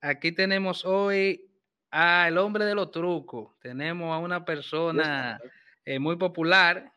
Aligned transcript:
aquí 0.00 0.32
tenemos 0.32 0.84
hoy 0.84 1.48
al 1.90 2.38
hombre 2.38 2.64
de 2.64 2.74
los 2.74 2.90
trucos. 2.90 3.58
Tenemos 3.60 4.14
a 4.14 4.18
una 4.18 4.44
persona 4.44 5.38
eh, 5.84 5.98
muy 5.98 6.16
popular 6.16 6.92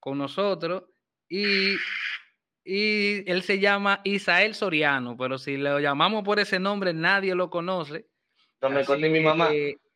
con 0.00 0.18
nosotros 0.18 0.84
y, 1.28 1.76
y 2.64 3.30
él 3.30 3.42
se 3.42 3.58
llama 3.58 4.00
Isael 4.04 4.54
Soriano, 4.54 5.16
pero 5.16 5.38
si 5.38 5.56
lo 5.56 5.80
llamamos 5.80 6.24
por 6.24 6.40
ese 6.40 6.58
nombre 6.58 6.92
nadie 6.92 7.34
lo 7.34 7.50
conoce. 7.50 8.06
No 8.60 8.70
me 8.70 8.84
conoce 8.84 9.08
mi 9.08 9.20
mamá. 9.20 9.50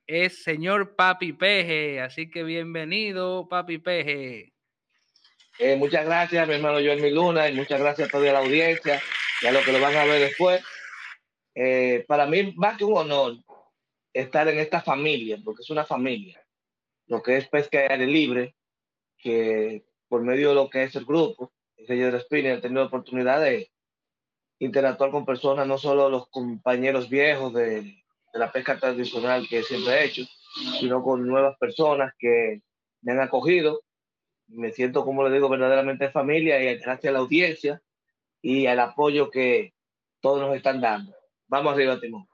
Es 0.07 0.45
señor 0.45 0.95
Papi 0.95 1.33
Peje, 1.33 2.01
así 2.01 2.31
que 2.31 2.45
bienvenido, 2.45 3.49
Papi 3.49 3.79
Peje. 3.79 4.53
Eh, 5.59 5.75
muchas 5.77 6.05
gracias, 6.05 6.47
mi 6.47 6.55
hermano 6.55 6.79
Joel 6.79 7.15
Luna, 7.15 7.49
y 7.49 7.55
muchas 7.55 7.81
gracias 7.81 8.09
a 8.09 8.13
toda 8.13 8.33
la 8.33 8.39
audiencia 8.41 9.03
y 9.43 9.47
a 9.47 9.53
los 9.53 9.65
que 9.65 9.73
lo 9.73 9.81
van 9.81 9.97
a 9.97 10.05
ver 10.05 10.21
después. 10.21 10.63
Eh, 11.59 12.05
para 12.07 12.27
mí, 12.27 12.53
más 12.55 12.77
que 12.77 12.85
un 12.85 12.99
honor 12.99 13.39
estar 14.13 14.47
en 14.47 14.59
esta 14.59 14.83
familia, 14.83 15.39
porque 15.43 15.63
es 15.63 15.71
una 15.71 15.87
familia, 15.87 16.47
lo 17.07 17.23
que 17.23 17.39
es 17.39 17.49
pesca 17.49 17.79
de 17.79 17.89
aire 17.89 18.07
libre, 18.07 18.55
que 19.17 19.87
por 20.07 20.21
medio 20.21 20.51
de 20.51 20.55
lo 20.55 20.69
que 20.69 20.83
es 20.83 20.95
el 20.97 21.07
grupo, 21.07 21.51
el 21.79 21.87
señor 21.87 22.21
Spinner, 22.21 22.59
he 22.59 22.61
tenido 22.61 22.83
la 22.83 22.89
oportunidad 22.89 23.41
de 23.41 23.71
interactuar 24.59 25.11
con 25.11 25.25
personas, 25.25 25.67
no 25.67 25.79
solo 25.79 26.11
los 26.11 26.29
compañeros 26.29 27.09
viejos 27.09 27.55
de, 27.55 27.81
de 27.81 28.39
la 28.39 28.53
pesca 28.53 28.79
tradicional 28.79 29.49
que 29.49 29.63
siempre 29.63 29.95
he 29.95 30.05
hecho, 30.05 30.25
sino 30.79 31.03
con 31.03 31.27
nuevas 31.27 31.57
personas 31.59 32.13
que 32.19 32.61
me 33.01 33.13
han 33.13 33.21
acogido. 33.21 33.81
Me 34.49 34.73
siento, 34.73 35.07
como 35.07 35.27
le 35.27 35.35
digo, 35.35 35.49
verdaderamente 35.49 36.11
familia 36.11 36.61
y 36.61 36.77
gracias 36.77 37.11
a 37.11 37.13
la 37.15 37.21
audiencia 37.21 37.83
y 38.43 38.67
al 38.67 38.79
apoyo 38.79 39.31
que 39.31 39.73
todos 40.21 40.41
nos 40.41 40.55
están 40.55 40.83
dando. 40.83 41.16
Vamos 41.49 41.75
arriba, 41.75 41.99
Timón. 42.01 42.27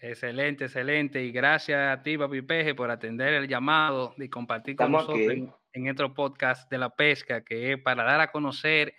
Excelente, 0.00 0.64
excelente. 0.64 1.22
Y 1.22 1.32
gracias 1.32 1.98
a 1.98 2.02
ti, 2.02 2.16
Papi 2.16 2.42
Peje, 2.42 2.74
por 2.74 2.90
atender 2.90 3.34
el 3.34 3.48
llamado 3.48 4.14
y 4.16 4.28
compartir 4.28 4.76
con 4.76 4.92
nosotros 4.92 5.18
en, 5.18 5.52
en, 5.72 5.90
otro 5.90 6.14
podcast 6.14 6.70
de 6.70 6.78
la 6.78 6.90
pesca, 6.90 7.42
que 7.42 7.72
es 7.72 7.82
para 7.82 8.04
dar 8.04 8.20
a 8.20 8.30
conocer 8.30 8.94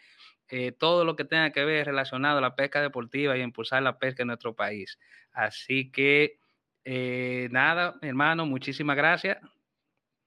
eh, 0.50 0.72
todo 0.72 1.06
lo 1.06 1.16
que 1.16 1.26
tenga 1.26 1.52
que 1.52 1.64
ver 1.64 1.86
relacionado 1.86 2.40
a 2.40 2.42
la 2.42 2.56
pesca 2.56 2.82
deportiva 2.82 3.38
y 3.38 3.42
impulsar 3.42 3.84
la 3.84 4.00
pesca 4.00 4.24
en 4.24 4.28
nuestro 4.28 4.56
país. 4.56 4.98
Así 5.32 5.92
que, 5.92 6.40
eh, 6.84 7.48
nada, 7.52 7.96
hermano, 8.02 8.46
muchísimas 8.46 8.98
gracias. 8.98 9.38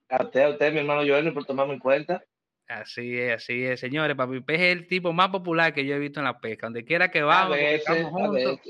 A 0.09 0.23
usted, 0.23 0.43
a 0.43 0.49
usted, 0.51 0.73
mi 0.73 0.79
hermano 0.79 1.01
Joel, 1.01 1.33
por 1.35 1.45
tomarme 1.45 1.75
en 1.75 1.81
cuenta. 1.81 2.23
Así 2.81 3.19
es, 3.19 3.35
así 3.35 3.65
es, 3.65 3.81
señores. 3.81 4.17
Papi 4.17 4.41
Pez 4.41 4.61
es 4.61 4.73
el 4.73 4.87
tipo 4.87 5.13
más 5.13 5.29
popular 5.29 5.75
que 5.75 5.85
yo 5.85 5.95
he 5.95 5.99
visto 5.99 6.21
en 6.21 6.25
la 6.25 6.41
pesca. 6.41 6.67
Donde 6.67 6.85
quiera 6.85 7.11
que 7.11 7.23
vamos, 7.23 7.59
juntos, 8.11 8.61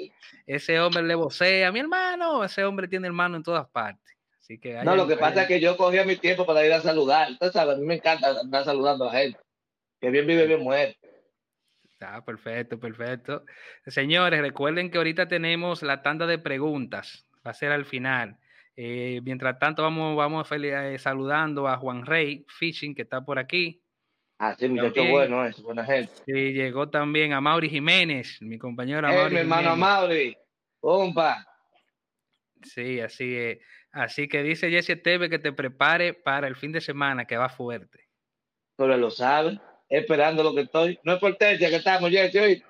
ese 0.46 0.80
hombre 0.80 1.02
le 1.02 1.14
vocea. 1.14 1.70
Mi 1.70 1.80
hermano, 1.80 2.44
ese 2.44 2.64
hombre 2.64 2.88
tiene 2.88 3.06
hermano 3.06 3.36
en 3.36 3.42
todas 3.42 3.68
partes. 3.68 4.16
Así 4.40 4.58
que 4.58 4.82
no, 4.82 4.96
lo 4.96 5.06
que 5.06 5.16
pasa 5.16 5.42
es 5.42 5.48
que 5.48 5.60
yo 5.60 5.76
cogía 5.76 6.04
mi 6.04 6.16
tiempo 6.16 6.44
para 6.44 6.66
ir 6.66 6.72
a 6.72 6.80
saludar. 6.80 7.30
Usted 7.30 7.52
sabe, 7.52 7.74
a 7.74 7.76
mí 7.76 7.86
me 7.86 7.94
encanta 7.94 8.40
andar 8.40 8.64
saludando 8.64 9.08
a 9.08 9.12
la 9.12 9.20
gente. 9.20 9.38
Que 10.00 10.10
bien 10.10 10.26
vive, 10.26 10.46
bien 10.46 10.60
muere. 10.60 10.98
Ah, 12.00 12.24
perfecto, 12.24 12.80
perfecto. 12.80 13.44
Señores, 13.86 14.40
recuerden 14.40 14.90
que 14.90 14.98
ahorita 14.98 15.28
tenemos 15.28 15.82
la 15.82 16.02
tanda 16.02 16.26
de 16.26 16.38
preguntas. 16.38 17.28
Va 17.46 17.52
a 17.52 17.54
ser 17.54 17.70
al 17.70 17.84
final. 17.84 18.38
Eh, 18.74 19.20
mientras 19.22 19.58
tanto, 19.58 19.82
vamos, 19.82 20.16
vamos 20.16 20.48
eh, 20.50 20.98
saludando 20.98 21.68
a 21.68 21.76
Juan 21.76 22.04
Rey 22.04 22.44
Fishing, 22.48 22.94
que 22.94 23.02
está 23.02 23.24
por 23.24 23.38
aquí. 23.38 23.81
Ah, 24.44 24.56
sí, 24.58 24.68
muchacho 24.68 25.04
bueno, 25.04 25.46
es 25.46 25.62
buena 25.62 25.84
gente. 25.84 26.10
Sí, 26.26 26.52
llegó 26.52 26.90
también 26.90 27.32
a 27.32 27.40
Mauri 27.40 27.70
Jiménez, 27.70 28.42
mi 28.42 28.58
compañero 28.58 29.06
hey, 29.08 29.28
mi 29.30 29.36
hermano 29.36 29.76
Mauri, 29.76 30.36
¡Pompa! 30.80 31.46
Sí, 32.60 32.98
así 32.98 33.36
es. 33.36 33.58
Así 33.92 34.26
que 34.26 34.42
dice 34.42 34.68
Jesse 34.68 35.00
Teve 35.00 35.30
que 35.30 35.38
te 35.38 35.52
prepare 35.52 36.12
para 36.12 36.48
el 36.48 36.56
fin 36.56 36.72
de 36.72 36.80
semana, 36.80 37.24
que 37.24 37.36
va 37.36 37.48
fuerte. 37.48 38.08
Pero 38.74 38.96
lo 38.96 39.12
sabe, 39.12 39.60
esperando 39.88 40.42
lo 40.42 40.56
que 40.56 40.62
estoy. 40.62 40.98
No 41.04 41.12
es 41.12 41.20
por 41.20 41.38
que 41.38 41.54
estamos, 41.54 42.10
Jesse, 42.10 42.34
hoy. 42.34 42.64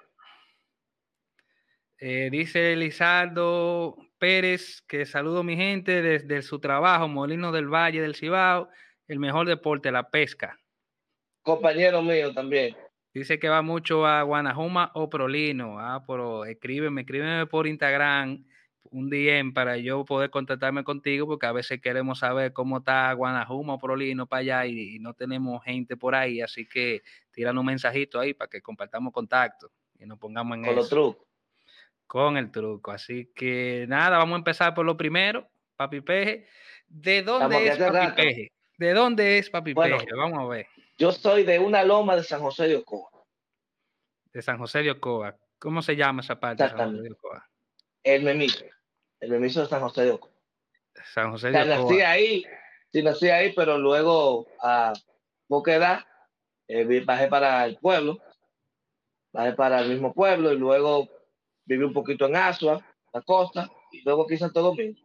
Eh, 2.01 2.29
dice 2.31 2.77
Lizardo 2.77 3.97
Pérez 4.19 4.83
que 4.83 5.07
saludo 5.07 5.43
mi 5.43 5.57
gente 5.57 6.03
desde 6.03 6.43
su 6.43 6.61
trabajo, 6.61 7.09
Molino 7.09 7.51
del 7.51 7.73
Valle 7.73 8.03
del 8.03 8.15
Cibao, 8.15 8.69
el 9.09 9.19
mejor 9.19 9.49
deporte, 9.49 9.91
la 9.91 10.11
pesca 10.11 10.59
compañero 11.43 12.03
mío 12.03 12.33
también. 12.33 12.77
Dice 13.15 13.39
que 13.39 13.49
va 13.49 13.61
mucho 13.61 14.07
a 14.07 14.23
Guanajuma 14.23 14.91
o 14.95 15.11
Prolino. 15.11 15.79
Ah, 15.79 16.03
pero 16.07 16.45
escríbeme, 16.47 17.03
escríbeme 17.03 17.47
por 17.47 17.67
Instagram 17.67 18.45
un 18.91 19.09
DM 19.09 19.53
para 19.53 19.77
yo 19.77 20.05
poder 20.05 20.31
contactarme 20.31 20.85
contigo, 20.85 21.27
porque 21.27 21.47
a 21.47 21.53
veces 21.53 21.81
queremos 21.81 22.19
saber 22.19 22.53
cómo 22.53 22.79
está 22.79 23.13
Guanajuma 23.13 23.75
o 23.75 23.79
Prolino 23.79 24.27
para 24.27 24.41
allá 24.41 24.67
y, 24.67 24.99
no 24.99 25.15
tenemos 25.15 25.63
gente 25.65 25.97
por 25.97 26.15
ahí. 26.15 26.41
Así 26.41 26.67
que 26.67 27.03
tiran 27.31 27.59
un 27.59 27.67
mensajito 27.67 28.21
ahí 28.21 28.35
para 28.35 28.49
que 28.49 28.61
compartamos 28.61 29.13
contacto 29.13 29.71
y 29.99 30.07
nos 30.07 30.19
pongamos 30.19 30.57
en 30.57 30.65
Con 30.65 30.77
los 30.77 30.89
trucos. 30.89 31.27
Con 32.07 32.37
el 32.37 32.51
truco. 32.51 32.91
Así 32.91 33.31
que 33.35 33.87
nada, 33.89 34.19
vamos 34.19 34.35
a 34.35 34.39
empezar 34.39 34.75
por 34.75 34.85
lo 34.85 34.97
primero, 34.97 35.49
Papi 35.77 36.01
Peje. 36.01 36.47
¿De 36.87 37.23
dónde 37.23 37.69
es 37.69 37.79
Papi 37.79 38.15
Peje? 38.15 38.53
¿De 38.79 38.93
dónde 38.93 39.39
es 39.39 39.51
Papi 39.51 39.75
Peje? 39.75 40.07
Vamos 40.17 40.39
a 40.39 40.45
ver. 40.47 40.67
Yo 41.03 41.11
soy 41.11 41.43
de 41.43 41.59
una 41.59 41.83
loma 41.83 42.15
de 42.15 42.23
San 42.23 42.41
José 42.41 42.69
de 42.69 42.77
Ocoa. 42.77 43.11
De 44.33 44.41
San 44.41 44.57
José 44.57 44.85
de 44.85 44.93
Ocoa. 44.93 45.37
¿Cómo 45.59 45.83
se 45.83 45.97
llama 45.97 46.23
esa 46.23 46.39
parte 46.39 46.63
de 46.63 46.71
San 46.71 46.93
José 46.93 47.03
de 47.03 47.11
Ocoa? 47.11 47.51
El 48.05 48.23
Memiso. 48.23 48.65
El 49.19 49.31
Memiso 49.33 49.63
de 49.63 49.67
San 49.67 49.81
José 49.81 50.05
de 50.05 50.13
Ocoa. 50.13 50.31
San 51.13 51.33
José 51.33 51.51
de 51.51 51.61
Ocoa. 51.61 51.77
Nací 51.77 52.01
ahí, 52.03 52.45
sí, 52.93 53.03
nací 53.03 53.29
ahí, 53.31 53.53
pero 53.53 53.79
luego 53.79 54.47
a 54.61 54.93
poca 55.49 55.75
edad 55.75 56.07
eh, 56.69 57.05
bajé 57.05 57.27
para 57.27 57.65
el 57.65 57.79
pueblo, 57.79 58.21
bajé 59.33 59.55
para 59.55 59.81
el 59.81 59.89
mismo 59.89 60.15
pueblo 60.15 60.53
y 60.53 60.57
luego 60.57 61.09
viví 61.65 61.83
un 61.83 61.93
poquito 61.93 62.27
en 62.27 62.37
Asua, 62.37 62.81
la 63.13 63.23
costa, 63.23 63.69
y 63.91 64.03
luego 64.03 64.23
aquí 64.23 64.35
en 64.35 64.39
Santo 64.39 64.63
Domingo. 64.63 65.01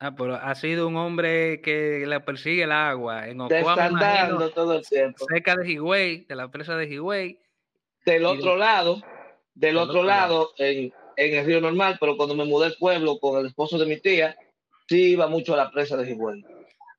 Ah, 0.00 0.14
pero 0.16 0.34
ha 0.34 0.54
sido 0.54 0.88
un 0.88 0.96
hombre 0.96 1.60
que 1.60 2.04
le 2.06 2.20
persigue 2.20 2.64
el 2.64 2.72
agua. 2.72 3.28
En 3.28 3.40
Ocoa, 3.40 3.88
imagino, 3.88 4.50
todo 4.50 4.74
el 4.74 4.86
tiempo. 4.86 5.24
Cerca 5.28 5.56
de 5.56 5.70
Higüey, 5.70 6.24
de 6.24 6.36
la 6.36 6.50
presa 6.50 6.76
de 6.76 6.86
Higüey. 6.86 7.38
Del 8.04 8.26
otro 8.26 8.56
lado, 8.56 9.00
del, 9.54 9.78
otro, 9.78 10.02
lado, 10.02 10.50
En, 10.58 10.92
en, 11.16 11.34
el 11.38 11.46
río 11.46 11.60
normal, 11.60 11.96
pero 11.98 12.16
cuando 12.16 12.34
me 12.34 12.44
mudé 12.44 12.66
al 12.66 12.76
pueblo 12.78 13.18
con 13.18 13.40
el 13.40 13.46
esposo 13.46 13.78
de 13.78 13.86
mi 13.86 13.98
tía, 13.98 14.36
sí 14.88 15.12
iba 15.12 15.26
mucho 15.26 15.54
a 15.54 15.56
la 15.56 15.70
presa 15.70 15.96
de 15.96 16.10
Higüey. 16.10 16.44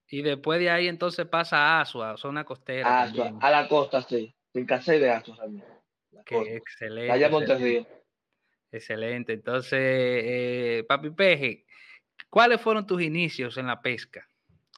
Y 0.08 0.22
después 0.22 0.60
de 0.60 0.70
ahí 0.70 0.88
entonces 0.88 1.28
pasa 1.28 1.58
a 1.58 1.82
Asua, 1.82 2.18
zona 2.18 2.44
costera. 2.44 3.04
Asua, 3.04 3.34
a 3.40 3.52
la 3.52 3.68
costa, 3.68 4.02
sí. 4.02 4.34
Sin 4.54 4.66
casé 4.66 5.00
de 5.00 5.10
Asua 5.10 5.36
también. 5.36 5.66
Qué 6.26 6.56
excelente. 6.56 7.12
Allá 7.12 7.30
Monterrío. 7.30 7.86
Excelente. 8.72 9.34
Entonces, 9.34 9.80
eh, 9.80 10.86
Papi 10.88 11.12
Peje, 11.12 11.65
¿Cuáles 12.30 12.62
fueron 12.62 12.86
tus 12.86 13.02
inicios 13.02 13.58
en 13.58 13.68
la 13.68 13.82
pesca? 13.82 14.28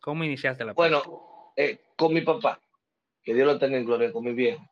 ¿Cómo 0.01 0.23
iniciaste 0.23 0.63
la 0.63 0.73
pesca? 0.73 0.81
Bueno, 0.81 1.51
eh, 1.55 1.79
con 1.95 2.13
mi 2.13 2.21
papá, 2.21 2.61
que 3.23 3.33
Dios 3.33 3.47
lo 3.47 3.59
tenga 3.59 3.77
en 3.77 3.85
gloria, 3.85 4.11
con 4.11 4.23
mi 4.23 4.33
viejo. 4.33 4.63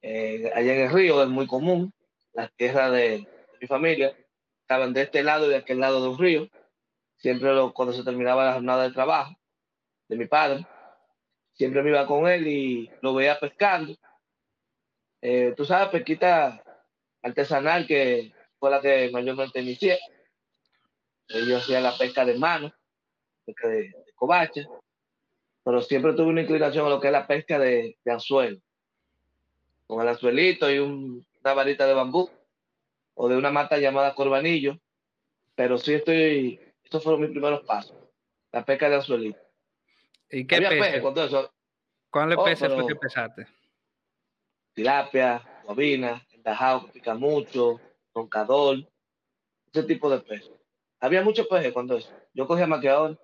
Eh, 0.00 0.50
allá 0.54 0.74
en 0.74 0.80
el 0.80 0.92
río 0.92 1.22
es 1.22 1.28
muy 1.28 1.46
común, 1.46 1.92
las 2.32 2.52
tierras 2.54 2.90
de, 2.92 3.26
mi 3.60 3.66
familia 3.68 4.16
estaban 4.62 4.92
de 4.92 5.02
este 5.02 5.22
lado 5.22 5.46
y 5.46 5.50
de 5.50 5.56
aquel 5.56 5.78
lado 5.78 6.02
de 6.02 6.08
un 6.08 6.18
río. 6.18 6.48
Siempre 7.16 7.52
lo, 7.54 7.72
cuando 7.72 7.94
se 7.94 8.02
terminaba 8.02 8.44
la 8.44 8.54
jornada 8.54 8.82
de 8.82 8.92
trabajo 8.92 9.36
de 10.08 10.16
mi 10.16 10.26
padre, 10.26 10.66
siempre 11.52 11.82
me 11.82 11.90
iba 11.90 12.06
con 12.06 12.26
él 12.26 12.48
y 12.48 12.90
lo 13.00 13.14
veía 13.14 13.38
pescando. 13.38 13.94
Eh, 15.20 15.54
tú 15.56 15.64
sabes, 15.64 15.88
pesquita 15.90 16.64
artesanal 17.22 17.86
que 17.86 18.32
fue 18.58 18.70
la 18.70 18.80
que 18.80 19.10
mayormente 19.12 19.60
inicié. 19.60 20.00
Ellos 21.34 21.62
hacían 21.62 21.82
la 21.82 21.96
pesca 21.96 22.24
de 22.24 22.38
mano, 22.38 22.72
pesca 23.44 23.68
de, 23.68 23.82
de 23.82 24.12
covacha, 24.14 24.62
pero 25.64 25.80
siempre 25.80 26.12
tuve 26.12 26.28
una 26.28 26.42
inclinación 26.42 26.86
a 26.86 26.90
lo 26.90 27.00
que 27.00 27.08
es 27.08 27.12
la 27.12 27.26
pesca 27.26 27.58
de, 27.58 27.96
de 28.04 28.12
anzuelo, 28.12 28.60
con 29.86 30.02
el 30.02 30.08
anzuelito 30.08 30.70
y 30.70 30.78
una 30.78 31.54
varita 31.54 31.86
de 31.86 31.94
bambú, 31.94 32.30
o 33.14 33.28
de 33.28 33.36
una 33.36 33.50
mata 33.50 33.78
llamada 33.78 34.14
corbanillo, 34.14 34.78
pero 35.54 35.78
sí 35.78 35.94
estoy, 35.94 36.60
estos 36.82 37.02
fueron 37.02 37.20
mis 37.20 37.30
primeros 37.30 37.64
pasos, 37.64 37.96
la 38.50 38.64
pesca 38.64 38.88
de 38.88 38.96
anzuelito. 38.96 39.38
¿Y 40.30 40.46
qué 40.46 40.60
pez? 40.60 41.02
¿Cuál 42.10 42.32
oh, 42.36 42.44
peces 42.44 42.72
fue 42.72 42.86
que 42.86 42.96
pesaste? 42.96 43.46
Tilapia, 44.74 45.42
bobina, 45.66 46.26
endajado 46.30 46.86
que 46.86 46.92
pica 46.92 47.14
mucho, 47.14 47.80
roncador, 48.14 48.78
ese 49.72 49.82
tipo 49.84 50.10
de 50.10 50.20
peces. 50.20 50.52
Había 51.02 51.22
mucho 51.22 51.48
peje 51.48 51.72
cuando 51.72 51.96
eso. 51.96 52.08
Yo 52.32 52.46
cogía 52.46 52.66
maqueador. 52.68 53.20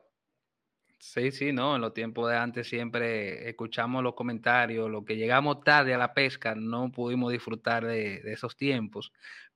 Sí, 0.98 1.30
sí, 1.30 1.52
no, 1.52 1.76
en 1.76 1.80
los 1.80 1.94
tiempos 1.94 2.28
de 2.28 2.36
antes 2.36 2.68
siempre 2.68 3.48
escuchamos 3.48 4.02
los 4.02 4.14
comentarios, 4.14 4.90
lo 4.90 5.04
que 5.04 5.16
llegamos 5.16 5.62
tarde 5.62 5.94
a 5.94 5.98
la 5.98 6.12
pesca, 6.12 6.56
no 6.56 6.90
pudimos 6.90 7.30
disfrutar 7.30 7.86
de, 7.86 8.20
esos 8.32 8.56
tiempos, 8.56 9.12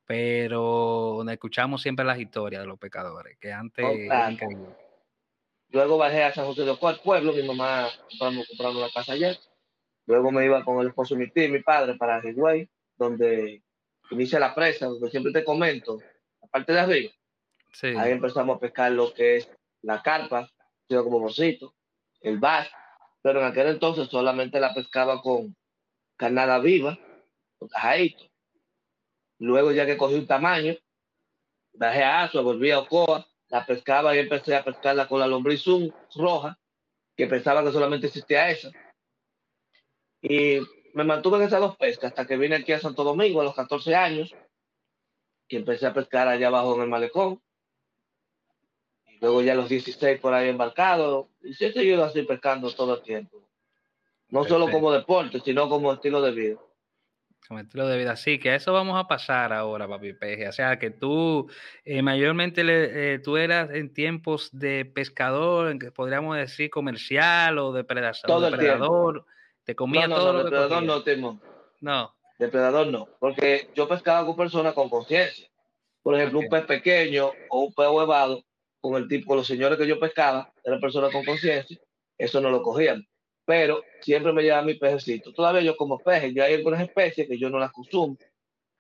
pero 0.06 1.28
escuchamos 1.28 1.82
siempre 1.82 2.04
las 2.04 2.20
historias 2.20 2.62
de 2.62 2.68
los 2.68 2.78
pescadores, 2.78 3.36
que 3.40 3.52
antes... 3.52 3.84
Luego 5.70 5.98
bajé 5.98 6.22
a 6.22 6.32
San 6.32 6.44
José 6.44 6.62
de 6.62 6.70
Ocoa, 6.70 7.02
pueblo, 7.02 7.32
mi 7.32 7.42
mamá 7.42 7.88
comprando, 8.08 8.44
comprando 8.46 8.80
la 8.82 8.90
casa 8.90 9.14
allá. 9.14 9.36
Luego 10.06 10.30
me 10.30 10.44
iba 10.44 10.62
con 10.64 10.80
el 10.80 10.88
esposo 10.88 11.16
de 11.16 11.24
mi 11.24 11.30
tío 11.30 11.44
y 11.44 11.50
mi 11.50 11.62
padre 11.62 11.96
para 11.96 12.22
Higüey, 12.22 12.68
donde 12.96 13.64
inicia 14.10 14.38
la 14.38 14.54
presa, 14.54 14.86
donde 14.86 15.10
siempre 15.10 15.32
te 15.32 15.42
comento, 15.42 15.98
aparte 16.40 16.72
de 16.72 16.78
arriba. 16.78 17.12
Ahí 17.82 18.12
empezamos 18.12 18.56
a 18.56 18.60
pescar 18.60 18.92
lo 18.92 19.12
que 19.12 19.36
es 19.36 19.50
la 19.82 20.02
carpa, 20.02 20.48
como 20.88 21.20
bolsito, 21.20 21.74
el 22.20 22.38
bass, 22.38 22.68
pero 23.22 23.40
en 23.40 23.46
aquel 23.46 23.68
entonces 23.68 24.08
solamente 24.08 24.60
la 24.60 24.74
pescaba 24.74 25.22
con 25.22 25.56
carnada 26.16 26.58
viva, 26.58 26.98
con 27.58 27.68
tajadito. 27.68 28.24
Luego 29.38 29.72
ya 29.72 29.86
que 29.86 29.96
cogí 29.96 30.14
un 30.14 30.26
tamaño, 30.26 30.74
bajé 31.72 32.04
a 32.04 32.24
Azua, 32.24 32.42
volví 32.42 32.70
a 32.70 32.80
Ocoa, 32.80 33.26
la 33.48 33.66
pescaba 33.66 34.14
y 34.14 34.18
empecé 34.18 34.54
a 34.54 34.64
pescarla 34.64 35.08
con 35.08 35.20
la 35.20 35.26
lombrizum 35.26 35.90
roja, 36.14 36.58
que 37.16 37.26
pensaba 37.26 37.64
que 37.64 37.72
solamente 37.72 38.06
existía 38.06 38.50
esa. 38.50 38.70
Y 40.20 40.60
me 40.94 41.04
mantuve 41.04 41.38
en 41.38 41.44
esas 41.44 41.60
dos 41.60 41.76
pescas 41.76 42.10
hasta 42.10 42.26
que 42.26 42.36
vine 42.36 42.56
aquí 42.56 42.72
a 42.72 42.78
Santo 42.78 43.02
Domingo 43.02 43.40
a 43.40 43.44
los 43.44 43.54
14 43.54 43.94
años 43.94 44.34
y 45.48 45.56
empecé 45.56 45.86
a 45.86 45.94
pescar 45.94 46.28
allá 46.28 46.48
abajo 46.48 46.76
en 46.76 46.82
el 46.82 46.88
malecón. 46.88 47.42
Luego 49.22 49.40
ya 49.40 49.52
a 49.52 49.54
los 49.54 49.68
16 49.68 50.18
por 50.18 50.34
ahí 50.34 50.48
embarcado. 50.48 51.28
Y 51.44 51.54
sí 51.54 51.64
he 51.64 51.72
seguido 51.72 52.04
así 52.04 52.22
pescando 52.22 52.68
todo 52.72 52.96
el 52.96 53.02
tiempo. 53.02 53.40
No 54.30 54.44
solo 54.44 54.68
como 54.68 54.90
deporte, 54.90 55.38
sino 55.38 55.68
como 55.68 55.92
estilo 55.92 56.20
de 56.20 56.32
vida. 56.32 56.58
Como 57.46 57.60
estilo 57.60 57.86
de 57.86 57.98
vida, 57.98 58.16
sí, 58.16 58.40
que 58.40 58.50
a 58.50 58.56
eso 58.56 58.72
vamos 58.72 58.98
a 58.98 59.06
pasar 59.06 59.52
ahora, 59.52 59.86
papi 59.86 60.14
peje. 60.14 60.48
O 60.48 60.52
sea, 60.52 60.78
que 60.78 60.90
tú 60.90 61.48
eh, 61.84 62.02
mayormente 62.02 62.64
le, 62.64 63.14
eh, 63.14 63.18
tú 63.20 63.36
eras 63.36 63.70
en 63.70 63.92
tiempos 63.92 64.50
de 64.52 64.86
pescador, 64.86 65.92
podríamos 65.92 66.36
decir 66.36 66.70
comercial 66.70 67.58
o 67.58 67.72
depredador. 67.72 68.26
Todo 68.26 68.50
depredador. 68.50 69.24
Te 69.62 69.76
comía 69.76 70.08
no, 70.08 70.16
todo 70.16 70.32
no, 70.32 70.38
depredador 70.42 70.82
no, 70.82 71.02
temo. 71.04 71.40
No. 71.80 72.12
Depredador 72.40 72.88
no, 72.88 73.08
porque 73.20 73.70
yo 73.76 73.86
pescaba 73.86 74.26
con 74.26 74.34
personas 74.34 74.74
con 74.74 74.88
conciencia. 74.88 75.48
Por 76.02 76.16
ejemplo, 76.16 76.40
un 76.40 76.48
pez 76.48 76.64
pequeño 76.64 77.30
o 77.50 77.60
un 77.60 77.72
pez 77.72 77.86
huevado, 77.88 78.42
con 78.82 79.00
el 79.00 79.08
tipo, 79.08 79.36
los 79.36 79.46
señores 79.46 79.78
que 79.78 79.86
yo 79.86 80.00
pescaba, 80.00 80.52
eran 80.64 80.80
personas 80.80 81.12
con 81.12 81.24
conciencia, 81.24 81.78
eso 82.18 82.40
no 82.40 82.50
lo 82.50 82.62
cogían. 82.62 83.06
Pero 83.44 83.82
siempre 84.00 84.32
me 84.32 84.42
llevaba 84.42 84.62
mi 84.62 84.74
pejecito. 84.74 85.32
Todavía 85.32 85.62
yo 85.62 85.76
como 85.76 85.98
peces, 85.98 86.34
ya 86.34 86.44
hay 86.44 86.54
algunas 86.54 86.82
especies 86.82 87.28
que 87.28 87.38
yo 87.38 87.48
no 87.48 87.60
las 87.60 87.70
consumo, 87.70 88.18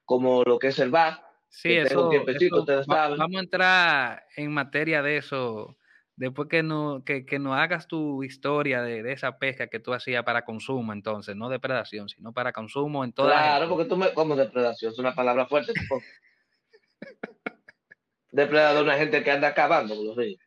como 0.04 0.42
lo 0.42 0.58
que 0.58 0.68
es 0.68 0.78
el 0.80 0.90
bar. 0.90 1.24
Sí, 1.48 1.74
eso, 1.74 2.10
vamos 2.86 3.36
a 3.36 3.40
entrar 3.40 4.26
en 4.36 4.52
materia 4.52 5.02
de 5.02 5.18
eso 5.18 5.76
después 6.16 6.48
que 6.48 6.62
no, 6.62 7.04
que, 7.04 7.24
que 7.24 7.38
no 7.38 7.54
hagas 7.54 7.86
tu 7.86 8.24
historia 8.24 8.82
de, 8.82 9.02
de, 9.02 9.12
esa 9.12 9.38
pesca 9.38 9.68
que 9.68 9.78
tú 9.78 9.92
hacías 9.92 10.24
para 10.24 10.44
consumo, 10.44 10.92
entonces, 10.92 11.36
no 11.36 11.48
depredación, 11.48 12.08
sino 12.08 12.32
para 12.32 12.52
consumo 12.52 13.04
en 13.04 13.12
toda 13.12 13.30
Claro, 13.30 13.68
porque 13.68 13.84
tú 13.84 13.96
me, 13.96 14.12
como 14.14 14.34
depredación, 14.34 14.92
es 14.92 14.98
una 14.98 15.14
palabra 15.14 15.46
fuerte. 15.46 15.72
Depredador, 18.32 18.82
una 18.82 18.96
gente 18.96 19.22
que 19.22 19.30
anda 19.30 19.48
acabando 19.48 19.94
con 19.94 20.06
los 20.06 20.16
ríos. 20.16 20.40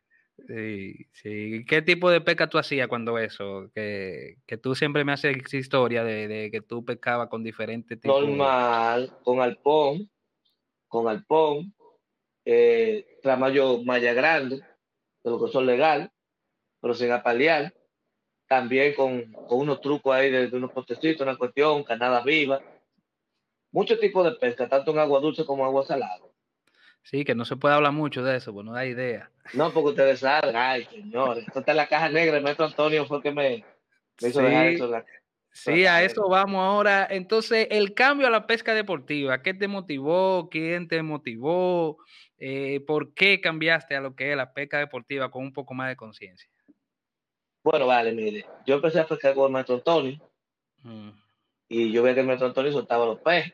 Sí, 0.46 1.06
sí. 1.12 1.64
¿Qué 1.66 1.80
tipo 1.80 2.10
de 2.10 2.20
pesca 2.20 2.48
tú 2.48 2.58
hacías 2.58 2.88
cuando 2.88 3.18
eso? 3.18 3.70
Que, 3.74 4.36
que 4.46 4.58
tú 4.58 4.74
siempre 4.74 5.04
me 5.04 5.12
haces 5.12 5.54
historia 5.54 6.04
de, 6.04 6.28
de 6.28 6.50
que 6.50 6.60
tú 6.60 6.84
pescabas 6.84 7.28
con 7.28 7.42
diferentes 7.42 7.98
tipos. 7.98 8.20
Normal, 8.20 9.16
con 9.22 9.40
alpón, 9.40 10.10
con 10.88 11.08
alpón, 11.08 11.74
eh, 12.44 13.18
tramayo 13.22 13.82
malla 13.82 14.12
grande, 14.12 14.56
de 14.56 15.30
lo 15.30 15.42
que 15.42 15.50
son 15.50 15.64
legal, 15.64 16.12
pero 16.80 16.94
sin 16.94 17.10
apalear. 17.12 17.72
También 18.46 18.94
con, 18.94 19.32
con 19.32 19.58
unos 19.58 19.80
trucos 19.80 20.14
ahí 20.14 20.30
de, 20.30 20.46
unos 20.56 20.70
postecitos, 20.70 21.22
una 21.22 21.36
cuestión, 21.36 21.82
canada 21.82 22.22
viva. 22.22 22.62
Muchos 23.72 23.98
tipos 23.98 24.24
de 24.24 24.32
pesca, 24.38 24.68
tanto 24.68 24.92
en 24.92 24.98
agua 24.98 25.18
dulce 25.18 25.44
como 25.44 25.62
en 25.62 25.68
agua 25.68 25.84
salada. 25.84 26.20
Sí, 27.06 27.24
que 27.24 27.36
no 27.36 27.44
se 27.44 27.54
puede 27.54 27.76
hablar 27.76 27.92
mucho 27.92 28.24
de 28.24 28.36
eso, 28.36 28.52
pues 28.52 28.66
no 28.66 28.72
da 28.72 28.84
idea. 28.84 29.30
No, 29.54 29.72
porque 29.72 29.90
ustedes 29.90 30.18
saben, 30.18 30.56
ay, 30.56 30.86
señores, 30.86 31.46
esto 31.46 31.60
está 31.60 31.70
en 31.70 31.76
la 31.76 31.86
caja 31.86 32.08
negra, 32.08 32.36
el 32.36 32.42
maestro 32.42 32.66
Antonio 32.66 33.06
fue 33.06 33.18
el 33.18 33.22
que 33.22 33.30
me, 33.30 33.64
hizo 34.18 34.42
dejar 34.42 34.66
eso. 34.66 34.92
sí, 35.52 35.86
a 35.86 36.02
eso 36.02 36.28
vamos 36.28 36.60
ahora. 36.60 37.06
Entonces, 37.08 37.68
el 37.70 37.94
cambio 37.94 38.26
a 38.26 38.30
la 38.30 38.48
pesca 38.48 38.74
deportiva, 38.74 39.40
¿qué 39.40 39.54
te 39.54 39.68
motivó? 39.68 40.48
¿Quién 40.50 40.88
te 40.88 41.00
motivó? 41.00 41.98
Eh, 42.38 42.80
¿por 42.84 43.14
qué 43.14 43.40
cambiaste 43.40 43.94
a 43.94 44.00
lo 44.00 44.16
que 44.16 44.32
es 44.32 44.36
la 44.36 44.52
pesca 44.52 44.80
deportiva 44.80 45.30
con 45.30 45.44
un 45.44 45.52
poco 45.52 45.74
más 45.74 45.88
de 45.88 45.94
conciencia? 45.94 46.50
Bueno, 47.62 47.86
vale, 47.86 48.10
mire, 48.10 48.46
yo 48.66 48.74
empecé 48.74 48.98
a 48.98 49.06
pescar 49.06 49.32
con 49.32 49.46
el 49.46 49.52
maestro 49.52 49.76
Antonio 49.76 50.20
mm. 50.82 51.10
y 51.68 51.92
yo 51.92 52.02
veía 52.02 52.14
que 52.14 52.20
el 52.22 52.26
maestro 52.26 52.48
Antonio 52.48 52.72
soltaba 52.72 53.06
los 53.06 53.20
peces. 53.20 53.52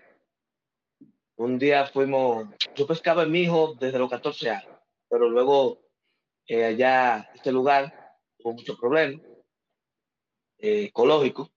Un 1.43 1.59
día 1.59 1.87
fuimos, 1.87 2.47
yo 2.77 2.87
pescaba 2.87 3.25
en 3.25 3.33
mi 3.33 3.41
hijo 3.41 3.75
desde 3.81 3.99
los 3.99 4.09
14 4.09 4.49
años, 4.49 4.79
pero 5.09 5.29
luego 5.29 5.81
eh, 6.47 6.65
allá, 6.67 7.33
este 7.35 7.51
lugar, 7.51 8.17
hubo 8.39 8.53
muchos 8.53 8.79
problemas 8.79 9.21
eh, 10.59 10.85
ecológicos, 10.85 11.51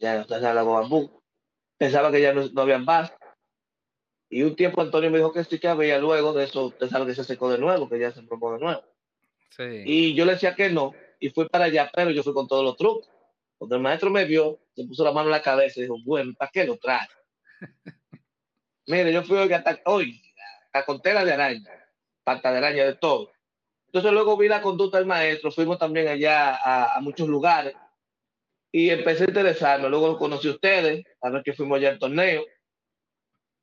ya 0.00 0.24
no 0.24 0.38
la 0.38 0.54
lago 0.54 0.72
bambú, 0.72 1.22
pensaba 1.76 2.10
que 2.10 2.22
ya 2.22 2.32
no, 2.32 2.48
no 2.48 2.62
habían 2.62 2.86
más, 2.86 3.12
y 4.30 4.44
un 4.44 4.56
tiempo 4.56 4.80
Antonio 4.80 5.10
me 5.10 5.18
dijo 5.18 5.30
que 5.30 5.44
sí 5.44 5.58
que 5.58 5.68
había, 5.68 5.98
luego 5.98 6.32
de 6.32 6.44
eso, 6.44 6.68
usted 6.68 6.88
sabe 6.88 7.04
que 7.04 7.14
se 7.14 7.24
secó 7.24 7.50
de 7.50 7.58
nuevo, 7.58 7.90
que 7.90 7.98
ya 7.98 8.12
se 8.12 8.22
probó 8.22 8.54
de 8.54 8.60
nuevo. 8.60 8.82
Sí. 9.50 9.82
Y 9.84 10.14
yo 10.14 10.24
le 10.24 10.32
decía 10.32 10.54
que 10.54 10.70
no, 10.70 10.94
y 11.20 11.28
fui 11.28 11.46
para 11.50 11.66
allá, 11.66 11.90
pero 11.94 12.12
yo 12.12 12.22
fui 12.22 12.32
con 12.32 12.48
todos 12.48 12.64
los 12.64 12.78
trucos. 12.78 13.10
Cuando 13.58 13.76
el 13.76 13.82
maestro 13.82 14.08
me 14.08 14.24
vio, 14.24 14.58
se 14.74 14.86
puso 14.86 15.04
la 15.04 15.12
mano 15.12 15.28
en 15.28 15.32
la 15.32 15.42
cabeza 15.42 15.80
y 15.80 15.82
dijo, 15.82 15.98
bueno, 16.02 16.32
¿para 16.38 16.50
qué 16.50 16.64
lo 16.64 16.78
trae? 16.78 17.06
Mire, 18.86 19.12
yo 19.12 19.22
fui 19.22 19.36
hoy 19.36 19.52
hasta 19.52 19.80
hoy, 19.84 20.22
a 20.72 20.84
con 20.84 21.00
tela 21.00 21.24
de 21.24 21.32
araña, 21.32 21.70
pata 22.24 22.52
de 22.52 22.58
araña, 22.58 22.84
de 22.84 22.94
todo. 22.94 23.32
Entonces 23.86 24.12
luego 24.12 24.36
vi 24.36 24.48
la 24.48 24.62
conducta 24.62 24.98
del 24.98 25.06
maestro, 25.06 25.50
fuimos 25.50 25.78
también 25.78 26.08
allá 26.08 26.54
a, 26.54 26.96
a 26.96 27.00
muchos 27.00 27.28
lugares 27.28 27.74
y 28.70 28.90
empecé 28.90 29.24
a 29.24 29.28
interesarme. 29.28 29.88
Luego 29.88 30.18
conocí 30.18 30.48
a 30.48 30.52
ustedes, 30.52 31.04
a 31.20 31.30
ver 31.30 31.42
que 31.42 31.52
fuimos 31.52 31.78
allá 31.78 31.90
al 31.90 31.98
torneo 31.98 32.44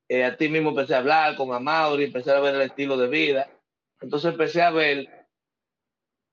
eh, 0.10 0.24
a 0.24 0.38
ti 0.38 0.50
mismo 0.50 0.70
empecé 0.70 0.96
a 0.96 1.00
hablar 1.00 1.36
con 1.36 1.54
Amaury, 1.54 2.04
empecé 2.04 2.31
a 2.31 2.40
ver 2.40 2.56
el 2.56 2.62
estilo 2.62 2.98
de 2.98 3.08
vida. 3.08 3.50
Entonces 4.02 4.31
empecé 4.31 4.62
a 4.62 4.69
ver 4.69 5.28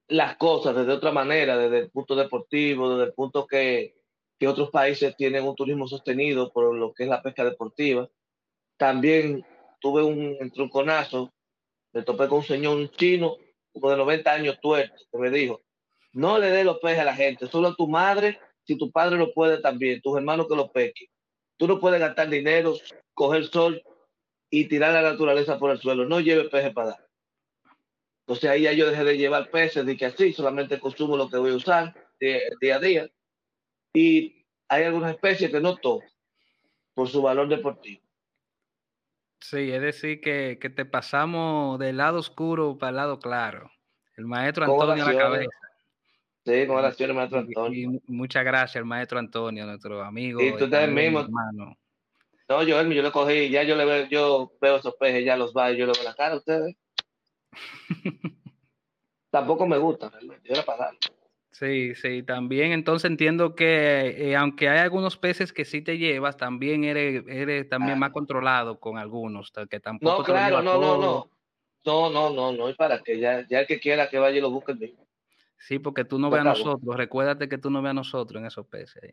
las 0.09 0.37
cosas 0.37 0.75
desde 0.75 0.93
otra 0.93 1.13
manera, 1.13 1.57
desde 1.57 1.79
el 1.79 1.91
punto 1.91 2.17
deportivo, 2.17 2.91
desde 2.91 3.11
el 3.11 3.15
punto 3.15 3.47
que, 3.47 3.97
que 4.39 4.49
otros 4.49 4.71
países 4.71 5.17
tienen 5.17 5.45
un 5.45 5.55
turismo 5.55 5.87
sostenido 5.87 6.53
por 6.53 6.75
lo 6.75 6.93
que 6.93 7.05
es 7.05 7.09
la 7.09 7.23
pesca 7.23 7.45
deportiva. 7.45 8.09
También 8.81 9.45
tuve 9.79 10.03
un 10.03 10.39
entronconazo, 10.41 11.31
me 11.93 12.03
topé 12.03 12.29
con 12.29 12.39
un 12.39 12.45
señor, 12.45 12.79
un 12.79 12.89
chino, 12.89 13.37
como 13.75 13.91
de 13.91 13.99
90 13.99 14.33
años 14.33 14.59
tuerto, 14.59 14.95
que 15.13 15.19
me 15.19 15.29
dijo, 15.29 15.61
no 16.15 16.39
le 16.39 16.49
dé 16.49 16.65
los 16.65 16.79
peces 16.79 17.01
a 17.01 17.05
la 17.05 17.15
gente, 17.15 17.47
solo 17.47 17.69
a 17.69 17.75
tu 17.75 17.87
madre, 17.87 18.41
si 18.65 18.79
tu 18.79 18.91
padre 18.91 19.19
lo 19.19 19.35
puede 19.35 19.59
también, 19.59 20.01
tus 20.01 20.17
hermanos 20.17 20.47
que 20.49 20.57
lo 20.57 20.73
pesquen. 20.73 21.09
Tú 21.59 21.69
no 21.69 21.79
puedes 21.79 22.01
gastar 22.01 22.31
dinero 22.31 22.75
coger 23.13 23.45
sol 23.49 23.83
y 24.49 24.65
tirar 24.65 24.95
la 24.95 25.03
naturaleza 25.03 25.59
por 25.59 25.73
el 25.73 25.79
suelo. 25.79 26.07
No 26.07 26.21
lleve 26.21 26.49
peces 26.49 26.73
para 26.73 26.89
dar. 26.89 27.07
Entonces 28.21 28.49
ahí 28.49 28.63
ya 28.63 28.73
yo 28.73 28.89
dejé 28.89 29.05
de 29.05 29.19
llevar 29.19 29.51
peces, 29.51 29.85
que 29.99 30.07
así 30.07 30.33
solamente 30.33 30.81
consumo 30.81 31.19
lo 31.19 31.29
que 31.29 31.37
voy 31.37 31.51
a 31.51 31.57
usar 31.57 31.95
día, 32.19 32.77
a 32.77 32.79
día. 32.79 33.11
Y 33.93 34.47
hay 34.69 34.85
algunas 34.85 35.17
especies 35.17 35.51
que 35.51 35.61
no 35.61 35.77
toco 35.77 36.07
por 36.95 37.11
su 37.11 37.21
valor 37.21 37.47
deportivo. 37.47 38.01
Sí, 39.41 39.73
es 39.73 39.81
decir, 39.81 40.21
que, 40.21 40.59
que, 40.61 40.71
te 40.71 40.85
pasamos 40.85 41.79
del 41.79 41.97
lado 41.97 42.19
oscuro 42.19 42.77
para 42.79 42.91
el 42.91 42.97
lado 42.97 43.19
claro. 43.19 43.71
El 44.17 44.27
maestro 44.27 44.65
Antonio 44.65 45.05
a 45.05 45.13
la 45.13 45.19
cabeza. 45.19 45.51
Sí, 46.45 46.67
con 46.67 46.77
oraciones, 46.77 47.17
maestro 47.17 47.39
Antonio. 47.41 48.01
muchas 48.07 48.45
gracias, 48.45 48.77
el 48.77 48.85
maestro 48.85 49.19
Antonio, 49.19 49.67
nuestro 49.67 50.03
amigo. 50.03 50.41
Y 50.41 50.53
tú 50.57 50.69
también 50.69 50.95
mismo. 50.95 51.21
Hermano. 51.21 51.77
No, 52.49 52.63
yo, 52.65 52.83
yo 52.83 53.03
le 53.03 53.13
cogí, 53.13 53.49
ya 53.49 53.63
yo 53.63 53.77
le 53.77 53.85
veo, 53.85 54.07
yo 54.09 54.53
veo 54.61 54.77
esos 54.77 54.95
peces, 54.97 55.25
ya 55.25 55.37
los 55.37 55.55
va, 55.55 55.71
yo 55.71 55.87
le 55.87 55.93
veo 55.93 56.03
la 56.03 56.15
cara 56.15 56.35
a 56.35 56.39
ustedes. 56.39 56.77
Tampoco 59.31 59.67
me 59.67 59.79
gusta, 59.79 60.11
yo 60.21 60.53
era 60.53 60.63
para 60.65 60.91
Sí, 61.61 61.95
sí, 61.95 62.23
también 62.23 62.73
entonces 62.73 63.11
entiendo 63.11 63.55
que 63.55 64.31
eh, 64.31 64.35
aunque 64.35 64.71
hay 64.71 64.79
algunos 64.79 65.19
peces 65.19 65.53
que 65.53 65.67
sí 65.67 65.83
te 65.83 65.99
llevas, 65.99 66.39
también 66.39 66.85
eres, 66.85 67.23
eres 67.29 67.69
también 67.69 67.97
ah. 67.97 68.01
más 68.01 68.13
controlado 68.13 68.81
con 68.81 68.97
algunos, 68.97 69.53
que 69.69 69.79
tampoco 69.79 70.21
No, 70.21 70.25
claro, 70.25 70.63
no, 70.63 70.81
no, 70.81 70.97
no. 70.97 71.31
No, 71.85 72.09
no, 72.09 72.31
no, 72.31 72.53
no, 72.53 72.71
y 72.71 72.75
para 72.75 73.03
que 73.03 73.21
ya, 73.21 73.47
ya 73.47 73.61
el 73.61 73.67
que 73.67 73.79
quiera 73.79 74.09
que 74.09 74.19
vaya 74.19 74.39
y 74.39 74.41
lo 74.41 74.51
busque 74.51 74.73
mismo. 74.73 75.07
Sí, 75.59 75.79
porque 75.79 76.07
tú 76.07 76.19
no 76.19 76.31
veas 76.31 76.47
a 76.47 76.49
nosotros, 76.49 76.97
recuérdate 76.97 77.47
que 77.47 77.59
tú 77.59 77.69
no 77.69 77.83
veas 77.83 77.91
a 77.91 77.95
nosotros 77.95 78.41
en 78.41 78.47
esos 78.47 78.67
peces. 78.67 79.13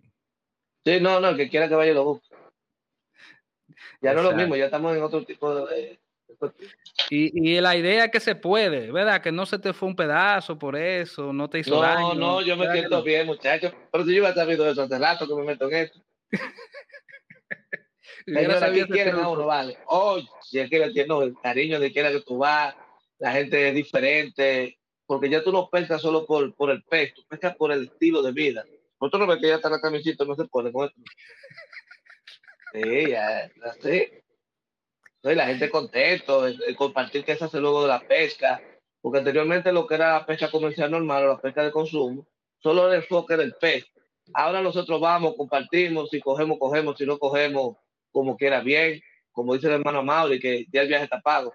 Sí, 0.86 1.02
no, 1.02 1.20
no, 1.20 1.28
el 1.28 1.36
que 1.36 1.50
quiera 1.50 1.68
que 1.68 1.76
vaya 1.76 1.92
y 1.92 1.96
lo 1.96 2.06
busque. 2.06 2.34
Ya 4.00 4.14
no 4.14 4.20
es 4.20 4.26
lo 4.26 4.32
mismo, 4.32 4.56
ya 4.56 4.66
estamos 4.66 4.96
en 4.96 5.04
otro 5.04 5.26
tipo 5.26 5.54
de... 5.66 6.00
Y, 7.10 7.52
y, 7.52 7.62
la 7.62 7.76
idea 7.76 8.06
es 8.06 8.12
que 8.12 8.20
se 8.20 8.36
puede, 8.36 8.92
¿verdad? 8.92 9.22
Que 9.22 9.32
no 9.32 9.46
se 9.46 9.60
te 9.60 9.74
fue 9.74 9.88
un 9.88 9.96
pedazo 9.96 10.58
por 10.58 10.76
eso, 10.76 11.34
no 11.34 11.50
te 11.50 11.60
hizo 11.60 11.76
no, 11.76 11.82
daño. 11.82 12.14
No, 12.14 12.16
no, 12.16 12.42
yo 12.42 12.56
me 12.58 12.72
siento 12.72 13.02
bien, 13.02 13.26
muchachos. 13.26 13.74
Pero 13.92 14.06
si 14.06 14.14
yo 14.14 14.22
hubiera 14.22 14.36
sabido 14.36 14.70
eso 14.70 14.84
hace 14.84 15.00
rato 15.00 15.28
que 15.28 15.36
me 15.36 15.44
meto 15.44 15.70
en 15.70 15.76
esto. 15.76 16.00
Señora, 18.26 18.68
aquí 18.68 18.84
quieren 18.84 19.16
a 19.16 19.30
uno, 19.30 19.46
vale. 19.46 19.78
Oye, 19.86 20.28
si 20.44 20.60
es 20.60 20.70
que 20.70 20.84
el 20.84 21.36
cariño 21.42 21.80
de 21.80 21.94
quiera 21.94 22.12
que 22.12 22.22
tú 22.22 22.38
vas, 22.38 22.76
la 23.20 23.32
gente 23.32 23.70
es 23.70 23.74
diferente, 23.74 24.78
porque 25.06 25.30
ya 25.30 25.44
tú 25.44 25.52
no 25.52 25.70
pescas 25.70 26.02
solo 26.02 26.26
por, 26.26 26.54
por 26.56 26.70
el 26.70 26.84
peso, 26.84 27.14
tú 27.16 27.24
pescas 27.28 27.56
por 27.56 27.72
el 27.72 27.86
estilo 27.86 28.22
de 28.22 28.34
vida. 28.34 28.66
Nosotros 29.00 29.22
no 29.22 29.28
ves 29.28 29.42
que 29.42 29.48
ya 29.48 29.56
está 29.56 29.70
la 29.70 29.80
camisita, 29.80 30.26
no 30.26 30.36
se 30.36 30.46
pone 30.46 30.72
con 30.72 30.88
esto. 30.88 31.02
Sí, 32.74 33.10
ya, 33.10 33.50
ya 33.50 33.74
la 35.24 35.48
gente 35.48 35.70
contento, 35.70 36.48
el, 36.48 36.76
compartir 36.76 37.24
que 37.24 37.36
se 37.36 37.46
hace 37.46 37.60
luego 37.60 37.82
de 37.84 37.90
la 37.90 38.00
pesca, 38.00 38.62
porque 39.02 39.20
anteriormente 39.20 39.72
lo 39.72 39.88
que 39.88 39.96
era 39.96 40.14
la 40.14 40.26
pesca 40.26 40.50
comercial 40.50 40.92
normal 40.92 41.26
o 41.26 41.28
la 41.34 41.42
pesca 41.42 41.64
de 41.64 41.72
consumo, 41.72 42.28
solo 42.60 42.88
el 42.88 43.02
enfoque 43.02 43.38
del 43.38 43.54
pez. 43.56 43.86
Ahora 44.34 44.62
nosotros 44.62 45.00
vamos, 45.00 45.36
compartimos, 45.36 46.10
si 46.10 46.20
cogemos, 46.20 46.58
cogemos, 46.60 46.98
si 46.98 47.06
no 47.06 47.18
cogemos, 47.18 47.78
como 48.12 48.36
quiera 48.36 48.62
bien, 48.62 49.02
como 49.32 49.54
dice 49.54 49.68
el 49.68 49.74
hermano 49.74 50.04
Mauri, 50.04 50.40
que 50.40 50.66
ya 50.72 50.82
el 50.82 50.88
viaje 50.88 51.06
está 51.06 51.22
pago. 51.22 51.54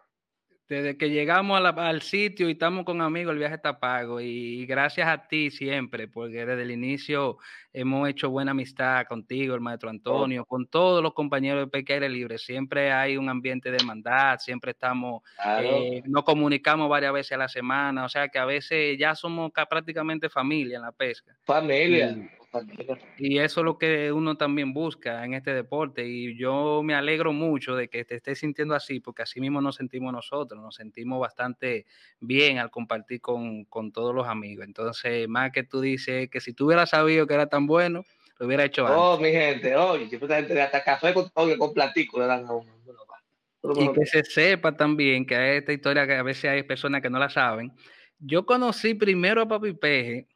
Desde 0.73 0.97
que 0.97 1.11
llegamos 1.11 1.63
al 1.63 2.01
sitio 2.01 2.49
y 2.49 2.53
estamos 2.53 2.87
con 2.87 3.03
amigos, 3.03 3.35
el 3.35 3.39
viaje 3.39 3.57
está 3.57 3.79
pago. 3.79 4.23
Y, 4.23 4.65
gracias 4.65 5.07
a 5.07 5.29
ti 5.29 5.51
siempre, 5.51 6.09
porque 6.09 6.47
desde 6.47 6.63
el 6.63 6.71
inicio 6.71 7.37
hemos 7.75 8.09
hecho 8.09 8.31
buena 8.31 8.53
amistad 8.53 9.05
contigo, 9.07 9.55
el 9.55 9.61
maestro 9.61 9.91
Antonio, 9.91 10.47
con 10.47 10.67
todos 10.67 11.03
los 11.03 11.13
compañeros 11.13 11.67
de 11.67 11.71
Pequeire 11.71 12.09
Libre. 12.09 12.39
Siempre 12.39 12.91
hay 12.91 13.19
un 13.19 13.29
ambiente 13.29 13.71
de 13.71 13.77
hermandad, 13.77 14.39
siempre 14.39 14.71
estamos, 14.71 15.23
eh, 15.61 16.03
nos 16.07 16.25
comunicamos 16.25 16.89
varias 16.89 17.13
veces 17.13 17.33
a 17.33 17.37
la 17.37 17.49
semana, 17.49 18.07
o 18.07 18.09
sea 18.09 18.29
que 18.29 18.39
a 18.39 18.47
veces 18.47 18.97
ya 18.99 19.15
somos 19.15 19.53
prácticamente 19.69 20.31
familia 20.31 20.77
en 20.77 20.85
la 20.85 20.93
pesca. 20.93 21.37
Familia. 21.45 22.13
Y 22.13 22.42
eso 23.39 23.61
es 23.61 23.65
lo 23.65 23.79
que 23.79 24.13
uno 24.13 24.37
también 24.37 24.75
busca 24.75 25.25
en 25.25 25.35
este 25.35 25.55
deporte. 25.55 26.07
Y 26.07 26.37
yo 26.37 26.83
me 26.83 26.95
alegro 26.95 27.33
mucho 27.33 27.75
de 27.75 27.89
que 27.89 28.05
te 28.05 28.17
estés 28.17 28.39
sintiendo 28.39 28.75
así, 28.75 29.01
porque 29.01 29.23
así 29.23 29.41
mismo 29.41 29.61
nos 29.61 29.77
sentimos 29.77 30.13
nosotros, 30.13 30.61
nos 30.61 30.75
sentimos 30.75 31.21
bastante 31.21 31.87
bien 32.21 32.59
al 32.59 32.71
compartir 32.71 33.21
con, 33.21 33.67
todos 33.93 34.15
los 34.15 34.27
amigos. 34.27 34.67
Entonces, 34.67 35.29
más 35.29 35.53
que 35.53 35.63
tú 35.63 35.81
dices 35.81 36.29
que 36.31 36.41
si 36.41 36.53
tú 36.53 36.67
hubieras 36.67 36.91
sabido 36.91 37.27
que 37.27 37.35
era 37.35 37.47
tan 37.47 37.67
bueno, 37.67 38.05
lo 38.39 38.47
hubiera 38.47 38.65
hecho 38.65 38.87
antes. 38.87 38.99
Oh, 38.99 39.19
mi 39.19 39.31
gente, 39.31 39.75
oye, 39.77 40.09
si 40.09 40.17
esta 40.17 40.37
gente 40.37 40.61
hasta 40.61 40.83
café 40.83 41.15
con, 41.15 41.29
con 41.31 41.73
platico 41.73 42.21
le 42.21 42.27
dan 42.27 42.47
a 42.47 42.53
uno. 42.53 42.71
Y 43.77 43.93
que 43.93 44.07
se 44.07 44.25
sepa 44.25 44.77
también 44.77 45.25
que 45.25 45.37
hay 45.37 45.59
esta 45.59 45.73
historia 45.73 46.07
que 46.07 46.15
a 46.15 46.23
veces 46.25 46.51
hay 46.51 46.65
personas 46.65 47.01
que 47.01 47.09
no 47.09 47.19
la 47.19 47.31
saben. 47.31 47.73
Yo 48.19 48.45
conocí 48.45 48.95
primero 48.95 49.41
a 49.41 49.49
Papi 49.49 49.73
Peje 49.73 50.27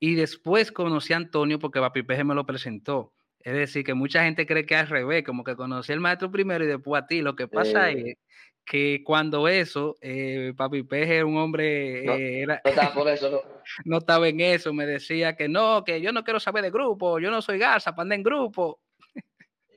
y 0.00 0.14
después 0.14 0.72
conocí 0.72 1.12
a 1.12 1.18
Antonio 1.18 1.58
porque 1.58 1.78
Papi 1.78 2.02
Peje 2.02 2.24
me 2.24 2.34
lo 2.34 2.46
presentó. 2.46 3.12
Es 3.38 3.54
decir, 3.54 3.84
que 3.84 3.94
mucha 3.94 4.24
gente 4.24 4.46
cree 4.46 4.66
que 4.66 4.74
es 4.74 4.80
al 4.80 4.88
revés, 4.88 5.22
como 5.24 5.44
que 5.44 5.56
conocí 5.56 5.92
al 5.92 6.00
maestro 6.00 6.30
primero 6.30 6.64
y 6.64 6.68
después 6.68 7.02
a 7.02 7.06
ti. 7.06 7.22
Lo 7.22 7.36
que 7.36 7.48
pasa 7.48 7.90
es 7.90 8.16
que 8.64 9.02
cuando 9.04 9.46
eso, 9.46 9.96
eh, 10.00 10.52
Papi 10.56 10.82
Peje 10.82 11.16
era 11.16 11.26
un 11.26 11.36
hombre... 11.36 12.02
No, 12.04 12.14
eh, 12.14 12.42
era, 12.42 12.60
no 12.64 12.70
estaba 12.70 12.94
por 12.94 13.08
eso, 13.08 13.30
no. 13.30 13.40
no 13.84 13.98
estaba 13.98 14.28
en 14.28 14.40
eso, 14.40 14.72
me 14.72 14.86
decía 14.86 15.36
que 15.36 15.48
no, 15.48 15.84
que 15.84 16.00
yo 16.00 16.12
no 16.12 16.24
quiero 16.24 16.40
saber 16.40 16.64
de 16.64 16.70
grupo, 16.70 17.18
yo 17.18 17.30
no 17.30 17.40
soy 17.42 17.58
garza, 17.58 17.94
para 17.94 18.14
en 18.14 18.22
grupo. 18.22 18.80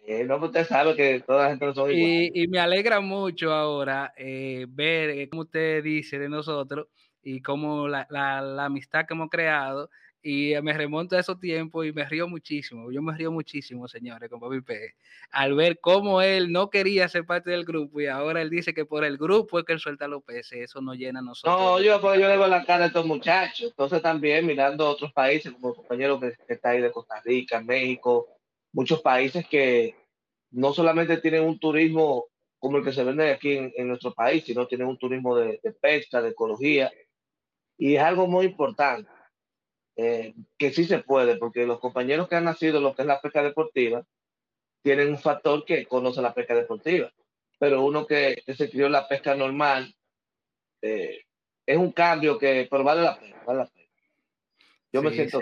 Eh, 0.06 0.26
no, 0.26 0.36
usted 0.36 0.68
sabe 0.68 0.96
que 0.96 1.22
toda 1.22 1.44
la 1.44 1.50
gente 1.52 1.66
no 1.66 1.74
son 1.74 1.90
y, 1.90 2.30
y 2.34 2.48
me 2.50 2.60
alegra 2.60 3.00
mucho 3.00 3.54
ahora 3.54 4.14
eh, 4.18 4.66
ver 4.68 5.12
eh, 5.12 5.30
cómo 5.30 5.44
usted 5.44 5.82
dice 5.82 6.20
de 6.20 6.28
nosotros 6.28 6.88
y 7.22 7.42
la, 7.42 8.06
la, 8.10 8.42
la 8.42 8.66
amistad 8.66 9.06
que 9.06 9.14
hemos 9.14 9.30
creado 9.30 9.90
y 10.26 10.54
me 10.62 10.72
remonto 10.72 11.18
a 11.18 11.20
esos 11.20 11.38
tiempos 11.38 11.86
y 11.86 11.92
me 11.92 12.06
río 12.06 12.30
muchísimo. 12.30 12.90
Yo 12.94 13.02
me 13.02 13.14
río 13.14 13.30
muchísimo, 13.30 13.90
señores, 13.90 14.30
con 14.30 14.40
Papi 14.40 14.62
P. 14.62 14.96
Al 15.32 15.54
ver 15.54 15.80
cómo 15.82 16.22
él 16.22 16.50
no 16.50 16.70
quería 16.70 17.10
ser 17.10 17.26
parte 17.26 17.52
del 17.52 17.66
grupo 17.66 18.00
y 18.00 18.08
ahora 18.08 18.42
él 18.42 18.50
dice 18.50 18.74
que 18.74 18.86
por 18.86 19.04
el 19.04 19.18
grupo 19.18 19.60
es 19.60 19.66
que 19.66 19.74
él 19.74 19.80
suelta 19.80 20.08
los 20.08 20.24
peces. 20.24 20.62
Eso 20.62 20.80
no 20.82 20.94
llena 20.94 21.20
a 21.20 21.24
nosotros. 21.24 21.60
No, 21.60 21.82
yo, 21.82 22.00
pues, 22.00 22.22
yo 22.22 22.30
le 22.30 22.38
veo 22.38 22.48
la 22.48 22.64
cara 22.64 22.86
a 22.86 22.88
estos 22.88 23.06
muchachos. 23.06 23.72
Entonces 23.72 24.02
también 24.02 24.46
mirando 24.46 24.90
otros 24.90 25.12
países, 25.12 25.52
como 25.52 25.70
el 25.70 25.76
compañero 25.76 26.18
que, 26.22 26.34
está 26.48 26.70
ahí 26.70 26.80
de 26.80 26.92
Costa 26.92 27.22
Rica, 27.26 27.60
México, 27.60 28.30
muchos 28.72 29.02
países 29.02 29.46
que 29.46 29.94
no 30.52 30.74
solamente 30.74 31.18
tienen 31.18 31.44
un 31.44 31.60
turismo 31.60 32.28
como 32.60 32.78
el 32.78 32.86
que 32.86 32.94
se 32.94 33.04
vende 33.04 33.30
aquí 33.30 33.58
en, 33.76 33.88
nuestro 33.90 34.14
país, 34.14 34.46
sino 34.46 34.68
tienen 34.68 34.88
un 34.88 34.98
turismo 34.98 35.36
de 35.36 35.60
pesca, 35.82 36.22
de 36.22 36.30
ecología. 36.30 36.90
Y 37.78 37.96
es 37.96 38.02
algo 38.02 38.26
muy 38.26 38.46
importante 38.46 39.13
eh, 39.96 40.34
que 40.58 40.72
sí 40.72 40.86
se 40.86 41.00
puede, 41.00 41.38
porque 41.38 41.66
los 41.66 41.80
compañeros 41.80 42.28
que 42.28 42.36
han 42.36 42.46
nacido 42.46 42.78
en 42.78 42.84
lo 42.84 42.96
que 42.96 43.04
es 43.04 43.08
la 43.08 43.22
pesca 43.22 43.44
deportiva 43.44 44.04
tienen 44.82 45.10
un 45.10 45.20
factor 45.20 45.64
que 45.66 45.86
conoce 45.86 46.22
la 46.22 46.34
pesca 46.34 46.56
deportiva, 46.56 47.12
pero 47.60 47.84
uno 47.86 48.06
que, 48.06 48.44
se 48.56 48.70
crió 48.70 48.88
en 48.88 48.92
la 48.92 49.08
pesca 49.08 49.36
normal, 49.36 49.96
eh, 50.82 51.22
es 51.66 51.78
un 51.78 51.92
cambio 51.92 52.38
que, 52.38 52.68
pero 52.70 52.84
vale 52.84 53.02
la 53.02 53.20
pena, 53.20 53.42
vale 53.46 53.60
la 53.60 53.66
pena. 53.68 53.88
Yo 54.92 55.02
me 55.02 55.12
siento... 55.12 55.40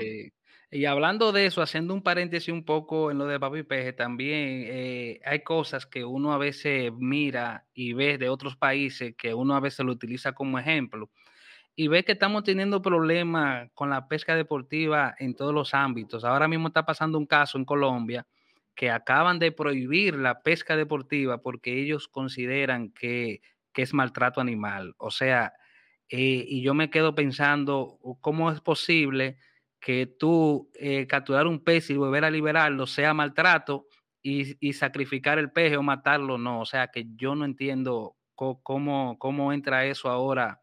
Y 0.73 0.85
hablando 0.85 1.33
de 1.33 1.47
eso, 1.47 1.61
haciendo 1.61 1.93
un 1.93 2.01
paréntesis 2.01 2.47
un 2.47 2.63
poco 2.63 3.11
en 3.11 3.17
lo 3.17 3.25
de 3.25 3.41
Papi 3.41 3.63
Peje, 3.63 3.91
también 3.91 4.63
eh, 4.67 5.19
hay 5.25 5.41
cosas 5.41 5.85
que 5.85 6.05
uno 6.05 6.31
a 6.31 6.37
veces 6.37 6.93
mira 6.97 7.65
y 7.73 7.91
ve 7.91 8.17
de 8.17 8.29
otros 8.29 8.55
países 8.55 9.13
que 9.17 9.33
uno 9.33 9.53
a 9.53 9.59
veces 9.59 9.85
lo 9.85 9.91
utiliza 9.91 10.31
como 10.31 10.57
ejemplo 10.57 11.09
y 11.75 11.87
ve 11.87 12.03
que 12.03 12.13
estamos 12.13 12.43
teniendo 12.43 12.81
problemas 12.81 13.69
con 13.73 13.89
la 13.89 14.07
pesca 14.07 14.35
deportiva 14.35 15.15
en 15.19 15.35
todos 15.35 15.53
los 15.53 15.73
ámbitos. 15.73 16.23
Ahora 16.23 16.47
mismo 16.47 16.67
está 16.67 16.85
pasando 16.85 17.17
un 17.17 17.25
caso 17.25 17.57
en 17.57 17.65
Colombia 17.65 18.27
que 18.75 18.89
acaban 18.89 19.39
de 19.39 19.51
prohibir 19.51 20.15
la 20.15 20.41
pesca 20.41 20.75
deportiva 20.75 21.41
porque 21.41 21.79
ellos 21.79 22.07
consideran 22.07 22.91
que, 22.91 23.41
es 23.75 23.93
maltrato 23.93 24.41
animal. 24.41 24.93
O 24.97 25.11
sea, 25.11 25.53
eh, 26.09 26.45
y 26.47 26.61
yo 26.61 26.73
me 26.73 26.89
quedo 26.89 27.15
pensando, 27.15 27.99
¿cómo 28.19 28.51
es 28.51 28.61
posible 28.61 29.37
que 29.79 30.05
tú 30.05 30.69
eh, 30.75 31.07
capturar 31.07 31.47
un 31.47 31.63
pez 31.63 31.89
y 31.89 31.95
volver 31.95 32.25
a 32.25 32.31
liberarlo 32.31 32.85
sea 32.85 33.13
maltrato 33.13 33.87
y, 34.21 34.55
y, 34.59 34.73
sacrificar 34.73 35.39
el 35.39 35.51
pez 35.51 35.75
o 35.77 35.83
matarlo? 35.83 36.37
No, 36.37 36.59
o 36.61 36.65
sea 36.65 36.89
que 36.89 37.05
yo 37.15 37.33
no 37.33 37.45
entiendo 37.45 38.17
cómo, 38.35 39.17
cómo 39.19 39.53
entra 39.53 39.85
eso 39.85 40.09
ahora 40.09 40.60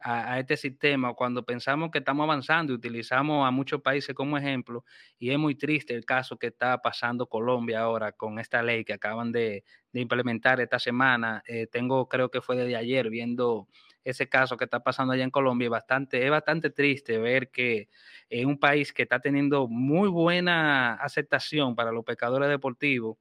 a, 0.00 0.38
este 0.38 0.56
sistema 0.56 1.14
cuando 1.14 1.44
pensamos 1.44 1.90
que 1.90 1.98
estamos 1.98 2.24
avanzando 2.24 2.72
y 2.72 2.76
utilizamos 2.76 3.46
a 3.46 3.50
muchos 3.50 3.80
países 3.82 4.14
como 4.14 4.38
ejemplo, 4.38 4.84
y 5.18 5.30
es 5.30 5.38
muy 5.38 5.54
triste 5.54 5.94
el 5.94 6.04
caso 6.04 6.38
que 6.38 6.48
está 6.48 6.78
pasando 6.78 7.28
Colombia 7.28 7.80
ahora 7.80 8.12
con 8.12 8.38
esta 8.38 8.62
ley 8.62 8.84
que 8.84 8.92
acaban 8.94 9.32
de, 9.32 9.64
implementar 9.92 10.60
esta 10.60 10.78
semana. 10.78 11.42
Eh, 11.48 11.66
tengo, 11.66 12.08
creo 12.08 12.30
que 12.30 12.40
fue 12.40 12.56
desde 12.56 12.76
ayer, 12.76 13.10
viendo 13.10 13.66
ese 14.04 14.28
caso 14.28 14.56
que 14.56 14.64
está 14.64 14.82
pasando 14.82 15.12
allá 15.12 15.24
en 15.24 15.30
Colombia. 15.30 15.66
Es 15.66 15.70
bastante, 15.70 16.24
es 16.24 16.30
bastante 16.30 16.70
triste 16.70 17.18
ver 17.18 17.50
que 17.50 17.88
en 18.30 18.48
un 18.48 18.58
país 18.58 18.92
que 18.92 19.02
está 19.02 19.20
teniendo 19.20 19.66
muy 19.66 20.08
buena 20.08 20.94
aceptación 20.94 21.74
para 21.74 21.90
los 21.90 22.04
pescadores 22.04 22.48
deportivos, 22.48 23.16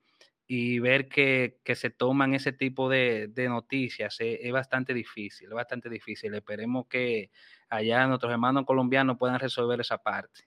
y 0.47 0.79
ver 0.79 1.09
que, 1.09 1.59
se 1.75 1.89
toman 1.89 2.33
ese 2.33 2.53
tipo 2.53 2.87
de, 2.89 3.29
noticias 3.49 4.15
es, 4.19 4.51
bastante 4.51 4.93
difícil, 4.93 5.49
es 5.49 5.53
bastante 5.53 5.89
difícil. 5.89 6.33
Esperemos 6.33 6.87
que 6.87 7.31
allá 7.69 8.07
nuestros 8.07 8.31
hermanos 8.31 8.65
colombianos 8.65 9.17
puedan 9.17 9.39
resolver 9.39 9.81
esa 9.81 9.97
parte. 9.97 10.45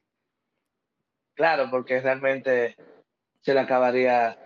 Claro, 1.35 1.69
porque 1.71 2.01
realmente 2.01 2.77
se 3.43 3.53
le 3.53 3.61
acabaría 3.61 4.39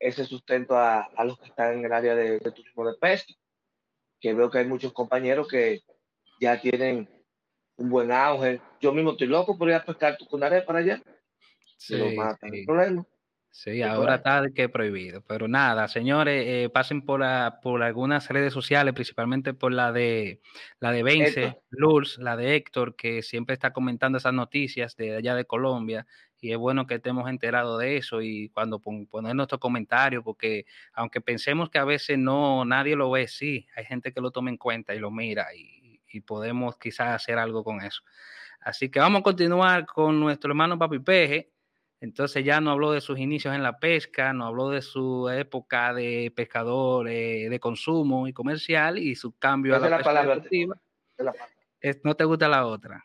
ese 0.00 0.24
sustento 0.24 0.76
a, 0.76 1.08
los 1.24 1.38
que 1.38 1.46
están 1.46 1.78
en 1.78 1.84
el 1.84 1.92
área 1.92 2.16
de, 2.16 2.40
turismo 2.40 2.84
de 2.86 2.94
pesca, 2.98 3.32
que 4.20 4.34
veo 4.34 4.50
que 4.50 4.58
hay 4.58 4.66
muchos 4.66 4.92
compañeros 4.92 5.46
que 5.46 5.80
ya 6.40 6.60
tienen 6.60 7.08
un 7.76 7.88
buen 7.88 8.10
auge. 8.10 8.60
Yo 8.80 8.92
mismo 8.92 9.12
estoy 9.12 9.28
loco 9.28 9.56
por 9.56 9.68
ir 9.68 9.74
a 9.74 9.84
pescar 9.84 10.16
tucunaré 10.16 10.62
para 10.62 10.80
allá. 10.80 11.00
Sí, 11.76 11.96
sí. 11.96 12.66
problema. 12.66 13.06
Sí, 13.50 13.82
ahora 13.82 14.16
está 14.16 14.44
que 14.54 14.68
prohibido. 14.68 15.22
Pero 15.22 15.48
nada, 15.48 15.88
señores, 15.88 16.44
eh, 16.46 16.70
pasen 16.72 17.02
por, 17.02 17.22
por 17.60 17.82
algunas 17.82 18.28
redes 18.28 18.52
sociales, 18.52 18.94
principalmente 18.94 19.52
por 19.52 19.72
la 19.72 19.90
de 19.90 20.40
la 20.78 20.92
de 20.92 21.02
Vence, 21.02 21.58
Lurs, 21.70 22.18
la 22.18 22.36
de 22.36 22.54
Héctor, 22.54 22.94
que 22.94 23.22
siempre 23.22 23.54
está 23.54 23.72
comentando 23.72 24.18
esas 24.18 24.34
noticias 24.34 24.96
de 24.96 25.16
allá 25.16 25.34
de 25.34 25.44
Colombia. 25.44 26.06
Y 26.40 26.52
es 26.52 26.58
bueno 26.58 26.86
que 26.86 26.96
estemos 26.96 27.28
enterados 27.28 27.80
de 27.80 27.96
eso 27.96 28.22
y 28.22 28.48
cuando 28.50 28.78
poner 28.80 29.34
nuestro 29.34 29.58
comentario, 29.58 30.22
porque 30.22 30.66
aunque 30.92 31.20
pensemos 31.20 31.68
que 31.68 31.78
a 31.78 31.84
veces 31.84 32.16
no 32.16 32.64
nadie 32.64 32.94
lo 32.94 33.10
ve, 33.10 33.26
sí, 33.26 33.66
hay 33.74 33.84
gente 33.86 34.12
que 34.12 34.20
lo 34.20 34.30
toma 34.30 34.50
en 34.50 34.56
cuenta 34.56 34.94
y 34.94 35.00
lo 35.00 35.10
mira 35.10 35.48
y, 35.52 36.00
y 36.06 36.20
podemos 36.20 36.78
quizás 36.78 37.08
hacer 37.08 37.38
algo 37.38 37.64
con 37.64 37.80
eso. 37.82 38.02
Así 38.60 38.88
que 38.88 39.00
vamos 39.00 39.20
a 39.20 39.22
continuar 39.24 39.84
con 39.86 40.20
nuestro 40.20 40.50
hermano 40.50 40.78
Papi 40.78 41.00
Peje 41.00 41.50
Entonces 42.00 42.44
ya 42.44 42.60
no 42.60 42.70
habló 42.70 42.92
de 42.92 43.00
sus 43.00 43.18
inicios 43.18 43.54
en 43.54 43.62
la 43.62 43.78
pesca, 43.80 44.32
no 44.32 44.46
habló 44.46 44.70
de 44.70 44.82
su 44.82 45.28
época 45.28 45.92
de 45.92 46.32
pescador 46.34 47.08
eh, 47.08 47.48
de 47.48 47.60
consumo 47.60 48.28
y 48.28 48.32
comercial 48.32 48.98
y 48.98 49.16
su 49.16 49.36
cambio 49.36 49.74
a 49.74 49.80
la, 49.80 49.88
pesca 49.88 50.04
palabra 50.04 50.34
deportiva. 50.36 50.76
¿No 52.04 52.14
te 52.14 52.24
gusta 52.24 52.48
la 52.48 52.66
otra? 52.66 53.04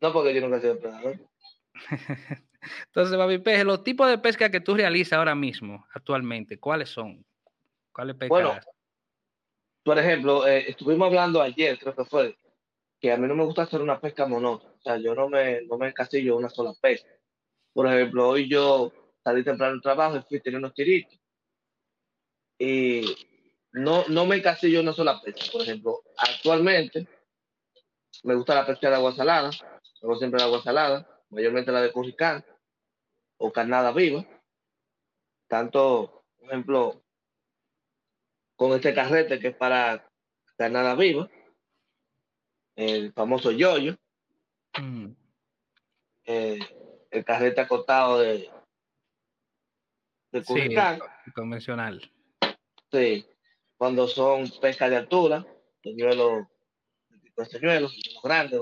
No, 0.00 0.12
porque 0.12 0.34
yo 0.34 0.40
nunca 0.42 0.58
he 0.58 0.60
sido 0.60 0.78
pescador. 0.78 1.16
Entonces, 2.86 3.16
Babi 3.16 3.38
Peje, 3.38 3.64
los 3.64 3.82
tipos 3.82 4.08
de 4.08 4.18
pesca 4.18 4.50
que 4.50 4.60
tú 4.60 4.74
realizas 4.74 5.14
ahora 5.14 5.34
mismo, 5.34 5.86
actualmente, 5.94 6.58
¿cuáles 6.60 6.90
son? 6.90 7.24
¿Cuáles 7.92 8.14
pescas? 8.14 8.28
Bueno, 8.28 8.60
por 9.82 9.98
ejemplo, 9.98 10.46
eh, 10.46 10.70
estuvimos 10.70 11.06
hablando 11.06 11.42
ayer, 11.42 11.78
creo 11.78 11.94
que 11.94 12.04
fue, 12.04 12.36
que 13.00 13.10
a 13.10 13.16
mí 13.16 13.26
no 13.26 13.34
me 13.34 13.44
gusta 13.44 13.62
hacer 13.62 13.80
una 13.80 14.00
pesca 14.00 14.26
monótona. 14.26 14.72
O 14.74 14.82
sea, 14.82 14.96
yo 14.98 15.14
no 15.14 15.28
me, 15.28 15.62
no 15.62 15.76
me 15.76 15.88
encasillo 15.88 16.36
una 16.36 16.48
sola 16.48 16.72
pesca. 16.80 17.10
Por 17.72 17.86
ejemplo, 17.86 18.28
hoy 18.28 18.48
yo 18.48 18.92
salí 19.24 19.44
temprano 19.44 19.72
del 19.72 19.82
trabajo 19.82 20.16
y 20.16 20.22
fui 20.22 20.38
a 20.38 20.42
tener 20.42 20.58
unos 20.58 20.74
tiritos. 20.74 21.18
Y 22.58 23.04
no, 23.72 24.04
no 24.08 24.26
me 24.26 24.36
encasillo 24.36 24.80
una 24.80 24.92
sola 24.92 25.20
pesca. 25.20 25.50
Por 25.50 25.62
ejemplo, 25.62 26.02
actualmente 26.16 27.08
me 28.24 28.34
gusta 28.34 28.54
la 28.54 28.66
pesca 28.66 28.88
de 28.88 28.96
agua 28.96 29.14
salada. 29.14 29.50
Hago 30.02 30.16
siempre 30.16 30.38
de 30.38 30.44
agua 30.44 30.62
salada, 30.62 31.22
mayormente 31.30 31.72
la 31.72 31.80
de 31.80 31.92
curricán 31.92 32.44
o 33.38 33.52
carnada 33.52 33.92
viva. 33.92 34.26
Tanto, 35.48 36.24
por 36.38 36.48
ejemplo, 36.48 37.04
con 38.56 38.72
este 38.72 38.94
carrete 38.94 39.40
que 39.40 39.48
es 39.48 39.56
para 39.56 40.08
carnada 40.56 40.94
viva 40.94 41.28
el 42.76 43.12
famoso 43.12 43.50
yoyo, 43.50 43.96
mm. 44.80 45.06
eh, 46.24 46.58
el 47.12 47.24
carrete 47.24 47.60
acotado 47.60 48.18
de, 48.18 48.50
de 50.32 50.42
sí, 50.42 50.54
convencional. 51.34 52.10
Sí, 52.90 53.26
cuando 53.76 54.08
son 54.08 54.50
pesca 54.60 54.88
de 54.88 54.96
altura, 54.96 55.46
señuelos, 55.82 56.46
los 57.36 57.48
señuelos, 57.48 57.94
los 58.14 58.22
grandes, 58.22 58.60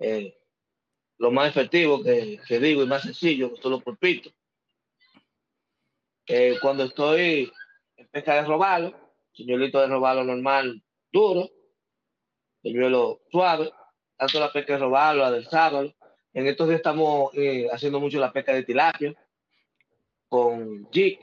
eh, 0.00 0.36
lo 1.18 1.30
más 1.30 1.48
efectivo 1.48 2.02
que, 2.02 2.40
que, 2.46 2.58
digo 2.58 2.82
y 2.82 2.86
más 2.86 3.02
sencillo, 3.02 3.54
son 3.62 3.72
los 3.72 3.82
pulpitos. 3.82 4.34
Eh, 6.26 6.58
cuando 6.60 6.84
estoy 6.84 7.52
en 7.96 8.08
pesca 8.08 8.34
de 8.34 8.42
robalo, 8.42 8.94
señuelito 9.32 9.80
de 9.80 9.86
robalo 9.86 10.24
normal, 10.24 10.82
duro, 11.12 11.48
señuelo 12.62 13.20
suave, 13.30 13.72
tanto 14.16 14.40
la 14.40 14.52
pesca 14.52 14.72
de 14.74 14.78
robalo, 14.80 15.22
la 15.22 15.30
del 15.30 15.46
sábado. 15.46 15.94
En 16.34 16.46
estos 16.46 16.68
días 16.68 16.78
estamos 16.78 17.30
eh, 17.34 17.68
haciendo 17.70 18.00
mucho 18.00 18.18
la 18.18 18.32
pesca 18.32 18.54
de 18.54 18.62
tilapia 18.62 19.14
con 20.28 20.90
jig 20.90 21.18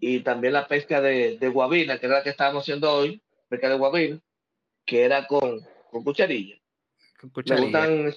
y 0.00 0.20
también 0.20 0.54
la 0.54 0.66
pesca 0.66 1.00
de, 1.00 1.36
de, 1.38 1.48
guabina, 1.48 1.98
que 1.98 2.06
era 2.06 2.16
la 2.16 2.22
que 2.22 2.30
estábamos 2.30 2.64
haciendo 2.64 2.90
hoy, 2.90 3.20
pesca 3.48 3.68
de 3.68 3.76
guabina, 3.76 4.20
que 4.86 5.02
era 5.02 5.26
con, 5.26 5.60
con 5.90 6.02
cucharilla. 6.02 6.56
Con 7.20 7.30
cucharilla. 7.30 8.12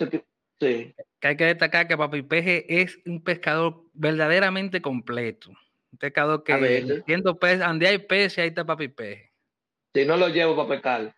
sí. 0.59 0.95
Que 1.19 1.27
hay 1.27 1.35
que 1.35 1.45
destacar 1.45 1.87
que 1.87 1.97
Papi 1.97 2.21
Peje 2.21 2.81
es 2.81 2.97
un 3.05 3.21
pescador 3.21 3.83
verdaderamente 3.93 4.81
completo. 4.81 5.49
Un 5.91 5.97
pescador 5.99 6.43
que 6.43 7.01
siendo 7.05 7.37
pez, 7.37 7.59
donde 7.59 7.87
hay 7.87 7.97
peces, 7.97 8.39
ahí 8.39 8.49
está 8.49 8.65
Papi 8.65 8.87
Peje. 8.87 9.33
Si 9.93 10.05
no 10.05 10.15
lo 10.15 10.29
llevo 10.29 10.55
para 10.55 10.69
pescar. 10.69 11.15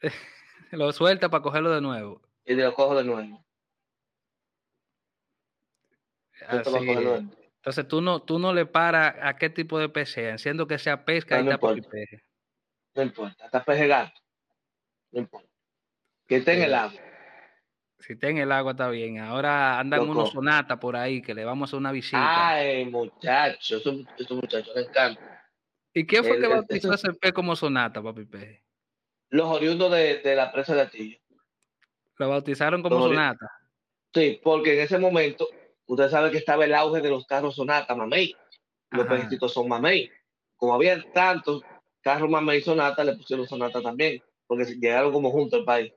lo 0.72 0.92
suelta 0.92 1.30
para 1.30 1.42
cogerlo 1.42 1.70
de 1.70 1.80
nuevo. 1.80 2.20
Y 2.44 2.54
lo 2.54 2.74
cojo 2.74 2.96
de 2.96 3.04
nuevo. 3.04 3.47
Entonces 6.40 7.88
tú 7.88 8.00
no, 8.00 8.22
tú 8.22 8.38
no 8.38 8.52
le 8.52 8.66
paras 8.66 9.16
a 9.20 9.36
qué 9.36 9.50
tipo 9.50 9.78
de 9.78 9.88
pez 9.88 10.10
sea, 10.10 10.38
siendo 10.38 10.66
que 10.66 10.78
sea 10.78 11.04
pesca 11.04 11.42
no, 11.42 11.50
y 11.50 11.54
importa. 11.54 11.88
peje. 11.88 12.22
No 12.94 13.02
importa, 13.02 13.44
hasta 13.44 13.64
peje 13.64 13.86
gato. 13.86 14.20
No 15.12 15.20
importa. 15.20 15.48
Que 16.26 16.36
esté 16.36 16.54
en 16.54 16.62
el 16.62 16.74
agua. 16.74 17.00
Si 17.98 18.12
está 18.12 18.28
en 18.28 18.38
el 18.38 18.52
agua 18.52 18.72
está 18.72 18.88
bien. 18.90 19.18
Ahora 19.18 19.78
andan 19.78 20.08
unos 20.08 20.30
sonata 20.30 20.78
por 20.78 20.96
ahí 20.96 21.20
que 21.20 21.34
le 21.34 21.44
vamos 21.44 21.66
a 21.66 21.70
hacer 21.70 21.78
una 21.78 21.92
visita. 21.92 22.48
Ay, 22.50 22.84
muchachos, 22.84 23.80
esos, 23.80 24.34
muchachos 24.36 24.74
les 24.76 24.88
encanta. 24.88 25.44
¿Y 25.92 26.06
qué 26.06 26.22
fue 26.22 26.38
que 26.38 26.46
bautizó 26.46 26.92
ese 26.92 27.12
pez 27.14 27.32
como 27.32 27.56
sonata, 27.56 28.02
papi 28.02 28.24
peje? 28.24 28.62
los 29.30 29.46
oriundos 29.46 29.90
de, 29.92 30.18
de 30.18 30.34
la 30.34 30.52
presa 30.52 30.74
de 30.74 30.82
Atillo. 30.82 31.18
Lo 32.16 32.28
bautizaron 32.28 32.82
como 32.82 33.00
Sonata. 33.00 33.50
Sí, 34.12 34.40
porque 34.42 34.74
en 34.74 34.80
ese 34.80 34.98
momento, 34.98 35.46
usted 35.88 36.08
sabe 36.10 36.30
que 36.30 36.38
estaba 36.38 36.64
el 36.64 36.74
auge 36.74 37.00
de 37.00 37.10
los 37.10 37.26
carros 37.26 37.56
Sonata, 37.56 37.94
Mamey. 37.94 38.34
Los 38.90 39.06
pejecitos 39.06 39.52
son 39.52 39.68
Mamey. 39.68 40.10
Como 40.56 40.74
había 40.74 41.02
tantos 41.12 41.62
carros 42.02 42.30
Mamey 42.30 42.58
y 42.58 42.62
Sonata, 42.62 43.02
le 43.02 43.16
pusieron 43.16 43.46
Sonata 43.46 43.82
también, 43.82 44.22
porque 44.46 44.64
llegaron 44.64 45.12
como 45.12 45.30
juntos 45.30 45.60
al 45.60 45.64
país. 45.64 45.92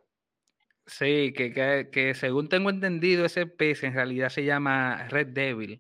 Sí, 0.88 1.32
que, 1.36 1.54
que, 1.54 1.90
que, 1.92 2.16
según 2.16 2.50
tengo 2.50 2.70
entendido, 2.70 3.26
ese 3.26 3.46
pez 3.46 3.84
en 3.84 3.94
realidad 3.94 4.30
se 4.30 4.44
llama 4.44 5.08
Red 5.10 5.28
Devil, 5.28 5.80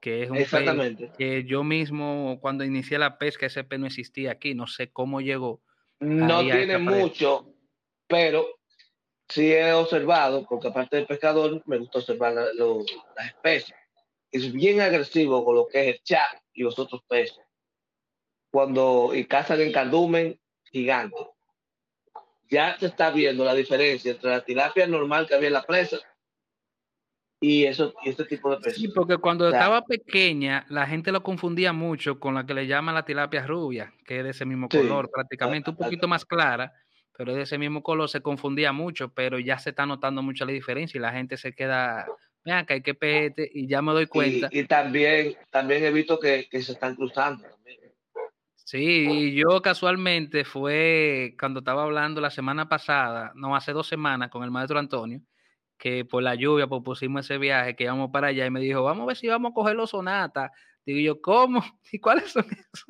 que 0.00 0.22
es 0.22 0.30
un 0.30 0.38
pez 0.38 1.10
que 1.18 1.44
yo 1.44 1.62
mismo, 1.64 2.38
cuando 2.40 2.64
inicié 2.64 2.98
la 2.98 3.18
pesca, 3.18 3.46
ese 3.46 3.64
pez 3.64 3.78
no 3.78 3.86
existía 3.86 4.32
aquí, 4.32 4.54
no 4.54 4.66
sé 4.66 4.90
cómo 4.90 5.20
llegó, 5.20 5.60
no 6.00 6.40
tiene 6.40 6.78
mucho, 6.78 7.54
pero 8.08 8.57
sí 9.28 9.52
he 9.52 9.72
observado, 9.72 10.44
porque 10.46 10.68
aparte 10.68 10.96
del 10.96 11.06
pescador, 11.06 11.62
me 11.66 11.78
gusta 11.78 11.98
observar 11.98 12.34
las 12.34 13.26
especies. 13.26 13.76
Es 14.30 14.52
bien 14.52 14.80
agresivo 14.80 15.44
con 15.44 15.56
lo 15.56 15.66
que 15.66 15.80
es 15.80 15.96
el 15.96 16.02
chat 16.02 16.42
y 16.52 16.62
los 16.62 16.78
otros 16.78 17.02
peces. 17.08 17.40
Cuando 18.50 19.14
y 19.14 19.24
cazan 19.24 19.60
en 19.60 19.72
cardumen 19.72 20.40
gigante. 20.64 21.16
Ya 22.50 22.78
se 22.78 22.86
está 22.86 23.10
viendo 23.10 23.44
la 23.44 23.54
diferencia 23.54 24.12
entre 24.12 24.30
la 24.30 24.44
tilapia 24.44 24.86
normal 24.86 25.26
que 25.26 25.34
había 25.34 25.48
en 25.48 25.54
la 25.54 25.62
presa 25.62 25.98
y 27.40 27.64
eso 27.64 27.94
y 28.04 28.10
este 28.10 28.24
tipo 28.24 28.50
de 28.50 28.56
peces. 28.56 28.80
Sí, 28.80 28.88
porque 28.88 29.18
cuando 29.18 29.48
estaba 29.48 29.82
pequeña 29.84 30.64
la 30.68 30.86
gente 30.86 31.12
lo 31.12 31.22
confundía 31.22 31.72
mucho 31.72 32.18
con 32.18 32.34
la 32.34 32.46
que 32.46 32.54
le 32.54 32.66
llaman 32.66 32.94
la 32.94 33.04
tilapia 33.04 33.46
rubia, 33.46 33.92
que 34.06 34.18
es 34.18 34.24
de 34.24 34.30
ese 34.30 34.46
mismo 34.46 34.68
color, 34.68 35.10
prácticamente 35.10 35.70
un 35.70 35.76
poquito 35.76 36.08
más 36.08 36.24
clara, 36.24 36.72
pero 37.18 37.34
de 37.34 37.42
ese 37.42 37.58
mismo 37.58 37.82
color 37.82 38.08
se 38.08 38.20
confundía 38.20 38.72
mucho, 38.72 39.12
pero 39.12 39.40
ya 39.40 39.58
se 39.58 39.70
está 39.70 39.84
notando 39.86 40.22
mucho 40.22 40.44
la 40.44 40.52
diferencia 40.52 40.98
y 40.98 41.02
la 41.02 41.10
gente 41.10 41.36
se 41.36 41.52
queda, 41.52 42.06
vean 42.44 42.64
que 42.64 42.74
hay 42.74 42.80
que 42.80 42.94
pete 42.94 43.50
y 43.52 43.66
ya 43.66 43.82
me 43.82 43.92
doy 43.92 44.06
cuenta. 44.06 44.48
Y, 44.52 44.62
también 44.66 45.34
también 45.50 45.82
he 45.82 45.90
visto 45.90 46.20
que, 46.20 46.46
que 46.48 46.62
se 46.62 46.72
están 46.72 46.94
cruzando. 46.94 47.44
Sí, 48.54 49.34
yo 49.34 49.60
casualmente 49.62 50.44
fue 50.44 51.34
cuando 51.40 51.58
estaba 51.58 51.82
hablando 51.82 52.20
la 52.20 52.30
semana 52.30 52.68
pasada, 52.68 53.32
no 53.34 53.56
hace 53.56 53.72
dos 53.72 53.88
semanas, 53.88 54.30
con 54.30 54.44
el 54.44 54.52
maestro 54.52 54.78
Antonio, 54.78 55.20
que 55.76 56.04
por 56.04 56.22
la 56.22 56.36
lluvia 56.36 56.68
pues, 56.68 56.82
pusimos 56.84 57.24
ese 57.24 57.38
viaje, 57.38 57.74
que 57.74 57.82
íbamos 57.82 58.12
para 58.12 58.28
allá 58.28 58.46
y 58.46 58.50
me 58.50 58.60
dijo, 58.60 58.84
vamos 58.84 59.02
a 59.02 59.06
ver 59.08 59.16
si 59.16 59.26
vamos 59.26 59.50
a 59.50 59.54
coger 59.54 59.74
los 59.74 59.90
sonatas. 59.90 60.52
Digo 60.86 61.00
yo, 61.00 61.20
¿cómo? 61.20 61.64
¿Y 61.92 61.98
cuáles 61.98 62.30
son 62.30 62.44
esos? 62.44 62.86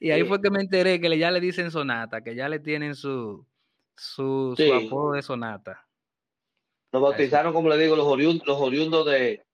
Y 0.00 0.10
ahí 0.10 0.24
fue 0.24 0.40
que 0.40 0.50
me 0.50 0.60
enteré 0.60 1.00
que 1.00 1.18
ya 1.18 1.30
le 1.30 1.40
dicen 1.40 1.70
sonata, 1.70 2.22
que 2.22 2.34
ya 2.34 2.48
le 2.48 2.58
tienen 2.58 2.94
su, 2.94 3.46
su, 3.96 4.54
apodo 4.74 5.12
de 5.12 5.22
sonata. 5.22 5.86
Nos 6.92 7.02
bautizaron, 7.02 7.52
como 7.52 7.68
le 7.68 7.78
digo, 7.78 7.96
los 7.96 8.06
oriundos, 8.06 8.46
los 8.46 8.60
oriundos 8.60 9.06
de, 9.06 9.44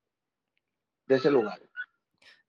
de 1.07 1.15
ese 1.15 1.31
lugar. 1.31 1.61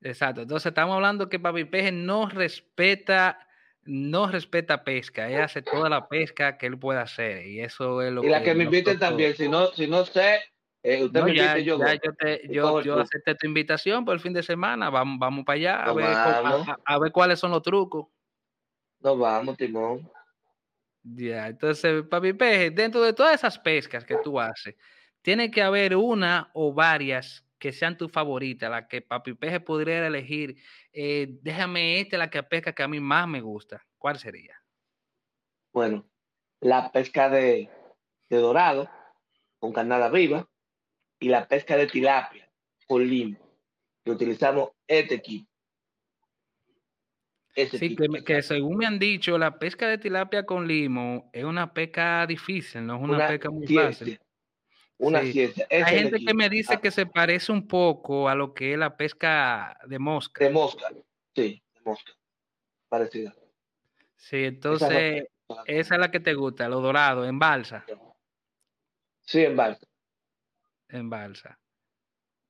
Exacto. 0.01 0.41
Entonces 0.41 0.67
estamos 0.67 0.95
hablando 0.95 1.29
que 1.29 1.39
Papi 1.39 1.65
Peje 1.65 1.91
no 1.91 2.27
respeta 2.27 3.47
no 3.83 4.27
respeta 4.27 4.83
pesca, 4.83 5.29
él 5.29 5.41
hace 5.41 5.61
toda 5.61 5.89
la 5.89 6.07
pesca 6.07 6.57
que 6.57 6.67
él 6.67 6.77
puede 6.77 6.99
hacer 6.99 7.47
y 7.47 7.61
eso 7.61 8.01
es 8.01 8.11
lo 8.11 8.23
y 8.23 8.29
la 8.29 8.43
que 8.43 8.53
me 8.53 8.65
inviten 8.65 8.99
también, 8.99 9.35
si 9.35 9.49
no, 9.49 9.67
si 9.67 9.87
no 9.87 10.05
sé, 10.05 10.39
eh, 10.83 11.03
usted 11.03 11.23
me 11.23 11.35
ya, 11.35 11.57
yo, 11.57 11.77
ya 11.77 11.93
yo, 11.95 12.13
te, 12.13 12.47
yo, 12.49 12.81
yo 12.81 12.99
acepté 12.99 13.35
tu 13.35 13.47
invitación 13.47 14.03
por 14.03 14.15
el 14.15 14.19
fin 14.19 14.33
de 14.33 14.43
semana, 14.43 14.89
vamos, 14.89 15.19
vamos 15.19 15.45
para 15.45 15.55
allá 15.55 15.83
a 15.83 15.93
ver, 15.93 16.05
a, 16.85 16.99
ver, 16.99 17.11
cuáles 17.11 17.39
son 17.39 17.51
los 17.51 17.61
trucos. 17.61 18.07
Nos 18.99 19.17
vamos, 19.17 19.57
Timón. 19.57 20.09
Ya, 21.03 21.47
entonces, 21.47 22.03
papi 22.03 22.33
peje, 22.33 22.71
dentro 22.71 23.01
de 23.01 23.13
todas 23.13 23.35
esas 23.35 23.57
pescas 23.57 24.05
que 24.05 24.17
tú 24.23 24.39
haces, 24.39 24.75
tiene 25.21 25.51
que 25.51 25.61
haber 25.61 25.95
una 25.95 26.49
o 26.53 26.73
varias 26.73 27.45
que 27.61 27.71
sean 27.71 27.95
tu 27.95 28.09
favorita, 28.09 28.69
la 28.69 28.87
que 28.87 29.03
Papi 29.03 29.35
Peje 29.35 29.59
podría 29.59 30.05
elegir, 30.07 30.57
eh, 30.91 31.27
déjame 31.43 31.99
esta, 31.99 32.17
la 32.17 32.31
que 32.31 32.41
pesca 32.41 32.73
que 32.73 32.81
a 32.81 32.87
mí 32.87 32.99
más 32.99 33.27
me 33.27 33.39
gusta. 33.39 33.85
¿Cuál 33.99 34.17
sería? 34.17 34.59
Bueno, 35.71 36.09
la 36.59 36.91
pesca 36.91 37.29
de, 37.29 37.69
dorado 38.29 38.89
con 39.59 39.73
carnada 39.73 40.09
viva 40.09 40.49
y 41.21 41.29
la 41.29 41.47
pesca 41.47 41.77
de 41.77 41.87
tilapia 41.87 42.49
con 42.87 43.07
limo, 43.07 43.37
que 44.03 44.11
utilizamos 44.11 44.71
este 44.87 45.15
equipo. 45.15 45.47
sí, 47.55 47.95
que, 48.25 48.41
según 48.41 48.77
me 48.77 48.87
han 48.87 48.99
dicho, 48.99 49.37
la 49.37 49.57
pesca 49.57 49.87
de 49.87 49.99
tilapia 49.99 50.45
con 50.45 50.67
limo 50.67 51.29
es 51.31 51.43
una 51.43 51.73
pesca 51.73 52.25
difícil, 52.25 52.85
no 52.85 52.95
es 52.95 53.01
una, 53.03 53.27
pesca 53.27 53.49
muy 53.49 53.67
fácil. 53.67 54.19
Una 54.97 55.21
ciencia. 55.21 55.67
Hay 55.69 55.99
gente 55.99 56.19
que 56.25 56.33
me 56.33 56.49
dice 56.49 56.79
que 56.79 56.91
se 56.91 57.05
parece 57.05 57.51
un 57.51 57.67
poco 57.67 58.27
a 58.27 58.35
lo 58.35 58.53
que 58.53 58.73
es 58.73 58.79
la 58.79 58.97
pesca 58.97 59.77
de 59.87 59.99
mosca. 59.99 60.43
De 60.43 60.49
mosca, 60.49 60.87
sí, 61.35 61.61
de 61.73 61.81
mosca. 61.85 62.11
Parecida. 62.89 63.33
Sí, 64.15 64.43
entonces, 64.43 65.27
esa 65.65 65.95
es 65.95 65.99
la 65.99 66.11
que 66.11 66.19
te 66.19 66.33
gusta, 66.33 66.67
lo 66.67 66.81
dorado, 66.81 67.25
en 67.25 67.39
balsa. 67.39 67.85
Sí, 69.21 69.43
en 69.43 69.55
balsa. 69.55 69.90
En 70.91 71.09
balsa. 71.09 71.59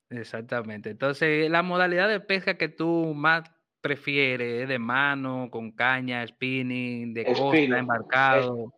Exactamente. 0.09 0.89
Entonces, 0.89 1.49
la 1.49 1.63
modalidad 1.63 2.09
de 2.09 2.19
pesca 2.19 2.57
que 2.57 2.67
tú 2.67 3.13
más 3.15 3.49
prefieres 3.79 4.63
es 4.63 4.69
de 4.69 4.77
mano, 4.77 5.49
con 5.49 5.71
caña, 5.71 6.25
spinning, 6.27 7.13
de 7.13 7.25
costa, 7.25 7.79
embarcado. 7.79 8.73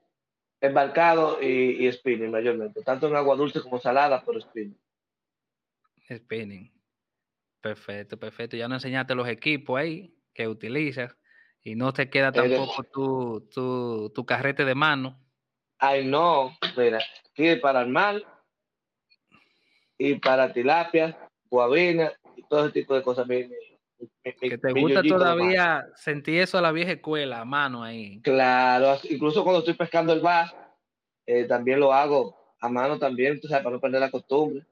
embarcado 0.62 1.42
y, 1.42 1.86
y, 1.86 1.92
spinning 1.92 2.32
mayormente, 2.32 2.84
tanto 2.84 3.08
en 3.08 3.16
agua 3.16 3.36
dulce 3.36 3.62
como 3.62 3.80
salada, 3.80 4.24
pero 4.26 4.40
spinning. 4.40 4.80
Spinning. 6.08 6.72
Perfecto, 7.62 8.18
perfecto. 8.18 8.56
Ya 8.56 8.68
nos 8.68 8.84
enseñaste 8.84 9.16
los 9.16 9.28
equipos 9.28 9.80
ahí 9.80 10.14
que 10.34 10.48
utilizas 10.48 11.18
y 11.62 11.76
no 11.76 11.94
te 11.94 12.10
queda 12.10 12.32
tampoco 12.32 12.84
tu, 12.84 13.50
tu, 13.54 14.12
tu 14.14 14.26
carrete 14.26 14.66
de 14.66 14.76
mano. 14.76 15.20
Ay, 15.80 16.06
no, 16.06 16.56
mira, 16.78 17.00
aquí 17.32 17.56
para 17.56 17.82
el 17.82 17.90
mar 17.90 18.22
y 19.98 20.16
para 20.16 20.52
tilapia, 20.52 21.18
guabina 21.50 22.12
y 22.36 22.44
todo 22.44 22.66
ese 22.66 22.74
tipo 22.74 22.96
de 22.96 23.04
cosas. 23.04 23.28
que 23.28 24.58
te 24.58 24.72
gusta 24.74 25.04
todavía 25.04 25.86
sentir 25.96 26.42
eso 26.42 26.58
a 26.58 26.62
la 26.62 26.72
vieja 26.72 26.94
escuela, 26.94 27.42
a 27.42 27.46
mano 27.46 27.84
ahí. 27.84 28.22
Claro, 28.22 28.98
incluso 29.10 29.44
cuando 29.44 29.60
estoy 29.60 29.76
pescando 29.76 30.14
el 30.14 30.22
bass, 30.22 30.54
eh, 31.26 31.46
también 31.46 31.80
lo 31.80 31.94
hago 31.94 32.56
a 32.60 32.70
mano 32.70 32.98
también, 32.98 33.40
tú 33.40 33.48
sabes, 33.48 33.64
para 33.64 33.76
no 33.76 33.82
perder 33.82 34.02
la 34.02 34.12
costumbre. 34.12 34.66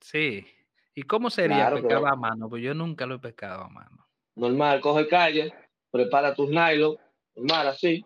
Sí. 0.00 0.46
¿Y 0.94 1.02
cómo 1.02 1.30
sería 1.30 1.70
pescar 1.70 2.04
a 2.06 2.16
mano? 2.16 2.48
Pues 2.48 2.62
yo 2.62 2.74
nunca 2.74 3.06
lo 3.06 3.16
he 3.16 3.18
pescado 3.18 3.64
a 3.64 3.68
mano. 3.68 4.06
Normal, 4.36 4.80
coge 4.80 5.08
calle, 5.08 5.52
prepara 5.90 6.34
tus 6.34 6.48
nylon, 6.50 6.96
normal 7.34 7.68
así, 7.68 8.04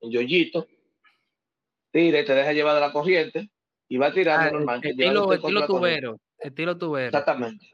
en 0.00 0.10
yoyito, 0.10 0.66
tira 1.90 2.20
y 2.20 2.24
te 2.24 2.34
deja 2.34 2.52
llevar 2.52 2.74
de 2.74 2.80
la 2.80 2.92
corriente 2.92 3.50
y 3.88 3.96
va 3.96 4.12
tirando 4.12 4.48
ah, 4.48 4.50
normal. 4.50 4.80
Estilo, 4.82 5.32
estilo 5.32 5.66
tubero, 5.66 6.20
estilo 6.38 6.76
tubero. 6.76 7.06
Exactamente. 7.06 7.66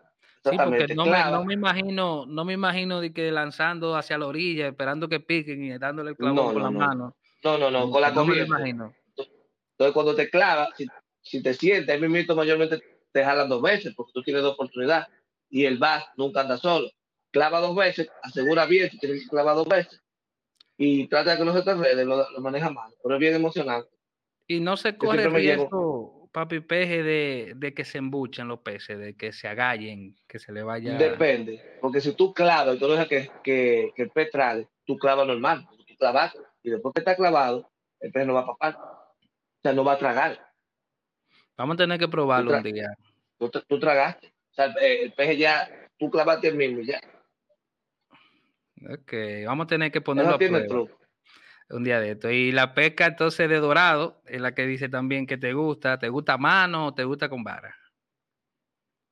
Sí, 0.45 0.57
porque 0.57 0.95
no 0.95 1.07
me, 1.07 1.25
no 1.31 1.45
me, 1.45 1.55
imagino, 1.55 2.27
no 2.27 2.45
me 2.45 2.55
imagino 2.55 3.01
de 3.01 3.13
que 3.13 3.31
lanzando 3.31 3.95
hacia 3.95 4.19
la 4.19 4.27
orilla, 4.27 4.67
esperando 4.67 5.09
que 5.09 5.21
piquen 5.21 5.63
y 5.63 5.79
dándole 5.79 6.11
el 6.11 6.17
clavo 6.17 6.53
con 6.53 6.63
la 6.63 6.71
mano. 6.71 7.17
No, 7.45 7.59
no, 7.59 7.71
no, 7.71 7.89
con 7.91 8.01
la 8.01 8.13
corriente. 8.13 8.49
No 8.49 8.59
me 8.59 8.71
imagino. 8.71 8.95
Entonces 9.17 9.95
cuando 9.95 10.17
te 10.17 10.29
clavas, 10.29 10.71
si, 10.77 10.87
si 11.21 11.43
te 11.43 11.55
sientes, 11.55 12.01
mi 12.01 12.09
mito 12.09 12.35
mayormente 12.35 12.81
te 13.13 13.25
jalan 13.25 13.49
dos 13.49 13.63
veces, 13.63 13.95
porque 13.95 14.13
tú 14.13 14.23
tienes 14.23 14.43
dos 14.43 14.55
oportunidades, 14.55 15.07
y 15.49 15.65
el 15.65 15.79
vas 15.79 16.05
nunca 16.17 16.41
anda 16.41 16.57
solo. 16.57 16.91
Clava 17.31 17.61
dos 17.61 17.77
veces, 17.77 18.11
asegura 18.23 18.67
bien, 18.67 18.91
si 18.91 18.99
tienes 18.99 19.23
que 19.23 19.29
clavar 19.29 19.55
dos 19.55 19.69
veces, 19.69 20.03
y 20.77 21.07
trata 21.07 21.33
de 21.33 21.39
que 21.39 21.45
no 21.45 21.53
se 21.53 21.63
te 21.63 21.71
enrede, 21.71 22.05
lo, 22.05 22.29
lo 22.31 22.41
maneja 22.41 22.71
mal, 22.71 22.93
pero 23.03 23.15
es 23.15 23.21
bien 23.21 23.35
emocionante. 23.35 23.89
Y 24.47 24.61
no 24.61 24.77
se 24.77 24.97
corre 24.97 25.29
riesgo, 25.29 26.29
papi 26.33 26.61
peje, 26.61 27.03
de, 27.03 27.53
de, 27.57 27.75
que 27.75 27.85
se 27.85 27.99
embuchen 27.99 28.49
los 28.49 28.61
peces, 28.61 28.99
de 28.99 29.15
que 29.15 29.33
se 29.33 29.49
agallen, 29.49 30.17
que 30.27 30.39
se 30.39 30.53
le 30.53 30.63
vaya. 30.63 30.97
Depende, 30.97 31.79
porque 31.81 32.01
si 32.01 32.15
tú 32.15 32.33
clavas 32.33 32.77
y 32.77 32.79
tú 32.79 32.89
dejas 32.89 33.07
que, 33.07 33.31
que, 33.45 33.93
que 33.95 34.03
el 34.03 34.11
pez 34.11 34.31
trague, 34.31 34.69
tú 34.85 34.97
clavas 34.97 35.27
normal, 35.27 35.69
tú 35.87 35.95
clavas, 35.97 36.37
y 36.63 36.71
después 36.71 36.93
que 36.95 37.01
está 37.01 37.15
clavado, 37.15 37.71
el 38.01 38.11
pez 38.11 38.27
no 38.27 38.35
va 38.35 38.41
a 38.41 38.47
papar, 38.47 38.77
o 38.77 39.61
sea, 39.63 39.73
no 39.73 39.85
va 39.85 39.93
a 39.93 39.99
tragar. 39.99 40.53
Vamos 41.57 41.75
a 41.75 41.79
tener 41.79 41.99
que 41.99 42.09
probarlo 42.09 42.57
un 42.57 42.63
día. 42.63 42.89
Tú, 43.39 43.51
tú, 43.51 43.79
tragaste, 43.79 44.29
o 44.29 44.55
sea, 44.55 44.75
el, 44.81 45.13
pez 45.13 45.39
ya, 45.39 45.69
tú 45.99 46.11
clavaste 46.11 46.49
el 46.49 46.57
mismo 46.57 46.81
ya. 46.81 47.01
Ok, 48.91 49.13
vamos 49.47 49.65
a 49.65 49.69
tener 49.69 49.93
que 49.93 50.01
ponerlo 50.01 50.35
a 50.35 50.39
prueba. 50.39 50.67
Truco 50.67 51.02
un 51.73 51.85
día 51.85 52.01
de 52.01 52.13
esto. 52.13 52.31
Y 52.31 52.53
la 52.53 52.75
pesca 52.75 53.07
entonces 53.07 53.49
de 53.49 53.59
dorado 53.59 54.23
es 54.27 54.41
la 54.41 54.55
que 54.55 54.67
dice 54.67 54.89
también 54.89 55.27
que 55.27 55.37
te 55.37 55.53
gusta. 55.53 55.99
¿Te 55.99 56.09
gusta 56.09 56.35
a 56.35 56.39
mano 56.39 56.87
o 56.87 56.95
te 56.95 57.05
gusta 57.05 57.29
con 57.29 57.43
vara? 57.43 57.75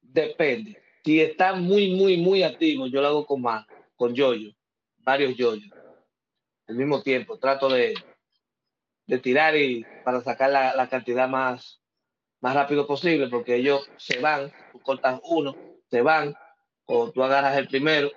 Depende. 0.01 0.81
Si 1.05 1.21
está 1.21 1.55
muy, 1.55 1.95
muy, 1.95 2.19
muy 2.19 2.43
activo, 2.43 2.87
yo 2.87 3.01
lo 3.01 3.09
hago 3.09 3.27
con 3.27 3.41
mano, 3.41 3.67
con 3.97 4.15
yoyo, 4.15 4.53
varios 4.99 5.35
yoyos. 5.37 5.73
Al 6.69 6.75
mismo 6.75 7.03
tiempo, 7.03 7.39
trato 7.39 7.69
de, 7.69 7.95
de 9.07 9.19
tirar 9.19 9.57
y 9.57 9.85
para 10.05 10.21
sacar 10.21 10.51
la, 10.51 10.75
la, 10.75 10.89
cantidad 10.89 11.29
más, 11.29 11.81
más 12.41 12.55
rápido 12.55 12.87
posible, 12.87 13.29
porque 13.29 13.57
ellos 13.57 13.89
se 13.97 14.21
van, 14.21 14.53
tú 14.73 14.81
cortas 14.81 15.21
uno, 15.25 15.57
se 15.91 16.03
van, 16.03 16.35
o 16.85 17.11
tú 17.11 17.25
agarras 17.25 17.57
el 17.57 17.67
primero, 17.67 18.11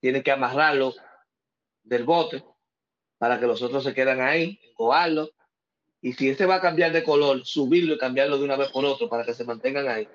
tienes 0.00 0.24
que 0.24 0.32
amarrarlo 0.32 0.94
del 1.82 2.04
bote 2.04 2.42
para 3.24 3.40
que 3.40 3.46
los 3.46 3.62
otros 3.62 3.82
se 3.82 3.94
queden 3.94 4.20
ahí, 4.20 4.60
coarlo. 4.74 5.30
Y 6.02 6.12
si 6.12 6.28
este 6.28 6.44
va 6.44 6.56
a 6.56 6.60
cambiar 6.60 6.92
de 6.92 7.02
color, 7.02 7.40
subirlo 7.46 7.94
y 7.94 7.98
cambiarlo 7.98 8.36
de 8.36 8.44
una 8.44 8.54
vez 8.54 8.68
por 8.68 8.84
otro 8.84 9.08
para 9.08 9.24
que 9.24 9.32
se 9.32 9.44
mantengan 9.44 9.88
ahí. 9.88 10.06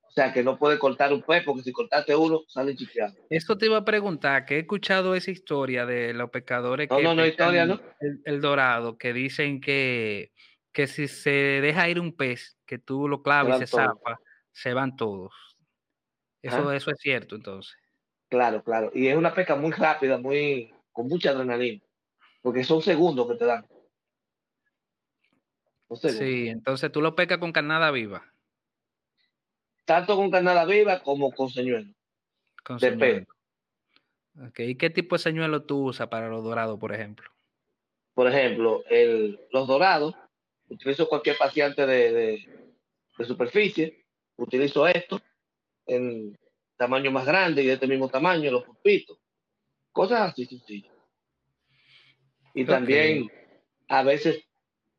O 0.00 0.12
sea, 0.12 0.32
que 0.32 0.44
no 0.44 0.56
puede 0.56 0.78
cortar 0.78 1.12
un 1.12 1.22
pez, 1.22 1.42
porque 1.44 1.64
si 1.64 1.72
cortaste 1.72 2.14
uno, 2.14 2.42
sale 2.46 2.76
chiqueado. 2.76 3.14
Esto 3.30 3.58
te 3.58 3.66
iba 3.66 3.78
a 3.78 3.84
preguntar, 3.84 4.44
que 4.44 4.54
he 4.54 4.58
escuchado 4.60 5.16
esa 5.16 5.32
historia 5.32 5.86
de 5.86 6.14
los 6.14 6.30
pescadores 6.30 6.88
no, 6.88 6.98
que 6.98 7.02
no, 7.02 7.16
no, 7.16 7.26
historia, 7.26 7.66
¿no? 7.66 7.80
El, 8.24 8.40
dorado, 8.40 8.96
que 8.96 9.12
dicen 9.12 9.60
que, 9.60 10.30
que 10.70 10.86
si 10.86 11.08
se 11.08 11.30
deja 11.30 11.88
ir 11.88 11.98
un 11.98 12.14
pez, 12.14 12.58
que 12.64 12.78
tú 12.78 13.08
lo 13.08 13.24
claves 13.24 13.56
y 13.56 13.58
se 13.58 13.66
zapa, 13.66 14.20
se 14.52 14.72
van 14.72 14.94
todos. 14.94 15.34
Eso, 16.40 16.70
eso 16.72 16.92
es 16.92 16.98
cierto, 17.00 17.34
entonces. 17.34 17.74
Claro, 18.28 18.62
claro. 18.62 18.92
Y 18.94 19.08
es 19.08 19.16
una 19.16 19.34
pesca 19.34 19.56
muy 19.56 19.72
rápida, 19.72 20.16
muy 20.16 20.72
con 20.92 21.08
mucha 21.08 21.30
adrenalina 21.30 21.82
porque 22.42 22.64
son 22.64 22.82
segundos 22.82 23.26
que 23.28 23.36
te 23.36 23.44
dan. 23.46 23.66
Sí, 25.94 26.48
entonces 26.48 26.90
tú 26.90 27.00
lo 27.00 27.14
pescas 27.14 27.38
con 27.38 27.52
carnada 27.52 27.90
viva. 27.90 28.32
Tanto 29.84 30.16
con 30.16 30.30
carnada 30.30 30.64
viva 30.64 31.02
como 31.02 31.32
con 31.32 31.50
señuelo. 31.50 31.92
Con 32.64 32.80
señuelo. 32.80 33.26
Okay. 34.48 34.70
¿Y 34.70 34.74
qué 34.76 34.88
tipo 34.88 35.16
de 35.16 35.22
señuelo 35.22 35.64
tú 35.64 35.88
usas 35.88 36.08
para 36.08 36.28
los 36.28 36.42
dorados, 36.42 36.78
por 36.78 36.94
ejemplo? 36.94 37.30
Por 38.14 38.26
ejemplo, 38.28 38.82
el, 38.88 39.38
los 39.50 39.66
dorados, 39.66 40.14
utilizo 40.68 41.08
cualquier 41.08 41.36
paciente 41.36 41.86
de, 41.86 42.12
de, 42.12 42.72
de 43.18 43.24
superficie, 43.24 44.06
utilizo 44.36 44.86
esto 44.86 45.20
en 45.86 46.38
tamaño 46.76 47.10
más 47.10 47.26
grande 47.26 47.62
y 47.62 47.66
de 47.66 47.74
este 47.74 47.86
mismo 47.86 48.08
tamaño, 48.08 48.50
los 48.50 48.64
pulpitos. 48.64 49.18
Cosas 49.92 50.32
así 50.32 50.46
sencillas. 50.46 50.91
Y 52.54 52.64
también 52.64 53.30
a 53.88 54.02
veces 54.02 54.44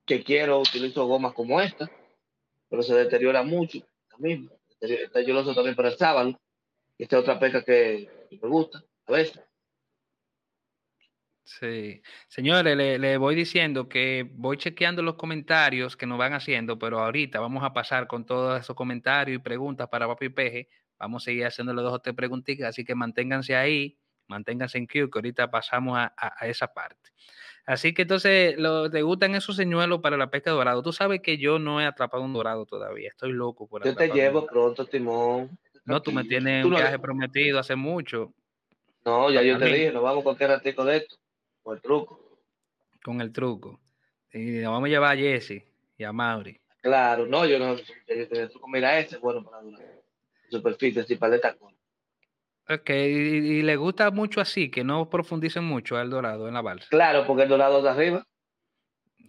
que 0.06 0.24
quiero 0.24 0.60
utilizo 0.60 1.06
gomas 1.06 1.34
como 1.34 1.62
esta, 1.62 1.90
pero 2.70 2.84
se 2.84 2.96
deteriora 2.96 3.44
mucho 3.44 3.80
también. 4.10 4.50
Está 4.80 5.22
yo 5.22 5.34
lo 5.34 5.42
uso 5.42 5.56
también 5.56 5.76
para 5.76 5.90
el 5.90 5.98
sábado. 5.98 6.40
Esta 6.98 7.18
es 7.18 7.22
otra 7.22 7.40
pesca 7.40 7.64
que, 7.64 8.10
me 8.32 8.50
gusta 8.50 8.84
a 9.08 9.12
veces. 9.12 9.40
Sí, 11.46 12.02
señores, 12.28 12.76
le, 12.76 12.98
le, 12.98 13.18
voy 13.18 13.36
diciendo 13.36 13.90
que 13.90 14.28
voy 14.34 14.58
chequeando 14.58 15.02
los 15.02 15.16
comentarios 15.16 15.98
que 15.98 16.06
nos 16.06 16.18
van 16.18 16.34
haciendo, 16.34 16.80
pero 16.80 17.00
ahorita 17.00 17.40
vamos 17.40 17.64
a 17.64 17.74
pasar 17.74 18.08
con 18.08 18.26
todos 18.26 18.60
esos 18.60 18.76
comentarios 18.76 19.40
y 19.40 19.44
preguntas 19.44 19.90
para 19.90 20.08
Papi 20.08 20.30
Peje. 20.30 20.70
Vamos 20.98 21.24
a 21.24 21.26
seguir 21.26 21.46
haciéndole 21.46 21.82
dos 21.82 21.94
o 21.94 22.00
tres 22.00 22.16
preguntitas, 22.16 22.70
así 22.70 22.86
que 22.86 22.96
manténganse 22.96 23.56
ahí, 23.56 24.00
manténganse 24.28 24.78
en 24.78 24.88
Q, 24.88 25.10
que 25.10 25.20
ahorita 25.20 25.52
pasamos 25.52 25.98
a, 25.98 26.14
a, 26.18 26.34
a 26.38 26.48
esa 26.48 26.74
parte. 26.74 27.12
Así 27.66 27.94
que 27.94 28.02
entonces, 28.02 28.58
lo, 28.58 28.90
¿te 28.90 29.02
gustan 29.02 29.36
esos 29.36 29.56
señuelos 29.56 30.02
para 30.02 30.18
la 30.18 30.30
pesca 30.30 30.50
de 30.50 30.58
dorado? 30.58 30.84
Tú 30.84 30.92
sabes 30.92 31.22
que 31.22 31.38
yo 31.38 31.60
no 31.60 31.80
he 31.80 31.86
atrapado 31.86 32.24
un 32.24 32.34
dorado 32.34 32.66
todavía, 32.66 33.10
estoy 33.10 33.32
loco 33.32 33.68
por 33.68 33.86
Yo 33.86 33.96
te 33.96 34.10
llevo 34.10 34.46
pronto, 34.46 34.86
Timón. 34.86 35.58
No, 35.86 36.02
tú 36.02 36.12
me 36.12 36.24
tienes 36.24 36.66
un 36.66 36.72
viaje 36.72 37.00
prometido 37.00 37.60
hace 37.60 37.76
mucho. 37.76 38.34
No, 39.06 39.30
ya 39.32 39.42
yo 39.42 39.58
te 39.58 39.66
dije, 39.66 39.92
nos 39.92 40.04
vamos 40.04 40.24
cualquier 40.24 40.50
ratico 40.50 40.84
de 40.86 40.98
esto, 40.98 41.16
con 41.62 41.76
el 41.76 41.82
truco. 41.82 42.40
Con 43.04 43.22
el 43.22 43.32
truco. 43.32 43.80
Y 44.32 44.62
nos 44.62 44.74
vamos 44.74 44.88
a 44.88 44.90
llevar 44.90 45.18
a 45.18 45.20
Jesse 45.20 45.64
y 45.98 46.04
a 46.04 46.12
Mauri. 46.12 46.60
Claro, 46.82 47.26
no, 47.26 47.46
yo 47.46 47.60
no, 47.60 47.76
el 48.08 48.50
truco, 48.50 48.68
mira 48.68 48.98
ese, 49.00 49.18
bueno, 49.18 49.44
para 49.44 49.60
una 49.60 49.80
superficie, 50.50 51.02
así 51.02 51.16
para 51.16 51.34
de 51.34 51.40
tacón. 51.40 51.73
Ok, 52.70 52.90
y, 52.90 53.62
le 53.62 53.76
gusta 53.76 54.10
mucho 54.12 54.40
así, 54.40 54.72
que 54.72 54.84
no 54.84 55.10
profundicen 55.10 55.66
mucho 55.66 55.98
al 55.98 56.10
dorado 56.10 56.48
en 56.48 56.54
la 56.54 56.62
balsa. 56.62 56.88
Claro, 56.90 57.26
porque 57.28 57.44
el 57.44 57.50
dorado 57.50 57.80
está 57.80 57.92
arriba. 57.92 58.26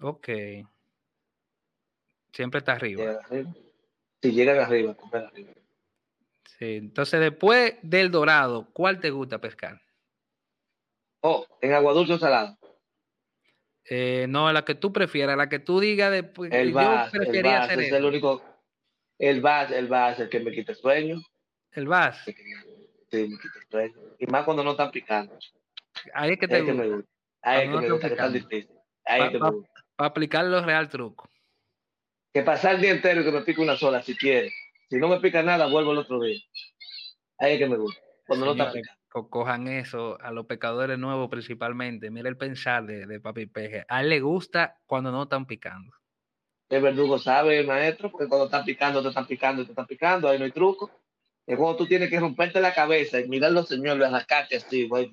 Ok. 0.01 0.29
Siempre 2.33 2.59
está 2.59 2.73
arriba. 2.73 3.20
Si 4.23 4.33
llegan 4.33 4.59
arriba, 4.59 4.94
comprar 4.94 5.27
arriba. 5.27 5.53
Sí, 6.59 6.77
entonces 6.77 7.20
después 7.20 7.75
del 7.83 8.11
dorado, 8.11 8.68
¿cuál 8.73 9.01
te 9.01 9.11
gusta 9.11 9.40
pescar? 9.40 9.81
Oh, 11.20 11.47
en 11.61 11.73
agua 11.73 11.92
dulce 11.92 12.12
o 12.12 12.18
salada. 12.18 12.57
Eh, 13.87 14.27
no, 14.29 14.53
la 14.53 14.64
que 14.64 14.75
tú 14.75 14.92
prefieras, 14.92 15.37
la 15.37 15.49
que 15.49 15.59
tú 15.59 15.81
digas 15.81 16.11
después. 16.11 16.53
El 16.53 16.73
yo 16.73 17.05
prefería 17.11 17.62
hacer 17.62 17.81
es 17.81 17.92
el 17.92 18.05
único, 18.05 18.42
El 19.18 19.40
vas, 19.40 19.70
el 19.70 19.88
vas, 19.88 20.18
el 20.20 20.29
que 20.29 20.40
me 20.40 20.53
quita 20.53 20.73
el 20.73 20.79
sueño. 20.79 21.23
¿El 21.73 21.88
vas? 21.88 22.23
Sí, 22.25 22.35
sueño. 23.70 23.92
Y 24.18 24.27
más 24.27 24.44
cuando 24.44 24.64
no 24.64 24.72
están 24.72 24.90
picando. 24.90 25.37
Ahí 26.12 26.33
es 26.33 26.38
que 26.38 26.48
te 26.48 26.61
gusta. 26.62 27.09
Ahí 27.42 27.62
es 27.66 27.70
que 27.70 27.77
me 27.77 27.90
gusta, 27.90 28.09
que 28.09 28.14
es 28.14 28.18
tan 28.18 28.33
difícil. 28.33 28.70
Ahí 29.05 29.22
es 29.22 29.31
que 29.31 29.38
me 29.38 29.50
gusta. 29.50 29.85
Para 29.96 30.09
aplicar 30.09 30.44
los 30.44 30.64
real 30.64 30.88
trucos. 30.88 31.31
Que 32.33 32.42
pasar 32.42 32.77
el 32.77 32.81
día 32.81 32.90
entero 32.90 33.20
y 33.20 33.24
que 33.24 33.31
me 33.31 33.42
pique 33.42 33.61
una 33.61 33.77
sola, 33.77 34.03
si 34.03 34.16
quiere. 34.16 34.53
Si 34.90 34.96
no 34.96 35.09
me 35.09 35.20
pica 35.20 35.42
nada, 35.42 35.66
vuelvo 35.66 35.92
el 35.92 35.98
otro 35.98 36.20
día. 36.20 36.40
Ahí 37.38 37.55
es 37.55 37.59
que 37.59 37.68
me 37.68 37.77
gusta. 37.77 38.00
Cuando 38.27 38.46
no 38.46 38.53
está 38.53 38.72
picando 38.72 39.05
cojan 39.22 39.68
eso 39.68 40.18
a 40.20 40.33
los 40.33 40.46
pecadores 40.46 40.98
nuevos 40.98 41.31
principalmente. 41.31 42.11
Mira 42.11 42.29
el 42.29 42.37
pensar 42.37 42.85
de, 42.85 43.07
de 43.07 43.20
Papi 43.20 43.46
Peje. 43.46 43.85
A 43.88 44.00
él 44.03 44.09
le 44.09 44.20
gusta 44.20 44.79
cuando 44.87 45.12
no 45.12 45.24
están 45.24 45.46
picando. 45.46 45.92
El 46.68 46.83
verdugo 46.83 47.18
sabe, 47.18 47.62
maestro, 47.62 48.11
porque 48.11 48.27
cuando 48.27 48.46
están 48.46 48.64
picando, 48.64 49.03
te 49.03 49.09
están 49.09 49.27
picando, 49.27 49.64
te 49.64 49.70
están 49.70 49.87
picando, 49.87 50.29
ahí 50.29 50.38
no 50.38 50.44
hay 50.44 50.50
truco. 50.50 50.90
Es 51.46 51.59
cuando 51.59 51.76
tú 51.76 51.87
tienes 51.87 52.09
que 52.09 52.18
romperte 52.18 52.61
la 52.61 52.72
cabeza 52.72 53.20
y 53.20 53.28
mirar 53.28 53.52
los 53.52 53.68
señores, 53.68 54.07
arrancarte 54.07 54.57
así, 54.57 54.88
güey. 54.88 55.12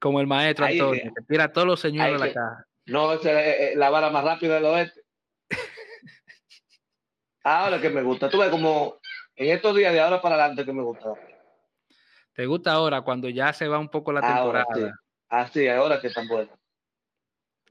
Como 0.00 0.20
el 0.20 0.26
maestro 0.26 0.66
Antonio, 0.66 1.12
que 1.14 1.22
tira 1.28 1.44
a 1.44 1.52
todos 1.52 1.66
los 1.66 1.80
señores 1.80 2.20
de 2.20 2.26
la 2.26 2.32
caja. 2.32 2.66
No, 2.86 3.12
es 3.12 3.24
eh, 3.24 3.74
la 3.76 3.90
vara 3.90 4.10
más 4.10 4.24
rápida 4.24 4.56
del 4.56 4.64
oeste. 4.64 5.02
ahora 7.44 7.80
que 7.80 7.90
me 7.90 8.02
gusta. 8.02 8.28
Tú 8.28 8.38
ves 8.38 8.50
como 8.50 8.98
en 9.36 9.54
estos 9.54 9.76
días 9.76 9.92
de 9.92 10.00
ahora 10.00 10.20
para 10.20 10.34
adelante 10.34 10.64
que 10.64 10.72
me 10.72 10.82
gusta. 10.82 11.14
¿Te 12.32 12.46
gusta 12.46 12.72
ahora 12.72 13.02
cuando 13.02 13.28
ya 13.28 13.52
se 13.52 13.68
va 13.68 13.78
un 13.78 13.88
poco 13.88 14.12
la 14.12 14.20
temporada? 14.20 14.64
Ahora 14.64 14.66
sí. 14.74 14.98
Ah, 15.28 15.48
sí, 15.52 15.68
ahora 15.68 16.00
que 16.00 16.08
están 16.08 16.26
buenos. 16.26 16.58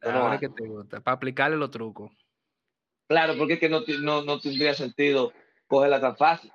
Ahora 0.02 0.40
que 0.40 0.50
te 0.50 0.68
gusta, 0.68 1.02
para 1.02 1.16
aplicarle 1.16 1.58
los 1.58 1.70
trucos. 1.70 2.12
Claro, 3.08 3.38
porque 3.38 3.54
es 3.54 3.60
que 3.60 3.70
no, 3.70 3.82
no, 4.00 4.24
no 4.24 4.40
tendría 4.40 4.74
sentido 4.74 5.34
cogerla 5.72 6.02
tan 6.02 6.18
fácil. 6.18 6.52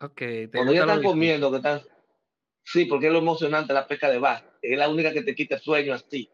Ok. 0.00 0.22
Cuando 0.52 0.72
ya 0.72 0.80
están 0.80 1.02
comiendo, 1.02 1.50
que 1.50 1.58
están... 1.58 1.82
Sí, 2.64 2.84
porque 2.86 3.06
es 3.06 3.12
lo 3.12 3.18
emocionante 3.18 3.72
la 3.72 3.86
pesca 3.86 4.10
de 4.10 4.18
bar. 4.18 4.58
Es 4.60 4.78
la 4.78 4.88
única 4.88 5.12
que 5.12 5.22
te 5.22 5.34
quita 5.34 5.56
el 5.56 5.60
sueño 5.60 5.94
así. 5.94 6.30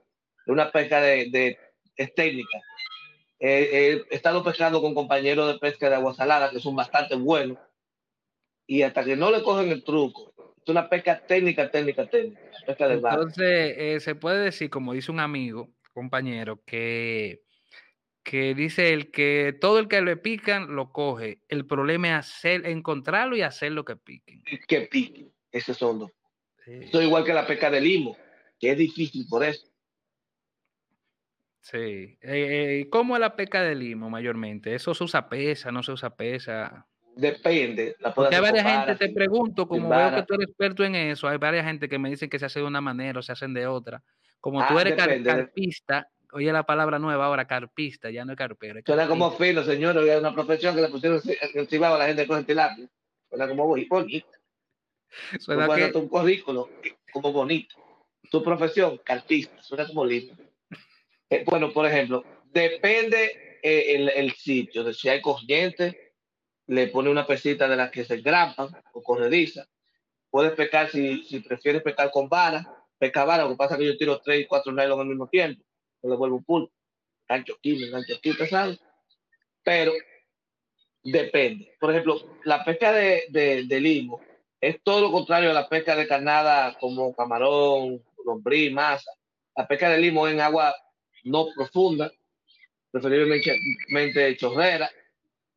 Es 0.47 0.53
una 0.53 0.71
pesca 0.71 1.01
de, 1.01 1.31
de 1.31 1.59
es 1.97 2.15
técnica. 2.15 2.59
he 3.39 4.03
estado 4.11 4.43
pescando 4.43 4.81
con 4.81 4.95
compañeros 4.95 5.53
de 5.53 5.59
pesca 5.59 5.89
de 5.89 5.97
agua 5.97 6.15
salada 6.15 6.51
que 6.51 6.61
son 6.61 6.75
bastante 6.75 7.15
buenos 7.15 7.59
y 8.67 8.83
hasta 8.83 9.05
que 9.05 9.17
no 9.17 9.31
le 9.31 9.43
cogen 9.43 9.71
el 9.71 9.85
truco, 9.85 10.33
es 10.65 10.71
una 10.71 10.89
pesca 10.89 11.21
técnica, 11.27 11.71
técnica, 11.71 12.07
técnica. 12.07 12.41
Pesca 12.67 12.89
de 12.89 12.95
Entonces, 12.95 13.75
eh, 13.77 14.01
se 14.01 14.15
puede 14.15 14.45
decir, 14.45 14.71
como 14.71 14.95
dice 14.95 15.13
un 15.13 15.21
amigo, 15.21 15.69
compañero, 15.93 16.63
que, 16.65 17.43
que 18.25 18.55
dice 18.55 18.93
el 18.93 19.11
que 19.11 19.57
todo 19.61 19.79
el 19.79 19.87
que 19.87 20.01
le 20.01 20.17
pican 20.17 20.75
lo 20.75 20.91
coge. 20.91 21.41
El 21.49 21.67
problema 21.67 22.09
es 22.09 22.15
hacer, 22.15 22.67
encontrarlo 22.67 23.37
y 23.37 23.43
hacer 23.43 23.73
lo 23.73 23.85
que 23.85 23.97
piquen. 23.97 24.43
Que 24.67 24.81
piquen, 24.83 25.31
ese 25.53 25.75
son 25.75 26.01
dos. 26.01 26.11
Eso 26.67 27.01
es 27.01 27.07
igual 27.07 27.25
que 27.25 27.35
la 27.35 27.47
pesca 27.47 27.71
de 27.71 27.83
limo, 27.83 28.17
que 28.59 28.73
es 28.73 28.79
difícil 28.79 29.27
por 29.29 29.45
eso. 29.45 29.67
Sí. 31.61 31.77
Eh, 31.77 32.19
eh, 32.23 32.89
¿Cómo 32.91 33.15
es 33.15 33.21
la 33.21 33.37
pesca 33.37 33.63
de 33.63 33.75
limo 33.75 34.09
mayormente? 34.09 34.75
¿Eso 34.75 34.95
se 34.95 35.05
usa 35.05 35.29
pesa, 35.29 35.71
no 35.71 35.83
se 35.83 35.93
usa 35.93 36.17
pesa? 36.17 36.87
Depende. 37.17 37.97
La 38.01 38.15
Porque 38.15 38.35
hay 38.35 38.43
varias 38.43 38.67
gente, 38.67 39.07
te 39.07 39.13
pregunto, 39.13 39.69
como 39.69 39.89
veo 39.89 40.15
que 40.15 40.23
tú 40.25 40.35
eres 40.35 40.49
experto 40.49 40.83
en 40.85 40.95
eso, 40.95 41.29
hay 41.29 41.39
varias 41.39 41.67
gente 41.67 41.89
que 41.89 41.99
me 41.99 42.11
dicen 42.11 42.31
que 42.31 42.39
se 42.39 42.47
hace 42.47 42.61
de 42.61 42.67
una 42.67 42.81
manera 42.81 43.19
o 43.19 43.23
se 43.23 43.33
hacen 43.33 43.53
de 43.55 43.67
otra. 43.67 44.03
Como 44.41 44.67
tú 44.67 44.79
ah, 44.79 44.83
eres 44.83 44.95
carpista, 44.95 46.09
oye 46.35 46.53
la 46.53 46.65
palabra 46.65 46.99
nueva 46.99 47.27
ahora, 47.27 47.47
carpista, 47.47 48.11
ya 48.11 48.25
no 48.25 48.33
es 48.33 48.39
carpero. 48.39 48.81
Suena 48.85 49.07
como 49.07 49.31
fino, 49.33 49.63
señor, 49.63 49.97
es 49.99 50.19
una 50.19 50.35
profesión 50.35 50.75
que 50.75 50.83
le 50.83 50.89
pusieron 50.89 51.21
encima 51.55 51.95
a 51.95 51.99
la 51.99 52.07
gente 52.07 52.27
con 52.27 52.45
tilapia. 52.45 52.89
Suena 53.29 53.49
como 53.49 53.67
bonito. 53.67 54.05
Suena 55.39 55.69
que... 55.75 55.97
un 55.97 56.09
currículo 56.09 56.71
como 57.13 57.33
bonito. 57.33 57.77
Tu 58.31 58.43
profesión, 58.43 59.01
carpista, 59.05 59.63
suena 59.63 59.87
como 59.87 60.05
lindo. 60.05 60.35
Eh, 61.31 61.45
bueno, 61.47 61.73
por 61.73 61.87
ejemplo, 61.87 62.25
depende 62.47 63.59
eh, 63.63 63.95
el, 63.95 64.09
el, 64.09 64.33
sitio, 64.33 64.83
de 64.83 64.93
si 64.93 65.09
hay 65.09 65.21
corriente 65.21 66.15
le 66.67 66.89
pone 66.89 67.11
una 67.11 67.27
pesita 67.27 67.69
de 67.69 67.77
las 67.77 67.91
que 67.91 68.05
se 68.05 68.17
grampan 68.17 68.69
o 68.93 69.03
corrediza. 69.03 69.67
Puedes 70.31 70.53
pescar 70.53 70.91
si, 70.91 71.23
si 71.25 71.41
prefieres 71.41 71.83
pescar 71.83 72.11
con 72.11 72.29
vara, 72.29 72.67
pesca 72.99 73.25
vara, 73.25 73.45
lo 73.45 73.51
que 73.51 73.57
pasa 73.57 73.75
es 73.75 73.81
que 73.81 73.87
yo 73.87 73.97
tiro 73.97 74.21
tres 74.21 74.41
y 74.41 74.47
cuatro 74.47 74.73
nylon 74.73 75.01
al 75.01 75.07
mismo 75.07 75.29
tiempo, 75.29 75.63
yo 76.05 76.11
le 76.11 76.17
vuelvo 76.17 76.37
un 76.37 76.45
pulpo, 76.45 76.73
gancho 77.27 77.55
aquí, 77.55 77.91
gancho 77.91 78.15
aquí, 78.17 78.33
¿sabes? 78.49 78.79
Pero 79.63 79.93
depende. 81.03 81.75
Por 81.81 81.91
ejemplo, 81.91 82.39
la 82.45 82.63
pesca 82.63 82.93
de, 82.93 83.25
de, 83.31 83.81
limo 83.81 84.21
es 84.61 84.83
todo 84.83 85.01
lo 85.01 85.11
contrario 85.11 85.51
a 85.51 85.55
la 85.55 85.69
pesca 85.69 85.97
de 85.97 86.07
carnada 86.07 86.77
como 86.79 87.15
camarón, 87.15 88.05
lombriz, 88.25 88.71
masa. 88.71 89.11
La 89.57 89.67
pesca 89.67 89.89
de 89.89 89.99
limo 89.99 90.29
en 90.29 90.41
agua 90.41 90.75
no 91.25 91.47
profunda, 91.55 92.13
preferiblemente 92.91 94.37
chorrera, 94.37 94.91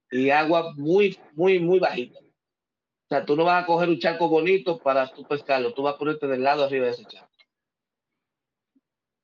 y 0.09 0.29
agua 0.29 0.73
muy, 0.77 1.19
muy, 1.33 1.59
muy 1.59 1.79
bajita. 1.79 2.19
O 2.19 3.09
sea, 3.09 3.25
tú 3.25 3.35
no 3.35 3.43
vas 3.43 3.63
a 3.63 3.65
coger 3.65 3.89
un 3.89 3.99
charco 3.99 4.29
bonito 4.29 4.77
para 4.77 5.11
tú 5.13 5.27
pescarlo, 5.27 5.73
tú 5.73 5.83
vas 5.83 5.95
a 5.95 5.97
ponerte 5.97 6.27
del 6.27 6.43
lado 6.43 6.63
arriba 6.63 6.85
de 6.85 6.91
ese 6.91 7.05
charco. 7.05 7.27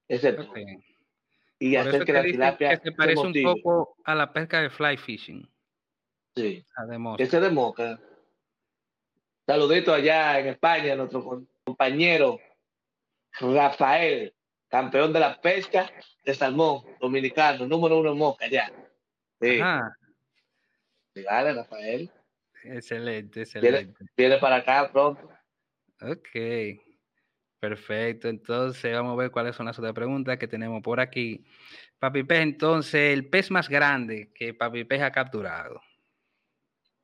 Ese 0.10 0.34
Y 1.64 1.78
hacer 1.78 2.04
que 2.04 2.12
la 2.12 2.24
tilapia. 2.24 2.78
se 2.78 2.92
parece 2.92 3.22
un 3.22 3.34
poco 3.42 3.96
a 4.04 4.14
la 4.14 4.34
pesca 4.34 4.62
de 4.62 4.70
fly 4.70 4.98
fishing. 4.98 5.50
Sí. 6.36 6.66
Ese 7.18 7.40
de 7.40 7.50
moca. 7.50 8.02
Saludito 9.48 9.94
allá 9.94 10.40
en 10.40 10.48
España, 10.48 10.94
nuestro 10.94 11.46
compañero 11.64 12.38
Rafael, 13.40 14.36
campeón 14.68 15.14
de 15.14 15.22
la 15.22 15.40
pesca 15.40 15.90
de 16.26 16.34
salmón 16.34 16.84
dominicano, 17.00 17.66
número 17.66 17.98
uno 18.00 18.12
en 18.12 18.18
moca 18.18 18.46
ya. 18.50 18.70
Sí. 19.40 19.60
Dale, 21.16 21.54
Rafael. 21.54 22.12
Excelente, 22.66 23.44
excelente. 23.44 24.04
Viene, 24.18 24.38
para 24.38 24.58
acá 24.58 24.92
pronto. 24.92 25.30
Ok. 26.02 26.30
Perfecto. 27.64 28.28
Entonces, 28.28 28.94
vamos 28.94 29.14
a 29.14 29.22
ver 29.22 29.32
cuáles 29.32 29.56
son 29.56 29.68
las 29.68 29.80
otras 29.80 29.94
preguntas 29.94 30.38
que 30.38 30.50
tenemos 30.50 30.84
por 30.84 31.00
aquí. 31.00 31.46
Papi 31.98 32.24
Pez, 32.24 32.42
entonces, 32.42 33.14
el 33.14 33.30
pez 33.30 33.52
más 33.52 33.70
grande 33.70 34.34
que 34.36 34.54
Papi 34.54 34.84
Pez 34.84 35.02
ha 35.02 35.14
capturado. 35.14 35.82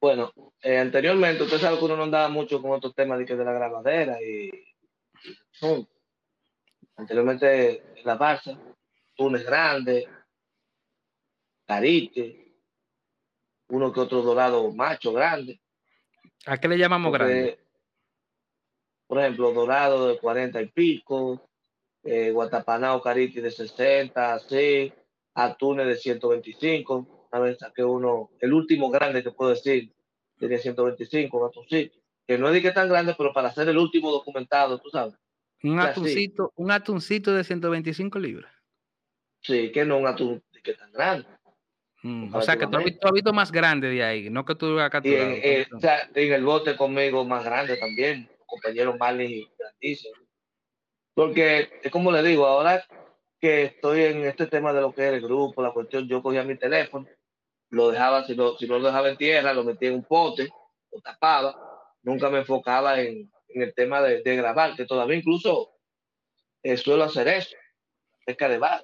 Bueno, 0.02 0.34
eh, 0.62 0.78
anteriormente, 0.78 1.43
usted 1.43 1.60
sabe 1.60 1.80
que 1.80 1.86
uno 1.86 1.95
no 1.95 2.04
andaba 2.04 2.28
mucho 2.28 2.62
con 2.62 2.72
otros 2.72 2.93
temas 2.93 3.19
de, 3.19 3.26
que 3.26 3.38
de 3.38 3.45
la 3.45 3.54
grabadera 3.54 4.22
y, 4.22 4.52
anteriormente 6.98 7.93
la 8.04 8.19
Barça, 8.19 8.60
Túnez 9.15 9.45
Grande, 9.45 10.10
Carite, 11.65 12.54
uno 13.69 13.93
que 13.93 14.00
otro 14.02 14.22
dorado 14.22 14.69
macho 14.74 15.13
grande. 15.13 15.62
¿A 16.45 16.58
qué 16.58 16.67
le 16.67 16.78
llamamos 16.78 17.13
grande? 17.13 17.68
Por 19.10 19.17
ejemplo, 19.17 19.52
dorado 19.52 20.08
de 20.08 20.19
40 20.19 20.62
y 20.62 20.67
pico, 20.67 21.50
eh, 22.04 22.30
guatapanao 22.30 23.02
cariti 23.02 23.41
de 23.41 23.50
60, 23.50 24.36
así, 24.36 24.93
atunes 25.34 25.88
de 25.88 25.95
125. 25.95 27.28
Una 27.32 27.41
vez 27.41 27.58
saqué 27.58 27.84
uno, 27.84 28.30
el 28.39 28.54
último 28.54 28.91
grande 28.91 29.24
que 29.24 29.32
puedo 29.32 29.50
decir, 29.50 29.91
tenía 30.38 30.60
125, 30.60 31.43
atuncito. 31.43 31.98
Que 32.28 32.38
no 32.38 32.50
es 32.50 32.54
de 32.54 32.62
que 32.62 32.72
tan 32.72 32.88
grande, 32.88 33.15
pero 33.17 33.34
para 33.34 33.48
hacer 33.48 33.67
el 33.67 33.80
último 33.80 34.12
documentado, 34.12 34.78
tú 34.78 34.91
sabes. 34.91 35.15
Un 35.63 35.80
atuncito, 35.80 36.54
un 36.56 36.69
atuncito 36.69 37.34
de 37.34 37.43
125 37.43 38.19
libras. 38.19 38.54
Sí, 39.41 39.72
que 39.72 39.86
no 39.86 39.98
un 39.98 40.06
atún 40.06 40.43
que 40.62 40.76
tan 40.76 40.91
grande. 40.91 41.26
Mm, 42.04 42.36
o 42.36 42.41
sea, 42.43 42.58
que 42.58 42.67
tú 42.67 42.78
has, 42.78 42.84
visto, 42.84 43.34
más 43.34 43.52
grande 43.52 43.89
de 43.89 44.04
ahí, 44.04 44.30
no 44.30 44.45
que 44.45 44.54
tú 44.54 44.80
acá. 44.80 45.02
En, 45.04 45.65
o 45.74 45.80
sea, 45.80 46.08
en 46.13 46.32
el 46.32 46.43
bote 46.43 46.76
conmigo 46.78 47.26
más 47.26 47.43
grande 47.43 47.76
también, 47.76 48.30
compañeros 48.50 48.96
y 49.20 49.50
grandísimos. 49.58 50.20
Porque 51.14 51.70
es 51.84 51.92
como 51.92 52.12
le 52.12 52.24
digo, 52.24 52.46
ahora 52.46 52.86
que 53.40 53.64
estoy 53.64 54.04
en 54.04 54.26
este 54.26 54.48
tema 54.48 54.74
de 54.74 54.82
lo 54.82 54.94
que 54.94 55.08
es 55.08 55.14
el 55.14 55.22
grupo, 55.22 55.62
la 55.62 55.72
cuestión, 55.72 56.08
yo 56.08 56.22
cogía 56.22 56.44
mi 56.44 56.58
teléfono, 56.58 57.08
lo 57.70 57.92
dejaba, 57.92 58.26
si 58.26 58.36
no, 58.36 58.58
si 58.58 58.68
no 58.68 58.80
lo 58.80 58.88
dejaba 58.88 59.10
en 59.10 59.18
tierra, 59.18 59.54
lo 59.54 59.64
metía 59.64 59.90
en 59.90 59.96
un 59.96 60.04
pote, 60.04 60.50
lo 60.92 61.02
tapaba, 61.02 61.56
nunca 62.04 62.30
me 62.30 62.40
enfocaba 62.40 63.00
en, 63.00 63.32
en 63.50 63.62
el 63.62 63.74
tema 63.74 64.02
de, 64.02 64.22
de, 64.22 64.36
grabar, 64.36 64.76
que 64.76 64.86
todavía 64.86 65.18
incluso 65.18 65.72
eh, 66.64 66.78
suelo 66.78 67.06
hacer 67.06 67.28
eso, 67.28 67.56
pesca 68.26 68.50
de 68.50 68.58
bar 68.58 68.84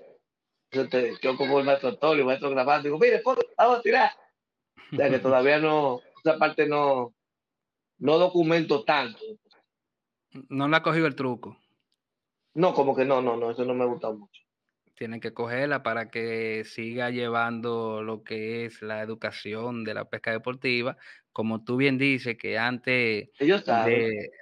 yo, 1.21 1.37
como 1.37 1.59
el 1.59 1.65
maestro 1.65 1.89
Antonio, 1.89 2.19
el 2.19 2.25
maestro 2.25 2.49
grabando, 2.49 2.83
digo, 2.83 2.99
mire, 2.99 3.21
vamos 3.57 3.79
a 3.79 3.81
tirar. 3.81 4.11
O 4.91 4.95
sea 4.95 5.09
que 5.09 5.19
todavía 5.19 5.59
no, 5.59 6.01
esa 6.23 6.37
parte 6.37 6.67
no, 6.67 7.13
no 7.97 8.17
documento 8.17 8.83
tanto. 8.83 9.19
No 10.49 10.67
le 10.67 10.75
ha 10.77 10.83
cogido 10.83 11.07
el 11.07 11.15
truco. 11.15 11.57
No, 12.53 12.73
como 12.73 12.95
que 12.95 13.05
no, 13.05 13.21
no, 13.21 13.35
no, 13.35 13.51
eso 13.51 13.65
no 13.65 13.73
me 13.73 13.85
gusta 13.85 14.11
mucho. 14.11 14.41
tiene 14.95 15.19
que 15.19 15.33
cogerla 15.33 15.83
para 15.83 16.09
que 16.09 16.63
siga 16.65 17.09
llevando 17.09 18.01
lo 18.01 18.23
que 18.23 18.65
es 18.65 18.81
la 18.81 19.01
educación 19.01 19.83
de 19.83 19.93
la 19.93 20.05
pesca 20.05 20.31
deportiva. 20.31 20.97
Como 21.31 21.63
tú 21.63 21.75
bien 21.75 21.97
dices, 21.97 22.37
que 22.37 22.57
antes, 22.57 23.29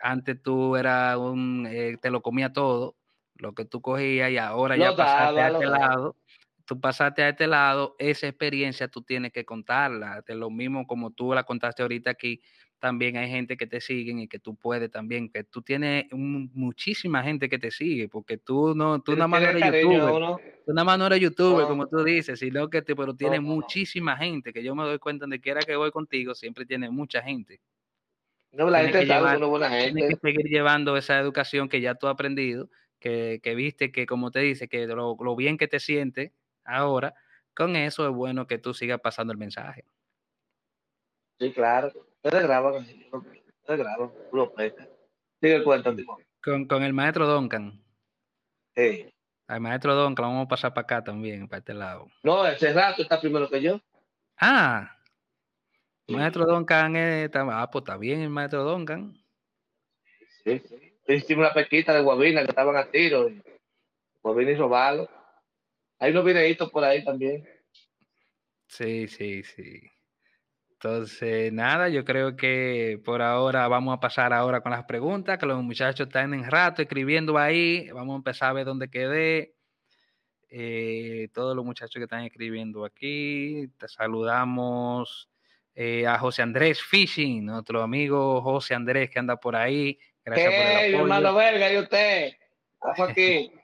antes 0.01 0.41
tú 0.43 0.75
era 0.75 1.17
un, 1.17 1.67
eh, 1.67 1.97
te 1.99 2.12
lo 2.12 2.21
comía 2.21 2.53
todo, 2.53 2.95
lo 3.36 3.53
que 3.53 3.65
tú 3.65 3.82
cogías, 3.82 4.29
y 4.29 4.38
ahora 4.38 4.77
ya 4.77 4.95
pasaste 4.95 5.41
a 5.41 5.47
este 5.49 5.65
lado. 5.65 6.17
Tú 6.65 6.79
pasaste 6.79 7.23
a 7.23 7.29
este 7.29 7.47
lado, 7.47 7.95
esa 7.99 8.27
experiencia 8.27 8.88
tú 8.88 9.01
tienes 9.01 9.34
que 9.34 9.43
contarla. 9.43 10.23
De 10.25 10.36
lo 10.36 10.49
mismo 10.49 10.88
como 10.88 11.12
tú 11.12 11.34
la 11.34 11.43
contaste 11.43 11.82
ahorita 11.82 12.12
aquí, 12.12 12.41
también 12.84 13.15
hay 13.15 13.30
gente 13.30 13.56
que 13.56 13.65
te 13.65 13.80
siguen 13.80 14.19
y 14.19 14.28
que 14.28 14.39
tú 14.39 14.56
puedes 14.56 14.91
también, 14.91 15.30
que 15.30 15.46
tú 15.46 15.62
tienes 15.62 16.06
muchísima 16.12 17.24
gente 17.24 17.48
que 17.48 17.58
te 17.58 17.72
sigue, 17.72 18.10
porque 18.10 18.38
tú 18.38 18.76
no, 18.76 19.02
tú 19.02 19.13
nada 19.13 19.30
más 19.30 19.41
no 19.41 19.50
eres 19.52 19.63
youtuber, 19.63 20.41
tú 20.65 20.74
nada 20.74 20.84
más 20.84 21.00
no 21.00 21.08
eres 21.08 21.22
youtuber, 21.22 21.65
como 21.65 21.88
tú 21.88 22.04
dices, 22.04 22.39
sino 22.39 22.69
que 22.69 22.82
te, 22.82 22.93
pero 22.93 23.15
tienes 23.15 23.41
muchísima 23.41 24.17
gente, 24.17 24.52
que 24.52 24.62
yo 24.62 24.76
me 24.76 24.84
doy 24.84 25.00
cuenta 25.00 25.26
de 25.28 25.38
que 25.38 25.41
quiera 25.41 25.62
que 25.62 25.78
voy 25.78 25.91
contigo, 25.91 26.36
siempre 26.36 26.65
tiene 26.65 26.89
mucha 26.89 27.22
gente. 27.22 27.62
No, 28.52 28.69
la 28.69 28.82
gente 28.82 29.08
sabe 29.08 29.38
una 29.38 29.46
buena 29.46 29.69
gente. 29.69 29.93
Tienes 29.93 30.19
que 30.19 30.28
seguir 30.28 30.46
llevando 30.48 30.98
esa 30.98 31.17
educación 31.17 31.69
que 31.69 31.80
ya 31.80 31.96
tú 31.96 32.08
has 32.08 32.15
aprendido, 32.15 32.69
que, 33.00 33.39
que 33.41 33.56
viste 33.56 33.93
que, 33.93 34.06
como 34.06 34.30
te 34.30 34.41
dice, 34.41 34.67
que 34.67 34.88
lo, 34.88 35.15
lo 35.17 35.36
bien 35.38 35.58
que 35.58 35.69
te 35.69 35.80
sientes 35.80 36.34
ahora, 36.65 37.13
con 37.56 37.78
eso 37.78 38.06
es 38.06 38.13
bueno 38.13 38.46
que 38.46 38.58
tú 38.58 38.74
sigas 38.74 39.00
pasando 39.00 39.32
el 39.32 39.39
mensaje. 39.39 39.86
Sí, 41.39 41.54
claro. 41.54 42.12
Ustedes 42.24 42.48
graban, 42.48 44.12
puro 44.32 44.54
pesca. 44.54 44.88
Sigue 45.42 45.56
el 45.56 45.64
cuento, 45.64 45.94
Con, 46.42 46.66
con 46.68 46.84
el 46.84 46.94
maestro 46.94 47.28
Duncan. 47.28 47.84
Sí. 48.76 49.14
Al 49.48 49.60
maestro 49.60 49.94
Duncan, 49.94 50.26
vamos 50.26 50.46
a 50.46 50.50
pasar 50.50 50.74
para 50.74 50.84
acá 50.84 51.04
también, 51.04 51.48
para 51.50 51.60
este 51.60 51.74
lado. 51.74 52.08
No, 52.24 52.48
ese 52.48 52.74
rato 52.74 53.02
está 53.02 53.20
primero 53.20 53.50
que 53.50 53.62
yo. 53.62 53.80
Ah. 54.40 54.98
El 56.08 56.16
maestro 56.16 56.46
Duncan 56.46 56.96
está, 56.96 57.46
ah, 57.50 57.70
pues 57.70 57.82
está 57.84 57.98
bien 57.98 58.22
el 58.22 58.30
maestro 58.30 58.64
Duncan. 58.64 59.14
Sí, 60.44 60.60
sí. 60.60 60.94
Hicimos 61.08 61.46
una 61.46 61.54
pesquita 61.54 61.94
de 61.94 62.02
guabina 62.02 62.44
que 62.44 62.50
estaban 62.50 62.78
a 62.78 62.90
tiro. 62.90 63.30
guabina 64.22 64.52
y 64.52 64.56
robalo. 64.56 65.10
Hay 66.00 66.12
unos 66.12 66.24
videitos 66.26 66.72
por 66.72 66.84
ahí 66.86 67.04
también. 67.04 67.48
Sí, 68.68 69.08
sí, 69.08 69.44
sí. 69.44 69.92
Entonces, 70.84 71.54
nada, 71.54 71.88
yo 71.88 72.04
creo 72.04 72.36
que 72.36 73.02
por 73.06 73.22
ahora 73.22 73.69
vamos 73.69 73.96
a 73.96 74.02
pasar 74.02 74.34
ahora 74.34 74.60
con 74.60 74.74
las 74.74 74.84
preguntas, 74.84 75.38
que 75.38 75.46
los 75.46 75.63
muchachos 75.63 76.08
están 76.08 76.34
en 76.34 76.43
rato 76.52 76.82
escribiendo 76.82 77.38
ahí. 77.38 77.89
Vamos 77.93 78.15
a 78.15 78.17
empezar 78.17 78.50
a 78.50 78.54
ver 78.54 78.65
dónde 78.65 78.89
quedé. 78.89 79.56
Eh, 80.50 81.30
todos 81.34 81.56
los 81.56 81.63
muchachos 81.63 81.96
que 81.96 82.04
están 82.04 82.26
escribiendo 82.26 82.84
aquí. 82.84 83.69
Te 83.78 83.88
saludamos 83.88 85.30
eh, 85.74 86.06
a 86.06 86.19
José 86.19 86.41
Andrés 86.41 86.82
Fishing, 86.82 87.46
nuestro 87.46 87.82
amigo 87.82 88.41
José 88.41 88.76
Andrés 88.76 89.10
que 89.10 89.19
anda 89.19 89.38
por 89.38 89.56
ahí. 89.56 89.98
Gracias 90.26 90.54
por 90.54 90.65
el 90.65 90.78
apoyo. 90.78 91.00
hermano 91.00 91.34
verga, 91.34 91.72
y 91.72 91.78
usted. 91.78 92.34
aquí. 92.82 93.52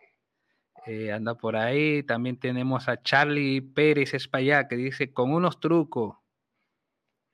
Eh, 0.86 1.12
anda 1.12 1.36
por 1.36 1.58
ahí. 1.58 2.02
También 2.04 2.40
tenemos 2.40 2.88
a 2.88 3.04
Charlie 3.04 3.62
Pérez 3.62 4.14
Espaillá 4.14 4.68
que 4.70 4.78
dice 4.78 5.14
con 5.14 5.34
unos 5.34 5.60
trucos 5.60 6.16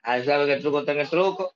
Ahí 0.06 0.24
sabe 0.24 0.46
que 0.46 0.54
el 0.54 0.62
truco 0.62 0.80
está 0.82 0.92
en 0.92 1.00
el 1.00 1.10
truco. 1.10 1.56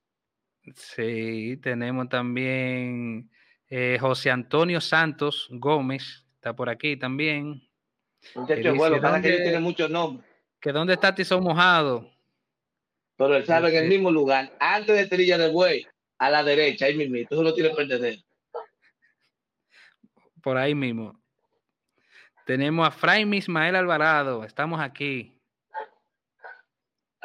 Sí, 0.74 1.58
tenemos 1.62 2.10
también 2.10 3.30
eh, 3.70 3.98
José 4.02 4.32
Antonio 4.32 4.82
Santos 4.82 5.48
Gómez, 5.52 6.26
está 6.34 6.56
por 6.56 6.68
aquí 6.68 6.98
también. 6.98 7.62
Muchacho, 8.34 8.74
bueno, 8.76 9.00
para 9.00 9.22
que 9.22 9.36
él 9.36 9.44
tiene 9.44 9.60
muchos 9.60 9.90
nombres. 9.90 10.28
¿Que 10.60 10.72
dónde 10.72 10.94
está 10.94 11.14
Tizón 11.14 11.44
Mojado? 11.44 12.12
Pero 13.18 13.36
él 13.36 13.46
sabe 13.46 13.70
en 13.70 13.84
el 13.84 13.90
mismo 13.90 14.10
lugar, 14.10 14.52
antes 14.60 14.96
de 14.96 15.06
Trilla 15.06 15.38
del 15.38 15.52
Buey, 15.52 15.86
a 16.18 16.30
la 16.32 16.44
derecha, 16.44 16.88
ahí 16.88 16.98
mismo, 16.98 17.18
tú 17.30 17.44
no 17.44 17.54
tienes 17.54 17.76
perder. 17.76 18.18
Por 20.42 20.58
ahí 20.58 20.74
mismo. 20.74 21.22
Tenemos 22.48 22.88
a 22.88 22.92
Fray 22.92 23.30
Ismael 23.32 23.76
Alvarado, 23.76 24.44
estamos 24.44 24.80
aquí 24.82 25.38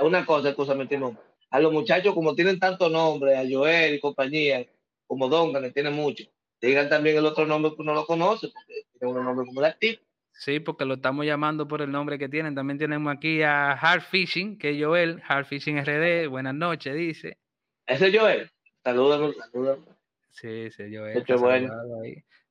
una 0.03 0.27
cosa, 0.27 0.51
escúchame, 0.51 0.87
Timón. 0.87 1.19
A 1.51 1.61
los 1.61 1.73
muchachos, 1.73 2.15
como 2.15 2.35
tienen 2.35 2.59
tanto 2.59 2.89
nombre, 2.89 3.37
a 3.37 3.45
Joel 3.49 3.95
y 3.95 4.01
compañía, 4.01 4.67
como 5.07 5.29
Don, 5.29 5.53
que 5.53 5.71
tiene 5.71 5.91
mucho, 5.91 6.25
digan 6.61 6.89
también 6.89 7.17
el 7.17 7.27
otro 7.27 7.47
nombre 7.47 7.73
que 7.75 7.83
uno 7.83 7.95
lo 7.95 8.07
conoce, 8.07 8.49
porque 8.49 8.87
tiene 8.99 9.15
un 9.15 9.25
nombre 9.25 9.47
como 9.47 9.61
el 9.61 9.67
activo. 9.67 10.01
Sí, 10.33 10.59
porque 10.59 10.85
lo 10.85 10.95
estamos 10.95 11.25
llamando 11.25 11.69
por 11.69 11.81
el 11.81 11.93
nombre 11.93 12.19
que 12.19 12.29
tienen. 12.29 12.57
También 12.57 12.79
tenemos 12.79 13.15
aquí 13.15 13.43
a 13.43 13.73
Hard 13.73 14.03
Fishing, 14.03 14.59
que 14.59 14.71
es 14.71 14.85
Joel, 14.85 15.23
Hard 15.27 15.47
Fishing 15.47 15.79
RD. 15.79 16.29
Buenas 16.29 16.55
noches, 16.55 16.95
dice. 16.95 17.39
Ese 17.87 18.09
es 18.09 18.19
Joel. 18.19 18.51
Saludos, 18.83 19.37
saludos. 19.37 19.79
Sí, 20.33 20.71
sí, 20.73 20.95
Joel. 20.95 21.25
bueno. 21.39 21.73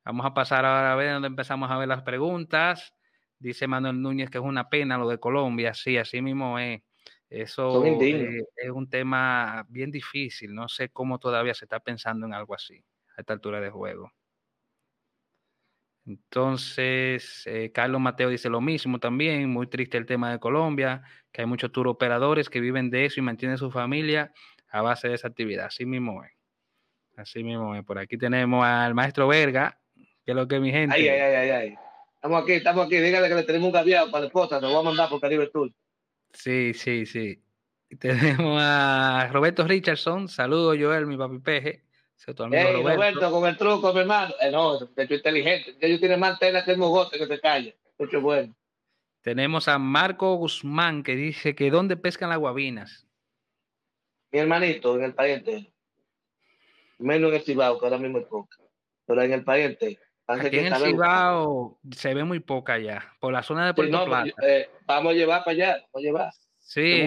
Vamos 0.05 0.25
a 0.25 0.33
pasar 0.33 0.65
ahora 0.65 0.93
a 0.93 0.95
ver 0.95 1.13
dónde 1.13 1.27
empezamos 1.27 1.69
a 1.69 1.77
ver 1.77 1.87
las 1.87 2.03
preguntas. 2.03 2.93
Dice 3.37 3.67
Manuel 3.67 4.01
Núñez 4.01 4.29
que 4.29 4.37
es 4.37 4.43
una 4.43 4.69
pena 4.69 4.97
lo 4.97 5.09
de 5.09 5.19
Colombia. 5.19 5.73
Sí, 5.73 5.97
así 5.97 6.21
mismo 6.21 6.57
es. 6.59 6.81
Eso 7.33 7.83
eh, 7.83 8.45
es 8.55 8.69
un 8.69 8.87
tema 8.87 9.65
bien 9.67 9.89
difícil. 9.89 10.53
No 10.53 10.69
sé 10.69 10.89
cómo 10.89 11.17
todavía 11.17 11.55
se 11.55 11.65
está 11.65 11.79
pensando 11.79 12.27
en 12.27 12.33
algo 12.33 12.53
así 12.53 12.85
a 13.17 13.21
esta 13.21 13.33
altura 13.33 13.59
de 13.59 13.71
juego. 13.71 14.11
Entonces, 16.05 17.41
eh, 17.47 17.71
Carlos 17.73 17.99
Mateo 18.01 18.29
dice 18.29 18.49
lo 18.49 18.61
mismo 18.61 18.99
también, 18.99 19.49
muy 19.49 19.65
triste 19.65 19.97
el 19.97 20.05
tema 20.05 20.31
de 20.31 20.39
Colombia, 20.39 21.01
que 21.31 21.41
hay 21.41 21.47
muchos 21.47 21.71
tour 21.71 21.87
operadores 21.87 22.51
que 22.51 22.59
viven 22.59 22.91
de 22.91 23.05
eso 23.05 23.19
y 23.19 23.23
mantienen 23.23 23.57
su 23.57 23.71
familia 23.71 24.31
a 24.69 24.83
base 24.83 25.07
de 25.07 25.15
esa 25.15 25.29
actividad. 25.29 25.65
Así 25.65 25.87
mismo 25.87 26.23
es. 26.23 26.33
Así 27.17 27.43
mismo 27.43 27.73
es. 27.75 27.83
Por 27.83 27.97
aquí 27.97 28.15
tenemos 28.15 28.63
al 28.63 28.93
maestro 28.93 29.27
Verga, 29.27 29.79
que 29.95 30.31
es 30.31 30.35
lo 30.35 30.47
que 30.47 30.59
mi 30.59 30.71
gente. 30.71 30.95
Ay, 30.95 31.07
ay, 31.07 31.33
ay, 31.35 31.49
ay. 31.49 31.75
Estamos 32.13 32.43
aquí, 32.43 32.51
estamos 32.53 32.85
aquí. 32.85 32.97
Dígale 32.97 33.27
que 33.27 33.35
le 33.35 33.43
tenemos 33.43 33.67
un 33.67 33.73
gaviado 33.73 34.11
para 34.11 34.21
la 34.21 34.27
esposa, 34.27 34.61
nos 34.61 34.71
voy 34.71 34.81
a 34.81 34.83
mandar 34.83 35.09
por 35.09 35.19
Caribe 35.19 35.47
Tour. 35.47 35.71
Sí, 36.33 36.73
sí, 36.73 37.05
sí. 37.05 37.41
Tenemos 37.99 38.59
a 38.61 39.29
Roberto 39.31 39.65
Richardson. 39.65 40.27
Saludos, 40.27 40.77
Joel, 40.79 41.05
mi 41.05 41.17
papi 41.17 41.39
peje. 41.39 41.83
Hey, 42.25 42.81
Roberto. 42.81 43.31
con 43.31 43.47
el 43.47 43.57
truco, 43.57 43.93
mi 43.93 43.99
hermano. 43.99 44.33
Eh, 44.39 44.49
no, 44.49 44.79
de 44.79 45.03
hecho 45.03 45.15
inteligente. 45.15 45.75
Ellos 45.81 45.99
tienen 45.99 46.19
más 46.19 46.39
tela 46.39 46.63
que 46.63 46.71
el 46.71 46.77
mogote 46.77 47.17
que 47.17 47.27
se 47.27 47.39
calla. 47.39 47.73
Mucho 47.97 48.21
bueno. 48.21 48.55
Tenemos 49.21 49.67
a 49.67 49.77
Marco 49.77 50.35
Guzmán 50.35 51.03
que 51.03 51.15
dice 51.15 51.55
que 51.55 51.69
¿dónde 51.69 51.97
pescan 51.97 52.29
las 52.29 52.37
guabinas? 52.37 53.07
Mi 54.31 54.39
hermanito, 54.39 54.95
en 54.97 55.03
el 55.03 55.13
pariente. 55.13 55.71
Menos 56.97 57.29
en 57.29 57.35
el 57.35 57.43
Cibao, 57.43 57.79
que 57.79 57.85
ahora 57.85 57.97
mismo 57.97 58.19
es 58.19 58.25
poca. 58.25 58.57
Pero 59.05 59.21
en 59.21 59.33
el 59.33 59.43
pariente. 59.43 59.99
Aquí 60.27 60.57
en 60.57 60.67
el 60.67 60.75
Cibao 60.75 61.79
se 61.91 62.13
ve 62.13 62.23
muy 62.23 62.39
poca 62.39 62.77
ya, 62.79 63.13
por 63.19 63.33
la 63.33 63.43
zona 63.43 63.65
de 63.65 63.73
Puerto 63.73 64.05
Plata. 64.05 64.31
Eh, 64.41 64.69
vamos 64.85 65.11
a 65.11 65.15
llevar 65.15 65.43
para 65.43 65.51
allá, 65.51 65.71
vamos 65.73 65.95
a 65.95 65.99
llevar. 65.99 66.33
Sí, 66.65 67.05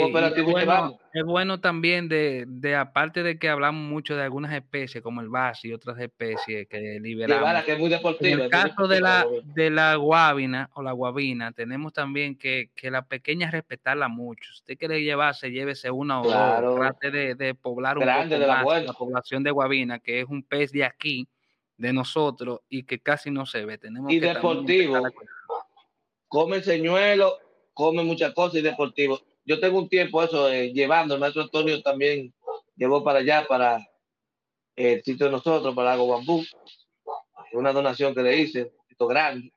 es 1.14 1.24
bueno, 1.24 1.60
también 1.60 2.08
de, 2.08 2.44
de, 2.46 2.76
aparte 2.76 3.22
de 3.22 3.38
que 3.38 3.48
hablamos 3.48 3.82
mucho 3.82 4.14
de 4.14 4.22
algunas 4.22 4.52
especies 4.52 5.02
como 5.02 5.22
el 5.22 5.30
bass 5.30 5.64
y 5.64 5.72
otras 5.72 5.98
especies 5.98 6.68
que 6.68 7.00
liberamos. 7.00 7.64
que 7.64 7.72
es 7.72 7.78
muy 7.78 7.92
en 8.20 8.40
el 8.40 8.50
caso 8.50 8.86
de 8.86 9.00
la, 9.00 9.26
de 9.44 9.70
la 9.70 9.94
guabina 9.94 10.68
o 10.74 10.82
la 10.82 10.92
guabina, 10.92 11.52
tenemos 11.52 11.94
también 11.94 12.36
que, 12.36 12.70
que 12.76 12.90
la 12.90 13.06
pequeña 13.06 13.50
respetarla 13.50 14.08
mucho. 14.08 14.52
Si 14.52 14.60
usted 14.60 14.78
quiere 14.78 15.02
llevarse, 15.02 15.50
llévese 15.50 15.90
una 15.90 16.20
o 16.20 16.24
dos. 16.24 16.76
Trate 16.76 17.10
de, 17.10 17.34
de 17.34 17.54
poblar 17.54 17.96
un 17.96 18.04
poco 18.04 18.46
más 18.46 18.84
la 18.84 18.92
población 18.92 19.42
de 19.42 19.50
guabina, 19.52 19.98
que 20.00 20.20
es 20.20 20.26
un 20.28 20.42
pez 20.42 20.70
de 20.70 20.84
aquí 20.84 21.26
de 21.76 21.92
nosotros 21.92 22.60
y 22.68 22.84
que 22.84 23.00
casi 23.00 23.30
no 23.30 23.46
se 23.46 23.64
ve. 23.64 23.78
Tenemos 23.78 24.12
y 24.12 24.18
deportivo. 24.18 24.96
Come 26.28 26.62
señuelo, 26.62 27.38
come 27.72 28.02
muchas 28.02 28.32
cosas 28.32 28.56
y 28.56 28.62
deportivo. 28.62 29.20
Yo 29.44 29.60
tengo 29.60 29.78
un 29.78 29.88
tiempo 29.88 30.22
eso, 30.22 30.50
eh, 30.50 30.72
llevando, 30.72 31.14
el 31.14 31.20
maestro 31.20 31.42
Antonio 31.42 31.80
también 31.82 32.34
llevó 32.74 33.04
para 33.04 33.20
allá, 33.20 33.46
para 33.46 33.86
el 34.74 35.02
sitio 35.04 35.26
de 35.26 35.32
nosotros, 35.32 35.74
para 35.74 35.90
Lago 35.90 36.08
Bambú. 36.08 36.44
Una 37.52 37.72
donación 37.72 38.14
que 38.14 38.22
le 38.22 38.36
hice, 38.38 38.72
sitio 38.88 39.06
grande. 39.06 39.52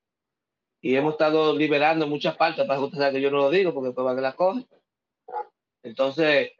Y 0.80 0.96
hemos 0.96 1.14
estado 1.14 1.56
liberando 1.56 2.08
muchas 2.08 2.38
partes, 2.38 2.66
para 2.66 2.80
que 2.80 2.86
usted 2.86 3.00
sabe 3.00 3.14
que 3.14 3.22
yo 3.22 3.32
no 3.32 3.38
lo 3.38 3.50
digo, 3.50 3.74
porque 3.74 3.88
después 3.88 4.06
van 4.06 4.16
que 4.16 4.22
la 4.22 4.34
cogen. 4.34 4.68
Entonces, 5.82 6.52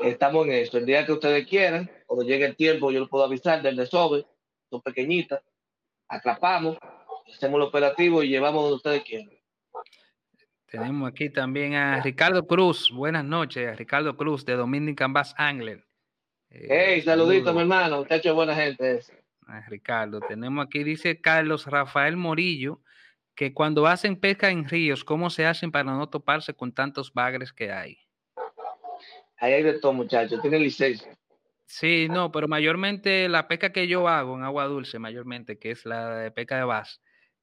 estamos 0.00 0.46
en 0.46 0.52
esto. 0.54 0.78
El 0.78 0.86
día 0.86 1.04
que 1.04 1.12
ustedes 1.12 1.46
quieran, 1.46 1.90
cuando 2.06 2.24
llegue 2.24 2.46
el 2.46 2.56
tiempo, 2.56 2.90
yo 2.90 3.00
lo 3.00 3.08
puedo 3.08 3.24
avisar 3.24 3.60
del 3.60 3.76
desove 3.76 4.24
son 4.70 4.82
pequeñitas, 4.82 5.42
atrapamos, 6.08 6.78
hacemos 7.34 7.58
el 7.58 7.62
operativo 7.62 8.22
y 8.22 8.28
llevamos 8.28 8.62
donde 8.62 8.76
ustedes 8.76 9.02
quieran. 9.02 9.30
Tenemos 10.66 11.10
aquí 11.10 11.30
también 11.30 11.74
a 11.74 12.02
Ricardo 12.02 12.46
Cruz. 12.46 12.90
Buenas 12.92 13.24
noches, 13.24 13.76
Ricardo 13.78 14.16
Cruz 14.16 14.44
de 14.44 14.54
Dominican 14.54 15.12
Bass 15.12 15.34
Angler. 15.38 15.84
Eh, 16.50 16.66
hey, 16.68 17.02
saludito, 17.02 17.52
mi 17.54 17.60
hermano. 17.60 17.98
Muchacho, 17.98 18.34
buena 18.34 18.54
gente. 18.54 19.00
Ricardo, 19.68 20.20
tenemos 20.20 20.66
aquí, 20.66 20.84
dice 20.84 21.20
Carlos 21.22 21.66
Rafael 21.66 22.18
Morillo, 22.18 22.82
que 23.34 23.54
cuando 23.54 23.86
hacen 23.86 24.16
pesca 24.16 24.50
en 24.50 24.68
ríos, 24.68 25.04
¿cómo 25.04 25.30
se 25.30 25.46
hacen 25.46 25.70
para 25.70 25.84
no 25.84 26.06
toparse 26.08 26.52
con 26.52 26.72
tantos 26.72 27.12
bagres 27.14 27.52
que 27.52 27.72
hay? 27.72 27.98
Ahí 29.38 29.54
hay 29.54 29.62
de 29.62 29.78
todo, 29.78 29.94
muchachos, 29.94 30.42
tiene 30.42 30.58
licencia. 30.58 31.17
Sí, 31.70 32.08
no, 32.08 32.32
pero 32.32 32.48
mayormente 32.48 33.28
la 33.28 33.46
pesca 33.46 33.72
que 33.72 33.86
yo 33.86 34.08
hago 34.08 34.34
en 34.36 34.42
agua 34.42 34.64
dulce, 34.64 34.98
mayormente, 34.98 35.58
que 35.58 35.70
es 35.70 35.84
la 35.84 36.16
de 36.16 36.30
pesca 36.30 36.56
de 36.56 36.64
bass, 36.64 37.02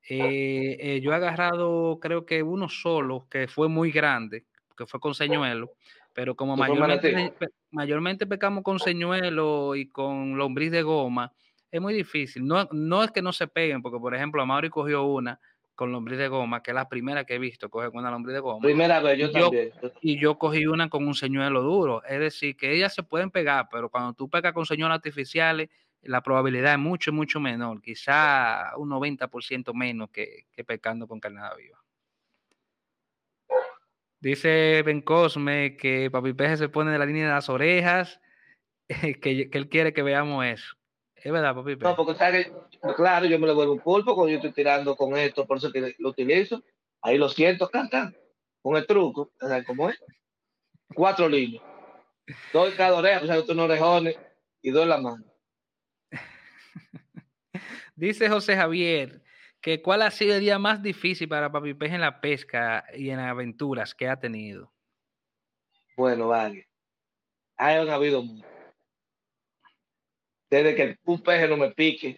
eh, 0.09 0.77
eh, 0.79 0.99
yo 0.99 1.11
he 1.11 1.15
agarrado 1.15 1.99
creo 2.01 2.25
que 2.25 2.41
uno 2.41 2.67
solo, 2.67 3.27
que 3.29 3.47
fue 3.47 3.69
muy 3.69 3.91
grande, 3.91 4.47
que 4.75 4.87
fue 4.87 4.99
con 4.99 5.13
señuelo, 5.13 5.73
pero 6.11 6.35
como 6.35 6.57
mayormente, 6.57 7.33
mayormente 7.69 8.25
pescamos 8.25 8.63
con 8.63 8.79
señuelo 8.79 9.75
y 9.75 9.91
con 9.91 10.37
lombriz 10.37 10.71
de 10.71 10.81
goma, 10.81 11.31
es 11.69 11.79
muy 11.79 11.93
difícil. 11.93 12.47
No, 12.47 12.67
no 12.71 13.03
es 13.03 13.11
que 13.11 13.21
no 13.21 13.31
se 13.31 13.47
peguen, 13.47 13.83
porque 13.83 13.99
por 13.99 14.15
ejemplo, 14.15 14.43
Mauri 14.43 14.71
cogió 14.71 15.03
una 15.03 15.39
con 15.75 15.91
lombriz 15.91 16.17
de 16.17 16.27
goma, 16.27 16.63
que 16.63 16.71
es 16.71 16.75
la 16.75 16.89
primera 16.89 17.25
que 17.25 17.35
he 17.35 17.39
visto 17.39 17.69
coger 17.69 17.91
con 17.91 17.99
una 17.99 18.11
lombriz 18.11 18.33
de 18.33 18.39
goma. 18.39 18.61
Primera 18.61 19.01
vez, 19.01 19.19
yo, 19.19 19.31
también. 19.31 19.71
Y 20.01 20.19
yo 20.19 20.37
cogí 20.37 20.65
una 20.65 20.89
con 20.89 21.05
un 21.05 21.13
señuelo 21.13 21.61
duro. 21.61 22.03
Es 22.05 22.19
decir, 22.19 22.55
que 22.55 22.73
ellas 22.73 22.93
se 22.93 23.03
pueden 23.03 23.29
pegar, 23.29 23.67
pero 23.71 23.89
cuando 23.89 24.13
tú 24.13 24.29
pegas 24.29 24.53
con 24.53 24.65
señuelos 24.65 24.95
artificiales, 24.95 25.69
la 26.01 26.21
probabilidad 26.21 26.73
es 26.73 26.79
mucho, 26.79 27.11
mucho 27.11 27.39
menor. 27.39 27.81
Quizá 27.81 28.71
un 28.77 28.89
90% 28.89 29.73
menos 29.73 30.09
que, 30.09 30.45
que 30.51 30.63
pescando 30.63 31.07
con 31.07 31.19
carnada 31.19 31.55
viva. 31.55 31.83
Dice 34.19 34.81
Ben 34.83 35.01
Cosme 35.01 35.77
que 35.77 36.09
Papi 36.09 36.33
Peje 36.33 36.57
se 36.57 36.69
pone 36.69 36.91
de 36.91 36.97
la 36.97 37.05
línea 37.05 37.27
de 37.27 37.33
las 37.33 37.49
orejas, 37.49 38.19
que, 39.21 39.49
que 39.49 39.57
él 39.57 39.69
quiere 39.69 39.93
que 39.93 40.03
veamos 40.03 40.45
eso. 40.45 40.74
Es 41.25 41.31
verdad, 41.31 41.55
papi. 41.55 41.75
No, 41.77 41.95
porque 41.95 42.13
¿sabes? 42.13 42.51
claro, 42.95 43.25
yo 43.25 43.39
me 43.39 43.47
lo 43.47 43.55
vuelvo 43.55 43.73
un 43.73 43.79
pulpo 43.79 44.13
cuando 44.13 44.29
yo 44.29 44.35
estoy 44.35 44.51
tirando 44.51 44.95
con 44.95 45.17
esto, 45.17 45.47
por 45.47 45.57
eso 45.57 45.71
que 45.71 45.95
lo 45.97 46.09
utilizo. 46.09 46.61
Ahí 47.01 47.17
lo 47.17 47.29
siento, 47.29 47.67
cantan, 47.67 48.15
con 48.61 48.75
el 48.75 48.85
truco, 48.85 49.31
¿sabes 49.39 49.65
cómo 49.65 49.89
es? 49.89 49.99
Cuatro 50.93 51.27
líneas. 51.27 51.63
Dos 52.53 52.69
en 52.69 52.77
cada 52.77 52.95
oreja, 52.95 53.23
o 53.23 53.25
sea, 53.25 53.41
unos 53.41 53.65
orejones 53.65 54.15
y 54.61 54.69
dos 54.69 54.83
en 54.83 54.89
la 54.89 54.97
mano. 54.99 55.25
Dice 57.95 58.29
José 58.29 58.55
Javier 58.55 59.23
que 59.61 59.81
cuál 59.81 60.03
ha 60.03 60.11
sido 60.11 60.35
el 60.35 60.41
día 60.41 60.59
más 60.59 60.83
difícil 60.83 61.27
para 61.27 61.51
Papi 61.51 61.73
Pez 61.73 61.91
en 61.91 62.01
la 62.01 62.21
pesca 62.21 62.85
y 62.95 63.09
en 63.09 63.17
aventuras 63.17 63.95
que 63.95 64.07
ha 64.07 64.19
tenido. 64.19 64.71
Bueno, 65.97 66.27
vale. 66.27 66.69
Han 67.57 67.89
habido 67.89 68.21
muchos 68.21 68.54
desde 70.55 70.75
que 70.75 70.97
un 71.03 71.21
peje 71.21 71.47
no 71.47 71.57
me 71.57 71.71
pique, 71.71 72.17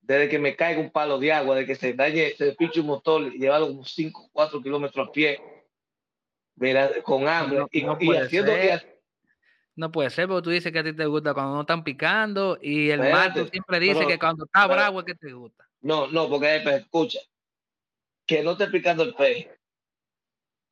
desde 0.00 0.28
que 0.28 0.38
me 0.38 0.56
caiga 0.56 0.80
un 0.80 0.90
palo 0.90 1.18
de 1.18 1.32
agua, 1.32 1.54
desde 1.54 1.66
que 1.68 1.74
se 1.76 1.92
dañe, 1.92 2.30
se 2.36 2.52
pinche 2.52 2.80
un 2.80 2.86
motor 2.86 3.22
y 3.32 3.38
llevarlo 3.38 3.66
unos 3.66 3.92
5, 3.94 4.30
4 4.32 4.60
kilómetros 4.60 5.08
a 5.08 5.12
pie, 5.12 5.40
mira, 6.56 6.90
con 7.02 7.28
hambre 7.28 7.64
y, 7.70 7.82
no 7.82 7.92
haciendo... 7.92 8.52
no 9.76 9.92
puede 9.92 10.10
ser, 10.10 10.26
porque 10.26 10.42
tú 10.42 10.50
dices 10.50 10.72
que 10.72 10.80
a 10.80 10.84
ti 10.84 10.92
te 10.92 11.06
gusta 11.06 11.32
cuando 11.32 11.54
no 11.54 11.60
están 11.60 11.84
picando 11.84 12.58
y 12.60 12.90
el 12.90 13.00
mato 13.00 13.46
siempre 13.46 13.78
dice 13.78 14.04
que 14.04 14.18
cuando 14.18 14.46
está 14.46 14.66
bravo 14.66 15.00
es 15.00 15.06
que 15.06 15.14
te 15.14 15.32
gusta. 15.32 15.68
No, 15.80 16.08
no, 16.08 16.28
porque 16.28 16.56
escucha, 16.56 17.20
que 18.26 18.42
no 18.42 18.52
esté 18.52 18.66
picando 18.66 19.04
el 19.04 19.14
peje, 19.14 19.56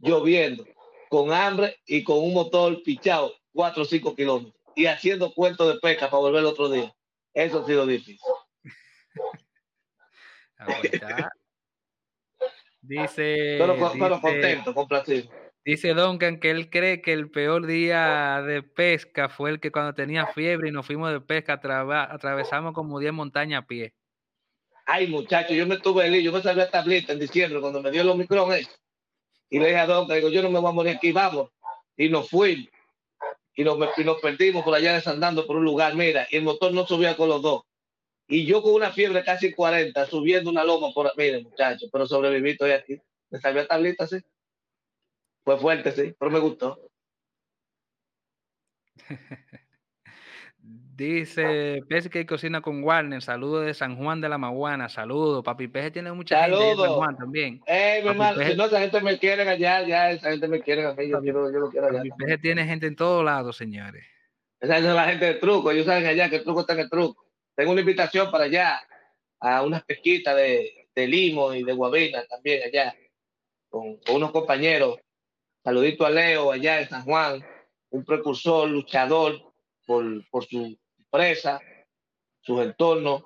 lloviendo, 0.00 0.66
con 1.08 1.32
hambre 1.32 1.78
y 1.86 2.02
con 2.02 2.18
un 2.18 2.34
motor 2.34 2.82
pichado 2.82 3.32
4 3.52 3.82
o 3.82 3.86
5 3.86 4.16
kilómetros 4.16 4.57
y 4.78 4.86
haciendo 4.86 5.34
cuentos 5.34 5.74
de 5.74 5.80
pesca 5.80 6.08
para 6.08 6.20
volver 6.20 6.38
el 6.38 6.46
otro 6.46 6.68
día. 6.70 6.94
Eso 7.34 7.62
ha 7.62 7.66
sido 7.66 7.84
difícil. 7.84 8.16
dice. 12.80 13.56
Pero, 13.58 13.76
pero 13.98 14.20
contento, 14.20 14.72
complacido. 14.72 15.28
Dice 15.64 15.94
Duncan 15.94 16.38
que 16.38 16.52
él 16.52 16.70
cree 16.70 17.02
que 17.02 17.12
el 17.12 17.28
peor 17.28 17.66
día 17.66 18.40
de 18.42 18.62
pesca 18.62 19.28
fue 19.28 19.50
el 19.50 19.58
que 19.58 19.72
cuando 19.72 19.94
tenía 19.94 20.28
fiebre 20.28 20.68
y 20.68 20.72
nos 20.72 20.86
fuimos 20.86 21.10
de 21.10 21.20
pesca, 21.20 21.54
atravesamos 21.54 22.72
como 22.72 23.00
10 23.00 23.12
montañas 23.12 23.64
a 23.64 23.66
pie. 23.66 23.94
Ay, 24.86 25.08
muchachos, 25.08 25.56
yo 25.56 25.66
me 25.66 25.78
tuve 25.78 26.06
el 26.06 26.22
yo 26.22 26.30
me 26.30 26.40
salí 26.40 26.60
a 26.60 26.70
tablita 26.70 27.12
en 27.12 27.18
diciembre 27.18 27.60
cuando 27.60 27.82
me 27.82 27.90
dio 27.90 28.02
el 28.02 28.08
Omicron 28.10 28.54
Y 29.50 29.58
le 29.58 29.66
dije 29.66 29.78
a 29.78 29.86
Duncan, 29.86 30.16
digo, 30.16 30.28
yo 30.28 30.40
no 30.40 30.50
me 30.50 30.60
voy 30.60 30.70
a 30.70 30.72
morir 30.72 30.96
aquí, 30.96 31.10
vamos. 31.10 31.50
Y 31.96 32.08
nos 32.08 32.30
fuimos 32.30 32.70
y 33.58 33.64
nos, 33.64 34.20
perdimos 34.20 34.62
por 34.62 34.72
allá 34.72 34.92
desandando 34.92 35.44
por 35.44 35.56
un 35.56 35.64
lugar, 35.64 35.96
mira, 35.96 36.28
y 36.30 36.36
el 36.36 36.44
motor 36.44 36.72
no 36.72 36.86
subía 36.86 37.16
con 37.16 37.28
los 37.28 37.42
dos. 37.42 37.62
Y 38.28 38.46
yo 38.46 38.62
con 38.62 38.72
una 38.72 38.92
fiebre 38.92 39.24
casi 39.24 39.52
40, 39.52 40.06
subiendo 40.06 40.48
una 40.48 40.62
loma 40.62 40.92
por, 40.94 41.12
mire 41.16 41.42
muchachos, 41.42 41.90
pero 41.92 42.06
sobreviví, 42.06 42.50
estoy 42.50 42.70
aquí. 42.70 43.00
Me 43.30 43.40
salió 43.40 43.62
a 43.62 43.66
tablita, 43.66 44.06
sí. 44.06 44.18
Fue 45.42 45.58
fuerte, 45.58 45.90
sí, 45.90 46.14
pero 46.16 46.30
me 46.30 46.38
gustó. 46.38 46.88
Dice 50.98 51.84
Pesca 51.88 52.18
y 52.18 52.26
Cocina 52.26 52.60
con 52.60 52.82
Warner, 52.82 53.22
saludos 53.22 53.64
de 53.64 53.72
San 53.72 53.96
Juan 53.96 54.20
de 54.20 54.28
la 54.28 54.36
Maguana, 54.36 54.88
saludos. 54.88 55.44
Papi 55.44 55.68
Peje 55.68 55.92
tiene 55.92 56.10
mucha 56.10 56.42
gente 56.42 56.58
de 56.58 56.74
San 56.74 56.92
Juan 56.94 57.16
también. 57.16 57.62
Eh, 57.68 58.00
mi 58.02 58.08
hermano, 58.08 58.42
si 58.42 58.56
no, 58.56 58.64
esa 58.64 58.80
gente 58.80 59.00
me 59.00 59.16
quiere 59.16 59.48
allá, 59.48 59.86
ya, 59.86 60.10
esa 60.10 60.32
gente 60.32 60.48
me 60.48 60.60
quiere 60.60 60.84
a 60.84 60.94
mí, 60.94 61.08
yo, 61.08 61.20
quiero, 61.20 61.52
yo 61.52 61.60
lo 61.60 61.70
quiero 61.70 61.86
allá. 61.86 61.98
Papi 61.98 62.10
Peje 62.18 62.38
tiene 62.38 62.66
gente 62.66 62.88
en 62.88 62.96
todos 62.96 63.24
lados, 63.24 63.56
señores. 63.56 64.04
Esa 64.58 64.78
es 64.78 64.82
la 64.82 65.04
gente 65.04 65.24
de 65.26 65.34
truco, 65.34 65.70
ellos 65.70 65.86
saben 65.86 66.04
allá 66.04 66.28
que 66.28 66.34
el 66.34 66.42
truco 66.42 66.62
está 66.62 66.72
en 66.72 66.80
el 66.80 66.90
truco. 66.90 67.24
Tengo 67.54 67.70
una 67.70 67.80
invitación 67.80 68.28
para 68.32 68.46
allá, 68.46 68.80
a 69.38 69.62
unas 69.62 69.84
pesquitas 69.84 70.34
de, 70.34 70.88
de 70.96 71.06
limo 71.06 71.54
y 71.54 71.62
de 71.62 71.74
guabina 71.74 72.26
también 72.26 72.64
allá, 72.66 72.92
con, 73.68 73.98
con 73.98 74.16
unos 74.16 74.32
compañeros. 74.32 74.98
Saludito 75.62 76.04
a 76.04 76.10
Leo 76.10 76.50
allá 76.50 76.80
en 76.80 76.88
San 76.88 77.04
Juan, 77.04 77.46
un 77.90 78.04
precursor, 78.04 78.68
luchador 78.68 79.40
por, 79.86 80.04
por 80.28 80.44
su 80.44 80.76
presa, 81.10 81.60
sus 82.40 82.60
entornos 82.62 83.24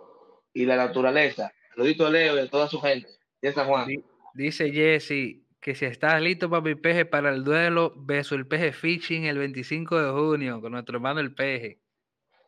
y 0.52 0.66
la 0.66 0.76
naturaleza. 0.76 1.52
Saludito 1.74 2.06
a 2.06 2.10
Leo 2.10 2.36
y 2.36 2.40
a 2.40 2.50
toda 2.50 2.68
su 2.68 2.80
gente 2.80 3.08
de 3.40 3.52
San 3.52 3.66
Juan. 3.66 3.88
Dice 4.34 4.70
Jesse 4.70 5.42
que 5.60 5.76
si 5.76 5.84
estás 5.84 6.20
listo 6.20 6.50
para 6.50 6.60
mi 6.60 6.74
peje 6.74 7.04
para 7.04 7.30
el 7.30 7.44
duelo, 7.44 7.94
beso 7.96 8.34
el 8.34 8.48
peje 8.48 8.72
fishing 8.72 9.24
el 9.24 9.38
25 9.38 10.02
de 10.02 10.10
junio 10.10 10.60
con 10.60 10.72
nuestro 10.72 10.96
hermano 10.96 11.20
el 11.20 11.34
peje. 11.34 11.78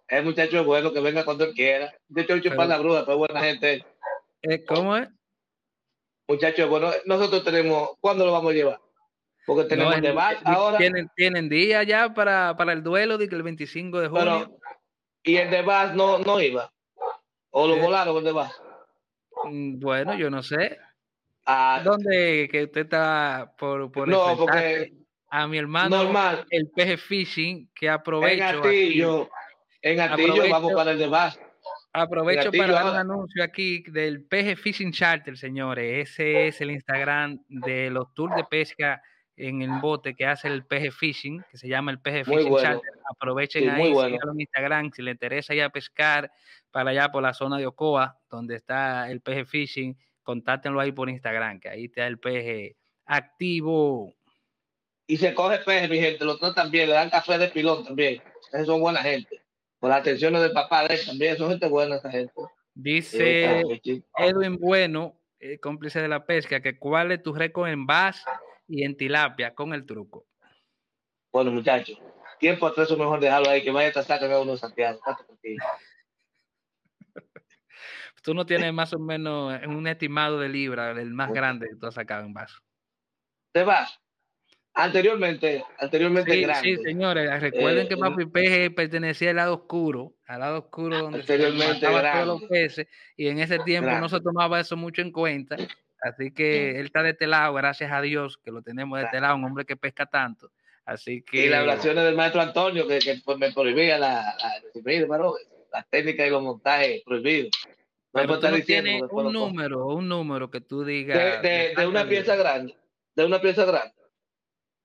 El 0.09 0.25
muchacho 0.25 0.61
es 0.61 0.67
bueno, 0.67 0.93
que 0.93 1.01
venga 1.01 1.25
cuando 1.25 1.45
él 1.45 1.55
quiera. 1.55 1.95
De 2.09 2.23
hecho, 2.23 2.37
para 2.51 2.67
la 2.67 2.79
bruja, 2.79 3.07
pero 3.07 3.19
buena 3.19 3.41
gente. 3.41 3.85
Eh, 4.43 4.65
¿Cómo 4.65 4.97
es? 4.97 5.09
Muchachos, 6.29 6.69
bueno, 6.69 6.91
nosotros 7.07 7.45
tenemos, 7.45 7.91
¿cuándo 8.01 8.27
lo 8.27 8.33
vamos 8.33 8.51
a 8.51 8.55
llevar? 8.55 8.81
Porque 9.47 9.65
tenemos 9.65 10.01
no, 10.01 10.21
ahora. 10.45 10.79
Tienen, 10.79 11.09
tienen 11.15 11.49
día 11.49 11.83
ya 11.83 12.13
para, 12.15 12.57
para 12.57 12.73
el 12.73 12.83
duelo 12.83 13.17
de 13.19 13.29
que 13.29 13.35
el 13.35 13.43
25 13.43 14.01
de 14.01 14.09
junio. 14.09 14.59
Y 15.25 15.37
el 15.37 15.51
de 15.51 15.63
Bass 15.63 15.95
no, 15.95 16.19
no 16.19 16.41
iba. 16.41 16.71
¿O 17.51 17.67
lo 17.67 17.77
volaron 17.77 18.19
el 18.19 18.25
de 18.25 18.33
Bass? 18.33 18.63
Mm, 19.45 19.81
bueno, 19.81 20.15
yo 20.15 20.31
no 20.31 20.43
sé. 20.43 20.79
Ah, 21.47 21.81
¿Dónde 21.83 22.49
que 22.51 22.65
usted 22.65 22.83
está 22.83 23.53
por, 23.59 23.91
por 23.91 24.07
No, 24.07 24.37
porque 24.37 24.93
a 25.31 25.47
mi 25.47 25.59
hermano 25.59 26.05
normal. 26.05 26.47
el 26.51 26.71
peje 26.71 26.97
fishing 26.97 27.71
que 27.75 27.89
aprovecho. 27.89 28.45
En 28.45 28.59
Atillo, 28.59 29.31
en 29.83 30.01
Atillo 30.01 30.49
vamos 30.49 30.73
para 30.75 30.93
el 30.93 30.99
de 30.99 31.09
Bass. 31.09 31.41
Aprovecho 31.93 32.51
para 32.51 32.73
dar 32.73 32.91
un 32.91 32.97
anuncio 32.97 33.43
aquí 33.45 33.85
del 33.87 34.25
PG 34.25 34.57
Fishing 34.57 34.93
Charter, 34.93 35.39
señores. 35.39 36.11
Ese 36.11 36.49
es 36.49 36.61
el 36.61 36.73
Instagram 36.73 37.39
de 37.49 37.89
los 37.89 38.13
tours 38.15 38.35
de 38.35 38.43
pesca 38.45 39.01
en 39.37 39.63
el 39.63 39.81
bote 39.81 40.15
que 40.15 40.27
hace 40.27 40.49
el 40.49 40.65
PG 40.65 40.93
Fishing, 40.93 41.45
que 41.51 41.59
se 41.59 41.69
llama 41.69 41.91
el 41.91 41.99
PG 41.99 42.25
Fishing 42.25 42.57
Charter. 42.57 42.93
Aprovechen 43.11 43.69
ahí, 43.71 43.93
en 43.93 44.41
Instagram, 44.41 44.91
si 44.93 45.03
le 45.03 45.13
interesa 45.13 45.55
ir 45.55 45.63
a 45.63 45.71
pescar 45.71 46.31
para 46.71 46.91
allá 46.91 47.11
por 47.11 47.23
la 47.23 47.35
zona 47.35 47.59
de 47.59 47.67
Ocoa, 47.67 48.19
donde 48.31 48.57
está 48.57 49.11
el 49.11 49.21
PG 49.21 49.47
Fishing, 49.47 49.99
contáctenlo 50.23 50.81
ahí 50.81 50.93
por 50.93 51.09
Instagram, 51.09 51.61
que 51.61 51.69
ahí 51.69 51.85
está 51.87 52.07
el 52.07 52.19
PG 52.19 52.77
activo. 53.07 54.15
Y 55.07 55.17
se 55.17 55.35
coge 55.35 55.59
PG, 55.59 55.91
mi 55.91 55.99
gente, 55.99 56.25
los 56.25 56.37
otros 56.37 56.55
también, 56.55 56.89
le 56.89 56.95
dan 56.95 57.11
café 57.11 57.37
de 57.39 57.49
pilón 57.49 57.85
también. 57.85 58.23
Esos 58.53 58.67
son 58.67 58.81
buena 58.81 59.03
gente. 59.03 59.43
Por 59.79 59.91
la 59.91 59.97
atención 59.97 60.33
del 60.33 60.53
papá 60.53 60.87
de 60.87 60.95
él 60.95 61.01
también, 61.05 61.37
son 61.37 61.51
gente 61.51 61.69
buena 61.69 61.97
esa 61.97 62.11
gente. 62.11 62.33
Dice 62.73 63.63
Edwin 64.17 64.59
Bueno, 64.59 65.21
eh, 65.39 65.59
cómplice 65.59 66.01
de 66.01 66.09
la 66.09 66.25
pesca, 66.25 66.61
que 66.61 66.79
cuál 66.79 67.13
es 67.13 67.23
tu 67.23 67.35
récord 67.35 67.69
en 67.69 67.87
bass 67.87 68.25
y 68.67 68.85
en 68.85 68.97
tilapia 68.97 69.55
con 69.55 69.73
el 69.73 69.85
truco. 69.85 70.27
Bueno, 71.33 71.51
muchachos, 71.51 71.99
tiempo 72.39 72.67
atrás 72.67 72.91
es 72.91 72.99
mejor 72.99 73.21
dejarlo 73.21 73.51
ahí, 73.51 73.63
que 73.63 73.71
vaya 73.71 73.89
a 73.89 74.03
sacar 74.03 74.31
a 74.31 74.41
uno 74.41 74.53
de 74.53 74.59
Santiago. 74.59 75.01
tú 78.23 78.35
no 78.35 78.47
tienes 78.47 78.73
más 78.73 78.95
o 78.95 78.99
menos 78.99 79.61
un 79.67 79.87
estimado 79.87 80.39
de 80.39 80.49
libra, 80.49 80.95
del 80.95 81.13
más 81.13 81.33
grande 81.33 81.69
que 81.69 81.77
tú 81.77 81.87
has 81.87 81.95
sacado 81.95 82.25
en 82.25 82.33
vaso. 82.33 82.59
¿De 83.53 83.65
vas? 83.65 84.01
Anteriormente, 84.77 85.65
anteriormente 85.79 86.33
sí, 86.33 86.41
grande. 86.41 86.77
Sí, 86.77 86.83
señores, 86.83 87.41
recuerden 87.41 87.87
que 87.87 87.95
eh, 87.95 87.99
Papi 87.99 88.27
Peje 88.27 88.71
pertenecía 88.73 89.31
al 89.31 89.37
lado 89.37 89.55
oscuro, 89.55 90.17
al 90.27 90.41
lado 90.41 90.59
oscuro 90.59 90.99
donde 90.99 91.21
anteriormente 91.21 91.87
se 91.87 91.87
todos 91.87 92.27
los 92.27 92.43
peces, 92.49 92.89
y 93.17 93.29
en 93.29 93.39
ese 93.39 93.61
tiempo 93.61 93.91
no 93.93 94.09
se 94.09 94.21
tomaba 94.21 94.59
eso 94.59 94.77
mucho 94.77 95.01
en 95.01 95.13
cuenta, 95.13 95.57
Así 96.05 96.33
que 96.33 96.79
él 96.79 96.85
está 96.85 97.03
de 97.03 97.11
este 97.11 97.27
lado, 97.27 97.55
gracias 97.55 97.91
a 97.91 98.03
Dios 98.03 98.37
que 98.37 98.51
lo 98.51 98.61
tenemos 98.61 98.99
de 98.99 99.07
este 99.07 99.23
lado, 99.23 99.37
un 99.37 99.45
hombre 99.45 99.65
que 99.65 99.75
pesca 99.75 100.05
tanto. 100.05 100.53
Así 100.85 101.23
que... 101.23 101.47
Y 101.47 101.49
las 101.49 101.63
oraciones 101.63 102.05
del 102.05 102.15
maestro 102.15 102.43
Antonio, 102.43 102.87
que, 102.87 102.99
que 102.99 103.23
pues, 103.25 103.39
me 103.39 103.53
prohibía 103.53 103.99
la, 103.99 104.37
la, 104.37 105.33
las 105.73 105.89
técnicas 105.89 106.27
y 106.27 106.31
los 106.31 106.43
montajes 106.43 107.03
prohibidos. 107.05 107.53
No 108.13 108.21
Pero 108.21 108.39
tú 108.39 108.49
no 108.49 109.23
un 109.23 109.33
número, 109.33 109.87
un 109.87 110.07
número 110.07 110.51
que 110.51 110.61
tú 110.61 110.85
digas. 110.85 111.41
De, 111.41 111.75
de, 111.75 111.87
una 111.87 112.07
pieza 112.07 112.37
grande. 112.37 112.77
De 113.15 113.25
una 113.25 113.41
pieza 113.41 113.65
grande. 113.65 113.95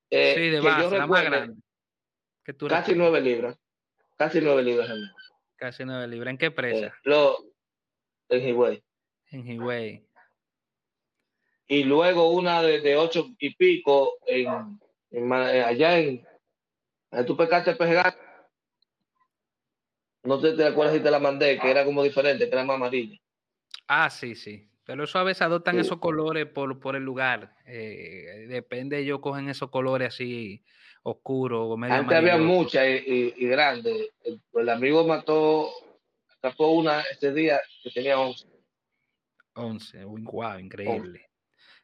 Eh, 0.09 0.33
sí, 0.35 0.49
de 0.49 0.61
base, 0.61 0.97
la 0.97 1.05
más 1.05 1.25
grande. 1.25 1.61
casi 2.69 2.95
nueve 2.95 3.19
libras. 3.19 3.59
Casi 4.17 4.39
nueve 4.39 4.63
libras. 4.63 4.89
Casi 5.57 5.83
nueve 5.83 6.07
libras. 6.07 6.31
¿En 6.31 6.37
qué 6.37 6.49
presa? 6.49 6.87
Eh, 6.87 6.91
lo, 7.03 7.37
en 8.29 8.47
Higüey. 8.47 8.81
En 9.31 9.47
Higüey. 9.47 10.08
Y 11.69 11.83
luego 11.83 12.31
una 12.31 12.61
de, 12.61 12.81
de 12.81 12.97
ocho 12.97 13.29
y 13.39 13.55
pico 13.55 14.17
en, 14.25 14.79
en 15.11 15.31
eh, 15.31 15.63
allá 15.63 15.97
en. 15.97 16.27
Tú 17.25 17.37
pescaste 17.37 17.75
peje 17.75 18.01
no 20.23 20.39
te, 20.39 20.53
te, 20.53 20.65
acuerdas 20.65 20.95
si 20.95 21.01
te 21.01 21.11
la 21.11 21.19
mandé, 21.19 21.57
que 21.57 21.71
era 21.71 21.85
como 21.85 22.03
diferente, 22.03 22.49
que 22.49 22.53
era 22.53 22.65
más 22.65 22.75
amarilla. 22.75 23.17
Ah, 23.87 24.09
sí, 24.09 24.35
sí. 24.35 24.69
Pero 24.83 25.03
eso 25.03 25.19
a 25.19 25.23
veces 25.23 25.43
adoptan 25.43 25.77
esos 25.77 25.99
colores 25.99 26.47
por, 26.47 26.79
por 26.79 26.95
el 26.95 27.03
lugar. 27.03 27.53
Eh, 27.65 28.47
depende, 28.49 28.97
ellos 28.97 29.19
cogen 29.19 29.47
esos 29.47 29.69
colores 29.69 30.07
así 30.09 30.63
oscuros. 31.03 31.77
Medio 31.77 31.93
Antes 31.93 32.17
había 32.17 32.37
muchas 32.37 32.87
y, 32.87 33.33
y, 33.37 33.47
grandes. 33.47 34.09
El, 34.23 34.69
amigo 34.69 35.05
mató, 35.05 35.69
sacó 36.41 36.71
una 36.71 37.01
este 37.01 37.31
día 37.33 37.61
que 37.83 37.91
tenía 37.91 38.19
11. 38.19 38.47
11, 39.53 40.05
wow, 40.05 40.57
increíble. 40.57 41.28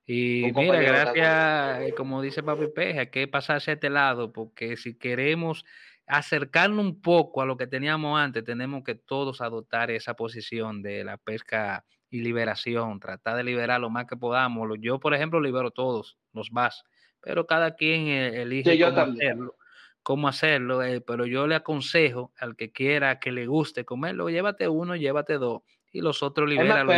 Y 0.08 0.52
mira, 0.54 0.82
gracias, 0.82 1.94
como 1.98 2.22
dice 2.22 2.44
Papi 2.44 2.68
Peje, 2.68 3.00
hay 3.00 3.08
que 3.08 3.28
pasarse 3.28 3.72
a 3.72 3.74
este 3.74 3.90
lado, 3.90 4.32
porque 4.32 4.78
si 4.78 4.98
queremos 4.98 5.66
acercarnos 6.06 6.86
un 6.86 7.02
poco 7.02 7.42
a 7.42 7.46
lo 7.46 7.58
que 7.58 7.66
teníamos 7.66 8.20
antes, 8.20 8.44
tenemos 8.44 8.84
que 8.84 8.94
todos 8.94 9.42
adoptar 9.42 9.90
esa 9.90 10.14
posición 10.14 10.84
de 10.84 11.04
la 11.04 11.18
pesca 11.18 11.86
y 12.10 12.22
liberación, 12.22 13.00
tratar 13.00 13.38
de 13.38 13.44
liberar 13.44 13.82
lo 13.82 13.90
más 13.90 14.06
que 14.06 14.16
podamos. 14.16 14.70
Yo, 14.80 15.00
por 15.00 15.16
ejemplo, 15.16 15.42
libero 15.42 15.72
todos 15.72 16.18
los 16.34 16.52
vas, 16.52 16.84
pero 17.20 17.48
cada 17.48 17.76
quien 17.76 18.08
e-, 18.08 18.44
elige 18.44 18.80
cómo, 18.80 19.00
hacerlo, 19.02 19.56
cómo 20.04 20.28
hacerlo. 20.28 20.84
Eh, 20.84 21.02
pero 21.02 21.26
yo 21.26 21.48
le 21.48 21.56
aconsejo 21.56 22.32
al 22.38 22.56
que 22.56 22.72
quiera, 22.72 23.20
que 23.20 23.32
le 23.32 23.48
guste 23.48 23.86
comerlo, 23.86 24.30
llévate 24.30 24.68
uno, 24.68 24.96
llévate 24.96 25.40
dos, 25.40 25.64
y 25.92 26.02
los 26.02 26.22
otros 26.22 26.48
libéralo. 26.48 26.94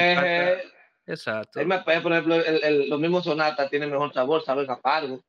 Exacto. 1.08 1.60
por 1.84 2.12
ejemplo, 2.12 2.36
el, 2.36 2.64
el, 2.64 2.90
los 2.90 3.00
mismos 3.00 3.24
sonatas 3.24 3.70
tienen 3.70 3.90
mejor 3.90 4.14
sabor, 4.14 4.44
saben 4.44 4.70
a 4.70 4.80
pargo, 4.80 5.24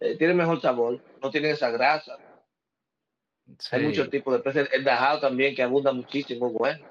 eh, 0.00 0.16
tienen 0.16 0.36
mejor 0.36 0.60
sabor, 0.60 1.00
no 1.22 1.30
tienen 1.30 1.52
esa 1.52 1.70
grasa 1.70 2.18
hay 3.70 3.82
muchos 3.82 4.10
tipos 4.10 4.34
de 4.34 4.40
peces. 4.40 4.68
El 4.72 4.84
dajado 4.84 5.20
también, 5.20 5.54
que 5.54 5.62
abunda 5.62 5.92
muchísimo, 5.92 6.50
bueno. 6.50 6.84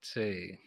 Sí. 0.00 0.60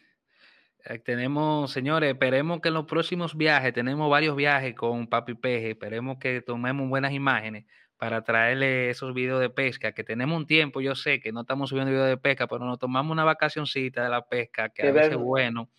Eh, 0.86 1.00
tenemos, 1.00 1.72
señores, 1.72 2.12
esperemos 2.12 2.62
que 2.62 2.70
en 2.70 2.74
los 2.74 2.86
próximos 2.86 3.36
viajes, 3.36 3.74
tenemos 3.74 4.10
varios 4.10 4.36
viajes 4.36 4.74
con 4.76 5.08
Papi 5.08 5.36
Peje, 5.36 5.72
esperemos 5.72 6.18
que 6.20 6.42
tomemos 6.42 6.90
buenas 6.90 7.12
imágenes 7.12 7.66
para 7.98 8.24
traerle 8.24 8.90
esos 8.90 9.14
videos 9.14 9.40
de 9.40 9.50
pesca, 9.50 9.92
que 9.92 10.04
tenemos 10.04 10.38
un 10.38 10.46
tiempo, 10.46 10.82
yo 10.82 10.96
sé 10.96 11.20
que 11.20 11.32
no 11.32 11.42
estamos 11.42 11.70
subiendo 11.70 11.92
videos 11.92 12.08
de 12.08 12.18
pesca, 12.18 12.48
pero 12.48 12.64
nos 12.64 12.78
tomamos 12.78 13.12
una 13.12 13.24
vacacioncita 13.24 14.04
de 14.04 14.10
la 14.10 14.28
pesca, 14.28 14.70
que 14.70 14.88
a 14.88 14.92
veces 14.92 15.14
es 15.14 15.18
bueno, 15.18 15.70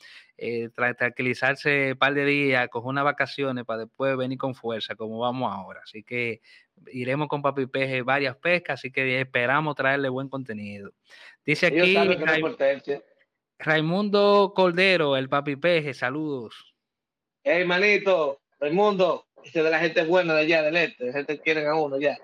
eh, 0.40 0.70
tranquilizarse 0.96 1.92
un 1.92 1.98
par 1.98 2.14
de 2.14 2.24
días, 2.24 2.68
coger 2.68 2.88
unas 2.88 3.02
vacaciones 3.02 3.64
para 3.64 3.80
después 3.80 4.16
venir 4.16 4.38
con 4.38 4.54
fuerza, 4.54 4.94
como 4.94 5.18
vamos 5.18 5.52
ahora. 5.52 5.80
Así 5.82 6.04
que 6.04 6.40
iremos 6.92 7.26
con 7.26 7.42
Papi 7.42 7.66
Peje 7.66 8.02
varias 8.02 8.36
pescas, 8.36 8.78
así 8.78 8.92
que 8.92 9.20
esperamos 9.20 9.74
traerle 9.74 10.08
buen 10.08 10.28
contenido. 10.28 10.92
Dice 11.44 11.66
aquí 11.66 11.96
Raimundo 13.58 14.52
Cordero, 14.54 15.16
el 15.16 15.28
Papi 15.28 15.56
Peje, 15.56 15.92
saludos. 15.92 16.76
Hey, 17.42 17.64
manito, 17.64 18.40
Raimundo, 18.60 19.26
ese 19.42 19.64
de 19.64 19.70
la 19.70 19.80
gente 19.80 20.04
buena 20.04 20.34
de 20.34 20.42
allá 20.42 20.62
del 20.62 20.76
este, 20.76 21.06
la 21.06 21.12
gente 21.14 21.40
quiere 21.40 21.66
a 21.66 21.74
uno 21.74 21.98
ya. 21.98 22.16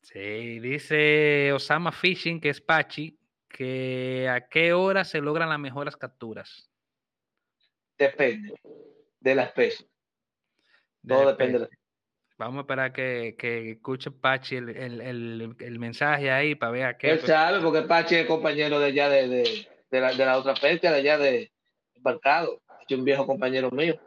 Sí, 0.00 0.60
dice 0.60 1.52
Osama 1.52 1.92
Fishing, 1.92 2.40
que 2.40 2.48
es 2.48 2.62
Pachi, 2.62 3.18
que 3.50 4.30
a 4.30 4.48
qué 4.48 4.72
hora 4.72 5.04
se 5.04 5.20
logran 5.20 5.50
las 5.50 5.58
mejores 5.58 5.94
capturas. 5.98 6.70
Depende 7.98 8.54
de 9.20 9.34
la 9.34 9.44
especie. 9.44 9.86
Todo 11.06 11.28
depende 11.28 11.58
de 11.58 11.64
la 11.64 11.68
Vamos 12.38 12.58
a 12.58 12.60
esperar 12.60 12.92
que, 12.92 13.34
que 13.38 13.70
escuche 13.72 14.10
Pachi 14.10 14.56
el, 14.56 14.68
el, 14.68 15.56
el, 15.58 15.78
mensaje 15.78 16.30
ahí 16.30 16.54
para 16.54 16.72
ver 16.72 16.84
a 16.84 16.98
qué. 16.98 17.12
Él 17.12 17.20
sabe, 17.20 17.62
porque 17.62 17.82
Pachi 17.82 18.16
es 18.16 18.26
compañero 18.26 18.78
de 18.78 18.86
allá 18.86 19.08
de, 19.08 19.26
de, 19.26 19.68
de, 19.90 20.00
la, 20.00 20.12
de 20.12 20.24
la, 20.24 20.36
otra 20.36 20.54
fecha, 20.54 20.92
de 20.92 20.98
allá 20.98 21.16
de 21.16 21.50
Embarcado. 21.94 22.60
Es 22.86 22.96
un 22.96 23.04
viejo 23.04 23.26
compañero 23.26 23.70
mío. 23.70 23.98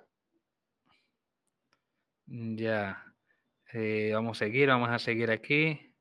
Ya. 2.27 3.03
Eh, 3.73 4.11
vamos 4.13 4.37
a 4.37 4.45
seguir, 4.45 4.67
vamos 4.67 4.89
a 4.89 4.99
seguir 4.99 5.31
aquí. 5.31 5.95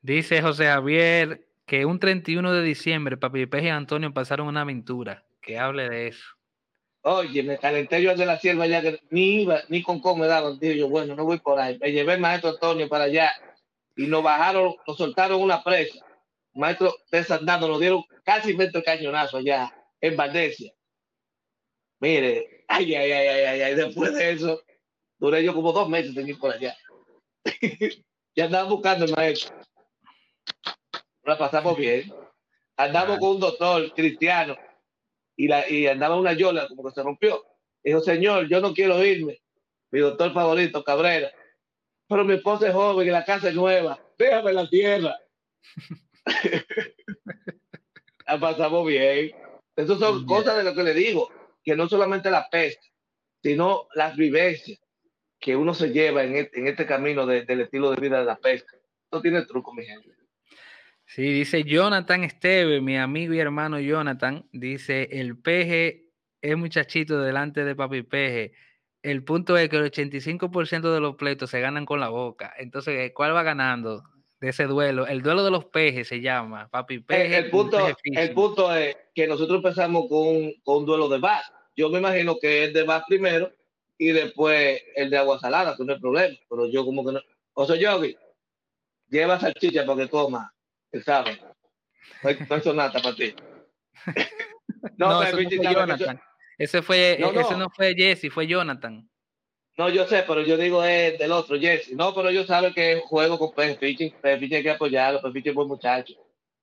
Dice 0.00 0.40
José 0.40 0.66
Javier 0.66 1.48
que 1.66 1.84
un 1.84 1.98
31 1.98 2.52
de 2.52 2.62
diciembre 2.62 3.16
Papi 3.16 3.46
Peje 3.46 3.66
y 3.66 3.70
Antonio 3.70 4.14
pasaron 4.14 4.46
una 4.46 4.60
aventura. 4.60 5.27
Que 5.48 5.58
hable 5.58 5.88
de 5.88 6.08
eso. 6.08 6.26
Oye, 7.00 7.42
me 7.42 7.56
calenté 7.56 8.02
yo 8.02 8.14
de 8.14 8.26
la 8.26 8.38
sierva 8.38 8.66
ya 8.66 8.82
que 8.82 9.00
ni 9.08 9.40
iba, 9.44 9.62
ni 9.70 9.82
con 9.82 9.98
cómo 9.98 10.16
me 10.16 10.26
daban. 10.26 10.58
Digo 10.58 10.74
yo, 10.74 10.88
bueno, 10.90 11.14
no 11.14 11.24
voy 11.24 11.38
por 11.38 11.58
ahí. 11.58 11.78
Me 11.78 11.90
llevé 11.90 12.12
el 12.12 12.20
maestro 12.20 12.50
Antonio 12.50 12.86
para 12.86 13.04
allá 13.04 13.32
y 13.96 14.06
nos 14.08 14.22
bajaron, 14.22 14.74
nos 14.86 14.98
soltaron 14.98 15.40
una 15.40 15.64
presa. 15.64 16.04
El 16.52 16.60
maestro 16.60 16.94
desandando, 17.10 17.66
nos 17.66 17.80
dieron 17.80 18.04
casi 18.24 18.52
20 18.52 18.82
cañonazos 18.82 19.40
allá 19.40 19.74
en 20.02 20.16
Valdesia. 20.18 20.70
Mire, 21.98 22.66
ay, 22.68 22.94
ay, 22.94 23.10
ay, 23.10 23.26
ay, 23.26 23.60
ay, 23.62 23.74
después 23.74 24.12
de 24.12 24.32
eso, 24.32 24.62
duré 25.16 25.42
yo 25.42 25.54
como 25.54 25.72
dos 25.72 25.88
meses 25.88 26.14
en 26.14 26.28
ir 26.28 26.38
por 26.38 26.52
allá. 26.52 26.76
ya 28.36 28.44
andaba 28.44 28.68
buscando 28.68 29.06
el 29.06 29.12
maestro. 29.12 29.56
La 31.22 31.38
pasamos 31.38 31.74
bien. 31.78 32.12
Andamos 32.76 33.18
con 33.18 33.30
un 33.30 33.40
doctor 33.40 33.94
cristiano 33.94 34.54
y, 35.38 35.46
la, 35.46 35.70
y 35.70 35.86
andaba 35.86 36.16
una 36.16 36.32
yola 36.32 36.66
como 36.68 36.84
que 36.84 36.90
se 36.90 37.02
rompió. 37.02 37.46
Dijo, 37.82 38.00
señor, 38.00 38.48
yo 38.48 38.60
no 38.60 38.74
quiero 38.74 39.02
irme. 39.04 39.40
Mi 39.92 40.00
doctor 40.00 40.34
favorito, 40.34 40.82
Cabrera. 40.82 41.30
Pero 42.08 42.24
mi 42.24 42.34
esposa 42.34 42.66
es 42.66 42.74
joven 42.74 43.06
y 43.06 43.10
la 43.10 43.24
casa 43.24 43.48
es 43.48 43.54
nueva. 43.54 44.02
Déjame 44.18 44.52
la 44.52 44.68
tierra. 44.68 45.16
la 48.26 48.40
pasamos 48.40 48.86
bien. 48.86 49.30
Esas 49.76 49.98
son 50.00 50.26
cosas 50.26 50.56
de 50.56 50.64
lo 50.64 50.74
que 50.74 50.82
le 50.82 50.92
digo, 50.92 51.30
que 51.62 51.76
no 51.76 51.88
solamente 51.88 52.32
la 52.32 52.50
pesca, 52.50 52.82
sino 53.40 53.86
las 53.94 54.16
vivencias 54.16 54.80
que 55.38 55.54
uno 55.54 55.72
se 55.72 55.90
lleva 55.90 56.24
en 56.24 56.34
este, 56.34 56.58
en 56.58 56.66
este 56.66 56.84
camino 56.84 57.26
del 57.26 57.60
estilo 57.60 57.92
de 57.92 58.00
vida 58.00 58.18
de 58.18 58.24
la 58.24 58.38
pesca. 58.38 58.76
No 59.12 59.22
tiene 59.22 59.46
truco, 59.46 59.72
mi 59.72 59.84
gente. 59.84 60.10
Sí, 61.08 61.22
dice 61.22 61.64
Jonathan 61.64 62.22
Esteve, 62.22 62.82
mi 62.82 62.98
amigo 62.98 63.32
y 63.32 63.38
hermano 63.38 63.80
Jonathan, 63.80 64.46
dice, 64.52 65.08
el 65.10 65.38
peje 65.38 66.04
es 66.42 66.54
muchachito 66.54 67.22
delante 67.22 67.64
de 67.64 67.74
papi 67.74 68.02
peje. 68.02 68.52
El 69.02 69.24
punto 69.24 69.56
es 69.56 69.70
que 69.70 69.76
el 69.76 69.90
85% 69.90 70.92
de 70.92 71.00
los 71.00 71.16
pleitos 71.16 71.48
se 71.48 71.60
ganan 71.60 71.86
con 71.86 71.98
la 71.98 72.10
boca. 72.10 72.52
Entonces, 72.58 73.10
¿cuál 73.14 73.34
va 73.34 73.42
ganando 73.42 74.02
de 74.38 74.50
ese 74.50 74.64
duelo? 74.64 75.06
El 75.06 75.22
duelo 75.22 75.42
de 75.44 75.50
los 75.50 75.64
pejes 75.64 76.08
se 76.08 76.20
llama, 76.20 76.68
papi 76.68 76.96
eh, 76.96 77.00
peje. 77.00 77.38
El, 77.38 77.50
punto, 77.50 77.78
el 78.04 78.34
punto 78.34 78.74
es 78.76 78.94
que 79.14 79.26
nosotros 79.26 79.56
empezamos 79.56 80.08
con, 80.10 80.52
con 80.62 80.76
un 80.76 80.84
duelo 80.84 81.08
de 81.08 81.20
bass. 81.20 81.50
Yo 81.74 81.88
me 81.88 82.00
imagino 82.00 82.38
que 82.38 82.64
es 82.64 82.74
de 82.74 82.82
bass 82.82 83.04
primero 83.08 83.50
y 83.96 84.08
después 84.08 84.82
el 84.94 85.08
de 85.08 85.16
agua 85.16 85.38
salada, 85.38 85.74
que 85.74 85.84
no 85.86 85.94
hay 85.94 86.00
problema. 86.00 86.36
Pero 86.50 86.66
yo 86.66 86.84
como 86.84 87.02
que 87.02 87.12
no... 87.12 87.20
O 87.54 87.64
sea, 87.64 87.76
Yogi, 87.76 88.14
lleva 89.08 89.40
salchicha 89.40 89.86
para 89.86 90.02
que 90.02 90.10
coma 90.10 90.52
el 90.92 91.04
sábado. 91.04 91.36
No 92.22 92.30
hay, 92.30 92.62
sonata 92.62 93.00
para 93.00 93.14
ti. 93.14 93.34
no, 94.96 95.08
no, 95.08 95.22
ese 95.22 95.32
fue 95.32 95.74
Jonathan. 95.74 96.20
Ese, 96.58 96.82
fue, 96.82 97.16
no, 97.20 97.30
ese 97.30 97.56
no 97.56 97.70
fue 97.70 97.94
Jesse, 97.94 98.32
fue 98.32 98.46
Jonathan. 98.46 99.08
No, 99.76 99.88
yo 99.88 100.06
sé, 100.06 100.24
pero 100.26 100.42
yo 100.42 100.56
digo 100.56 100.82
es 100.82 101.18
del 101.18 101.30
otro, 101.30 101.58
Jesse. 101.58 101.92
No, 101.92 102.12
pero 102.14 102.30
yo 102.30 102.44
sabe 102.44 102.74
que 102.74 103.00
juego 103.06 103.38
con 103.38 103.54
Peje 103.54 103.76
Pichi. 103.76 104.10
Peje 104.10 104.38
Pichi 104.38 104.54
hay 104.56 104.62
que 104.64 104.70
apoyarlo. 104.70 105.20
Peje 105.22 105.34
Pichi 105.34 105.48
es 105.50 105.54
buen 105.54 105.68
muchacho. 105.68 106.14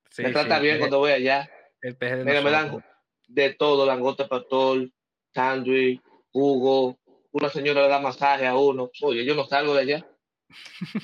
Sí, 0.10 0.24
me 0.24 0.32
trata 0.32 0.60
bien 0.60 0.80
cuando 0.80 1.00
voy 1.00 1.12
allá. 1.12 1.50
El 1.82 1.96
peje 1.96 2.18
de 2.18 2.26
Mira, 2.26 2.42
me 2.42 2.52
dan 2.52 2.84
de 3.28 3.54
todo, 3.54 3.86
langosta 3.86 4.28
pastor, 4.28 4.90
sándwich, 5.34 6.02
jugo. 6.32 6.98
Una 7.32 7.50
señora 7.50 7.84
le 7.84 7.90
da 7.90 8.00
masaje 8.00 8.48
a 8.48 8.58
uno. 8.58 8.92
Oye, 9.02 9.26
yo 9.26 9.36
no 9.36 9.46
salgo 9.46 9.76
de 9.76 9.82
allá. 9.82 10.08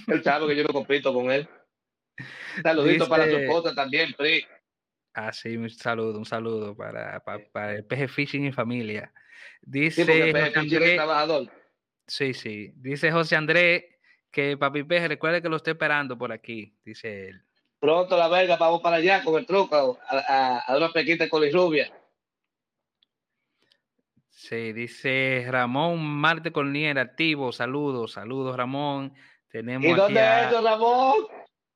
él 0.08 0.24
sabe 0.24 0.48
que 0.48 0.56
yo 0.56 0.64
no 0.64 0.74
compito 0.74 1.14
con 1.14 1.32
él. 1.32 1.48
Saludito 2.64 3.08
para 3.08 3.30
su 3.30 3.38
esposa 3.38 3.74
también, 3.74 4.14
Pri. 4.14 4.46
Ah, 5.14 5.34
sí, 5.34 5.58
un 5.58 5.70
saludo, 5.70 6.18
un 6.18 6.26
saludo 6.26 6.76
para, 6.76 7.22
para, 7.52 7.76
el 7.76 7.86
PG 7.86 8.08
Fishing 8.08 8.46
y 8.46 8.52
familia. 8.52 9.12
Dice 9.62 10.06
sí, 10.06 10.96
trabajador. 10.96 11.52
Sí, 12.08 12.34
sí. 12.34 12.72
Dice 12.76 13.12
José 13.12 13.36
Andrés 13.36 13.84
que 14.32 14.58
Papi 14.58 14.84
Peje 14.84 15.10
recuerde 15.10 15.42
que 15.42 15.50
lo 15.50 15.58
estoy 15.58 15.72
esperando 15.72 16.18
por 16.18 16.32
aquí, 16.32 16.74
dice 16.86 17.28
él. 17.28 17.42
Pronto 17.80 18.16
la 18.16 18.30
verga, 18.30 18.56
vamos 18.56 18.82
para 18.82 18.98
allá 18.98 19.24
con 19.24 19.38
el 19.38 19.46
truco, 19.46 20.00
a, 20.08 20.18
a, 20.18 20.60
a 20.60 20.78
una 20.78 20.92
pequita 20.92 21.28
con 21.28 21.44
rubia. 21.52 21.92
Sí, 24.30 24.74
dice 24.74 25.46
Ramón 25.50 26.04
Marte 26.04 26.52
Cornier, 26.52 26.98
activo. 26.98 27.52
Saludos, 27.52 28.14
saludos, 28.14 28.56
Ramón. 28.58 29.14
Tenemos 29.50 29.86
¿Y 29.86 29.94
dónde 29.94 30.20
es 30.20 30.48
eso, 30.48 30.62
Ramón? 30.64 31.16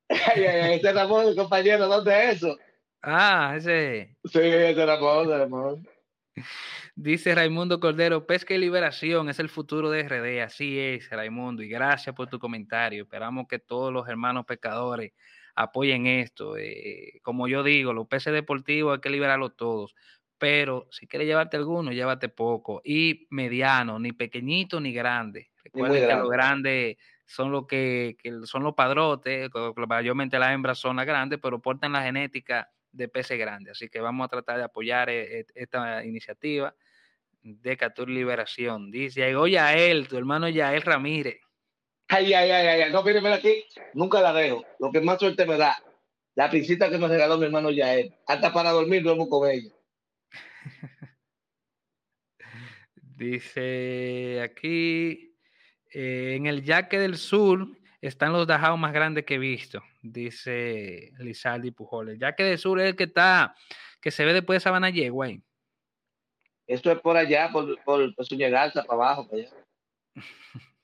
Ese 0.09 0.93
Ramón, 0.93 1.35
compañero, 1.35 1.87
¿dónde 1.87 2.29
es 2.29 2.37
eso? 2.37 2.57
Ah, 3.01 3.53
ese. 3.57 4.15
Sí, 4.25 4.39
ese 4.39 4.85
Ramón, 4.85 5.29
Ramón. 5.29 5.87
Dice 6.95 7.33
Raimundo 7.33 7.79
Cordero, 7.79 8.25
pesca 8.25 8.53
y 8.53 8.57
liberación 8.57 9.29
es 9.29 9.39
el 9.39 9.49
futuro 9.49 9.89
de 9.89 10.03
RD. 10.03 10.41
Así 10.41 10.79
es, 10.79 11.09
Raimundo, 11.09 11.63
y 11.63 11.69
gracias 11.69 12.15
por 12.15 12.27
tu 12.27 12.39
comentario. 12.39 13.03
Esperamos 13.03 13.47
que 13.47 13.59
todos 13.59 13.91
los 13.91 14.07
hermanos 14.07 14.45
pescadores 14.45 15.13
apoyen 15.55 16.07
esto. 16.07 16.57
Eh, 16.57 17.19
como 17.21 17.47
yo 17.47 17.63
digo, 17.63 17.93
los 17.93 18.07
peces 18.07 18.33
deportivos 18.33 18.95
hay 18.95 19.01
que 19.01 19.09
liberarlos 19.09 19.55
todos 19.55 19.95
pero 20.37 20.87
si 20.91 21.07
quieres 21.07 21.27
llevarte 21.27 21.57
alguno, 21.57 21.91
llévate 21.91 22.29
poco. 22.29 22.81
Y 22.83 23.27
mediano, 23.29 23.99
ni 23.99 24.11
pequeñito 24.11 24.79
ni 24.79 24.93
grande. 24.93 25.51
Recuerden 25.63 26.07
que 26.07 26.15
los 26.15 26.29
grandes 26.29 26.97
son 27.25 27.51
los 27.51 27.67
que, 27.67 28.17
son 28.45 28.63
los 28.63 28.75
padrotes, 28.75 29.49
mayormente 29.87 30.39
las 30.39 30.51
hembras 30.51 30.77
son 30.77 30.95
las 30.97 31.05
grandes, 31.05 31.39
pero 31.41 31.61
portan 31.61 31.93
la 31.93 32.03
genética 32.03 32.71
de 32.91 33.07
peces 33.07 33.37
grandes. 33.37 33.71
Así 33.71 33.89
que 33.89 33.99
vamos 33.99 34.25
a 34.25 34.29
tratar 34.29 34.57
de 34.57 34.63
apoyar 34.63 35.09
e, 35.09 35.39
e, 35.39 35.45
esta 35.55 36.05
iniciativa 36.05 36.75
de 37.41 37.77
Captura 37.77 38.11
y 38.11 38.15
Liberación. 38.15 38.91
Dice, 38.91 39.35
oye 39.35 39.59
a 39.59 39.77
él, 39.77 40.07
tu 40.07 40.17
hermano 40.17 40.49
Yael 40.49 40.81
Ramírez. 40.81 41.39
Ay, 42.07 42.33
ay, 42.33 42.51
ay, 42.51 42.81
ay, 42.81 42.91
no, 42.91 43.01
mire, 43.03 43.19
mira 43.19 43.35
aquí, 43.35 43.65
nunca 43.93 44.21
la 44.21 44.31
dejo. 44.31 44.63
Lo 44.79 44.91
que 44.91 45.01
más 45.01 45.19
suerte 45.19 45.45
me 45.45 45.57
da, 45.57 45.75
la 46.35 46.49
piscita 46.51 46.89
que 46.89 46.97
me 46.97 47.07
regaló 47.07 47.37
mi 47.37 47.45
hermano 47.45 47.71
Yael. 47.71 48.13
Hasta 48.27 48.53
para 48.53 48.71
dormir 48.71 49.03
duermo 49.03 49.27
con 49.27 49.49
ella. 49.49 49.71
Dice 52.95 54.41
aquí, 54.43 55.24
eh, 55.97 56.35
en 56.35 56.45
el 56.45 56.61
Yaque 56.61 56.99
del 56.99 57.15
Sur 57.15 57.69
están 58.01 58.33
los 58.33 58.45
dajados 58.45 58.77
más 58.77 58.91
grandes 58.91 59.23
que 59.23 59.35
he 59.35 59.37
visto, 59.37 59.81
dice 60.01 61.13
Lizardi 61.19 61.71
Pujol. 61.71 62.09
El 62.09 62.19
Yaque 62.19 62.43
del 62.43 62.57
Sur 62.57 62.81
es 62.81 62.89
el 62.89 62.97
que 62.97 63.05
está, 63.05 63.55
que 64.01 64.11
se 64.11 64.25
ve 64.25 64.33
después 64.33 64.57
de 64.57 64.59
Sabana 64.59 64.89
güey. 64.91 65.41
Esto 66.67 66.91
es 66.91 66.99
por 66.99 67.15
allá, 67.15 67.49
por, 67.49 67.81
por, 67.85 68.13
por 68.13 68.27
para 68.27 68.83
abajo, 68.89 69.25
para 69.29 69.43
allá. 69.43 69.51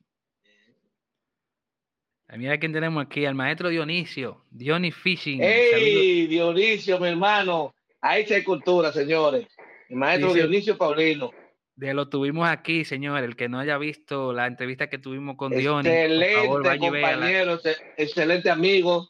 Mira 2.37 2.57
quién 2.57 2.71
tenemos 2.71 3.03
aquí, 3.05 3.25
al 3.25 3.35
maestro 3.35 3.67
Dionisio, 3.67 4.45
Dionis 4.49 4.95
Fishing. 4.95 5.43
¡Ey, 5.43 6.25
Dionisio, 6.27 6.97
mi 7.01 7.09
hermano! 7.09 7.75
Ahí 7.99 8.23
hay 8.31 8.43
cultura, 8.45 8.93
señores. 8.93 9.45
El 9.89 9.97
maestro 9.97 10.33
Dionisio 10.33 10.77
Paulino. 10.77 11.31
De 11.75 11.93
lo 11.93 12.09
tuvimos 12.09 12.47
aquí, 12.49 12.85
señor. 12.85 13.23
El 13.23 13.35
que 13.35 13.49
no 13.49 13.59
haya 13.59 13.77
visto 13.77 14.33
la 14.33 14.47
entrevista 14.47 14.89
que 14.89 14.97
tuvimos 14.97 15.35
con 15.35 15.51
Dionisio. 15.51 15.91
Excelente 15.91 16.77
compañero, 16.77 17.59
excelente 17.97 18.49
amigo, 18.49 19.09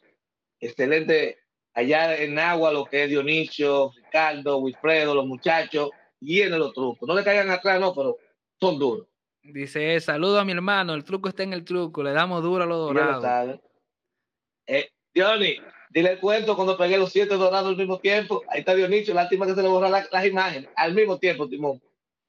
excelente 0.60 1.38
allá 1.74 2.16
en 2.16 2.38
agua 2.38 2.72
lo 2.72 2.84
que 2.84 3.04
es 3.04 3.10
Dionisio, 3.10 3.92
Ricardo, 3.96 4.58
Wilfredo, 4.58 5.14
los 5.14 5.26
muchachos, 5.26 5.90
vienen 6.20 6.58
los 6.58 6.72
trucos. 6.72 7.08
No 7.08 7.14
le 7.14 7.24
caigan 7.24 7.50
atrás, 7.50 7.80
no, 7.80 7.94
pero 7.94 8.16
son 8.60 8.78
duros. 8.78 9.06
Dice, 9.42 9.98
saludo 10.00 10.38
a 10.38 10.44
mi 10.44 10.52
hermano, 10.52 10.94
el 10.94 11.02
truco 11.02 11.28
está 11.28 11.42
en 11.42 11.52
el 11.52 11.64
truco, 11.64 12.02
le 12.02 12.12
damos 12.12 12.42
duro 12.42 12.62
a 12.62 12.66
los 12.66 12.78
dorados. 12.78 13.60
Eh, 14.66 14.88
Dionisio, 15.12 15.64
Dile 15.92 16.12
el 16.12 16.20
cuento 16.20 16.56
cuando 16.56 16.78
pegué 16.78 16.96
los 16.96 17.12
siete 17.12 17.34
dorados 17.34 17.68
al 17.68 17.76
mismo 17.76 17.98
tiempo. 17.98 18.42
Ahí 18.48 18.60
está 18.60 18.74
Dionisio, 18.74 19.12
lástima 19.12 19.46
que 19.46 19.54
se 19.54 19.62
le 19.62 19.68
borra 19.68 19.90
las 19.90 20.26
imágenes. 20.26 20.70
Al 20.74 20.94
mismo 20.94 21.18
tiempo, 21.18 21.46
Timón. 21.48 21.82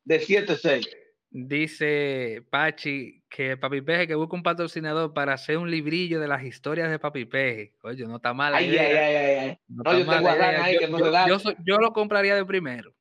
De 0.06 0.20
7-6. 0.20 0.88
Dice 1.36 2.46
Pachi 2.52 3.24
que 3.28 3.58
Papi 3.58 3.82
Peje 3.82 4.08
que 4.08 4.14
busca 4.14 4.36
un 4.36 4.44
patrocinador 4.44 5.16
para 5.16 5.34
hacer 5.34 5.58
un 5.58 5.72
librillo 5.72 6.20
de 6.20 6.28
las 6.28 6.44
historias 6.44 6.92
de 6.92 7.00
Papi 7.00 7.26
Peje. 7.26 7.74
Oye, 7.82 8.06
no 8.06 8.18
está 8.18 8.36
mal. 8.36 8.54
Ay, 8.54 8.78
ay, 8.78 8.96
ay, 8.96 9.16
ay, 9.16 9.60
No, 9.68 9.98
yo 9.98 10.06
tengo 10.06 10.30
ahí 10.30 10.78
que 10.78 10.88
no 10.88 11.28
yo, 11.28 11.38
yo, 11.66 11.78
lo 11.80 11.92
compraría 11.92 12.36
de 12.36 12.46
primero. 12.46 12.94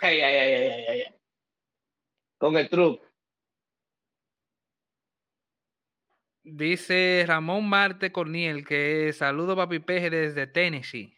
Ay, 0.00 0.20
ay, 0.20 0.36
ay, 0.36 0.52
ay, 0.52 0.84
ay. 0.88 1.04
Con 2.38 2.56
el 2.56 2.68
truco. 2.68 3.04
Dice 6.44 7.24
Ramón 7.26 7.68
Marte 7.68 8.12
Corniel 8.12 8.64
que 8.64 9.12
saludo 9.12 9.56
papi 9.56 9.80
Peje 9.80 10.10
desde 10.10 10.46
Tennessee. 10.46 11.16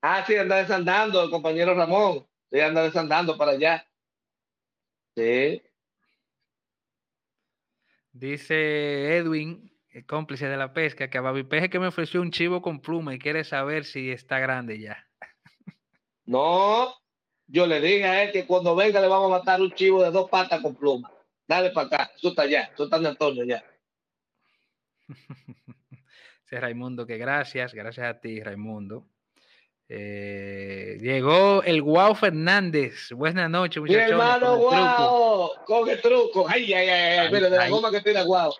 Ah, 0.00 0.24
sí, 0.26 0.34
anda 0.36 0.56
desandando 0.56 1.22
el 1.22 1.30
compañero 1.30 1.74
Ramón. 1.74 2.26
Sí, 2.54 2.60
anda 2.60 2.84
desandando 2.84 3.36
para 3.36 3.50
allá. 3.50 3.84
Sí. 5.16 5.60
Dice 8.12 9.16
Edwin, 9.16 9.76
el 9.90 10.06
cómplice 10.06 10.46
de 10.46 10.56
la 10.56 10.72
pesca, 10.72 11.10
que 11.10 11.18
a 11.18 11.22
Papi 11.24 11.42
Peje 11.42 11.68
que 11.68 11.80
me 11.80 11.88
ofreció 11.88 12.22
un 12.22 12.30
chivo 12.30 12.62
con 12.62 12.80
pluma 12.80 13.12
y 13.12 13.18
quiere 13.18 13.42
saber 13.42 13.84
si 13.84 14.12
está 14.12 14.38
grande 14.38 14.78
ya. 14.78 15.04
No, 16.26 16.94
yo 17.48 17.66
le 17.66 17.80
dije 17.80 18.04
a 18.04 18.22
él 18.22 18.32
que 18.32 18.46
cuando 18.46 18.74
venga 18.74 19.00
le 19.00 19.08
vamos 19.08 19.32
a 19.32 19.38
matar 19.38 19.60
un 19.60 19.72
chivo 19.72 20.02
de 20.02 20.12
dos 20.12 20.30
patas 20.30 20.62
con 20.62 20.76
pluma. 20.76 21.12
Dale 21.48 21.70
para 21.70 21.88
acá, 21.88 22.12
eso 22.16 22.28
está 22.28 22.42
allá, 22.42 22.70
eso 22.72 22.84
está 22.84 22.96
en 22.98 23.06
Antonio 23.06 23.44
ya. 23.44 23.62
Sí, 25.08 25.16
Raimundo, 26.56 27.04
que 27.04 27.18
gracias, 27.18 27.74
gracias 27.74 28.06
a 28.06 28.20
ti, 28.20 28.40
Raimundo. 28.40 29.08
Eh, 29.88 30.98
llegó 31.00 31.62
el 31.62 31.82
Guau 31.82 32.14
Fernández. 32.14 33.12
Buenas 33.12 33.50
noches, 33.50 33.80
muchachos. 33.80 34.06
Mi 34.06 34.12
hermano 34.12 34.56
Guau, 34.56 35.50
con 35.66 35.88
el 35.88 36.00
truco. 36.00 36.46
Ay, 36.48 36.72
ay, 36.72 36.88
ay, 36.88 37.32
mira, 37.32 37.50
de 37.50 37.56
la 37.56 37.68
goma 37.68 37.90
que 37.90 38.00
tiene 38.00 38.22
Guau. 38.24 38.52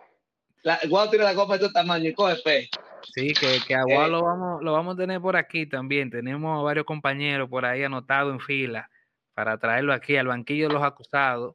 La, 0.63 0.79
Guau 0.89 1.09
tiene 1.09 1.25
la 1.25 1.33
goma 1.33 1.57
de 1.57 1.67
este 1.67 1.75
tamaño 1.75 2.11
y 2.11 2.15
coge 2.15 2.37
fe. 2.37 2.69
Sí, 3.15 3.33
que, 3.33 3.59
que 3.67 3.75
a 3.75 3.83
Guau 3.83 4.07
eh. 4.07 4.11
lo, 4.11 4.23
vamos, 4.23 4.63
lo 4.63 4.73
vamos 4.73 4.95
a 4.95 4.99
tener 4.99 5.21
por 5.21 5.37
aquí 5.37 5.67
también. 5.67 6.11
Tenemos 6.11 6.63
varios 6.63 6.85
compañeros 6.85 7.49
por 7.49 7.65
ahí 7.65 7.83
anotados 7.83 8.33
en 8.33 8.41
fila 8.41 8.91
para 9.35 9.59
traerlo 9.59 9.93
aquí 9.93 10.17
al 10.17 10.27
banquillo 10.27 10.69
de 10.69 10.75
los 10.75 10.83
acusados 10.83 11.55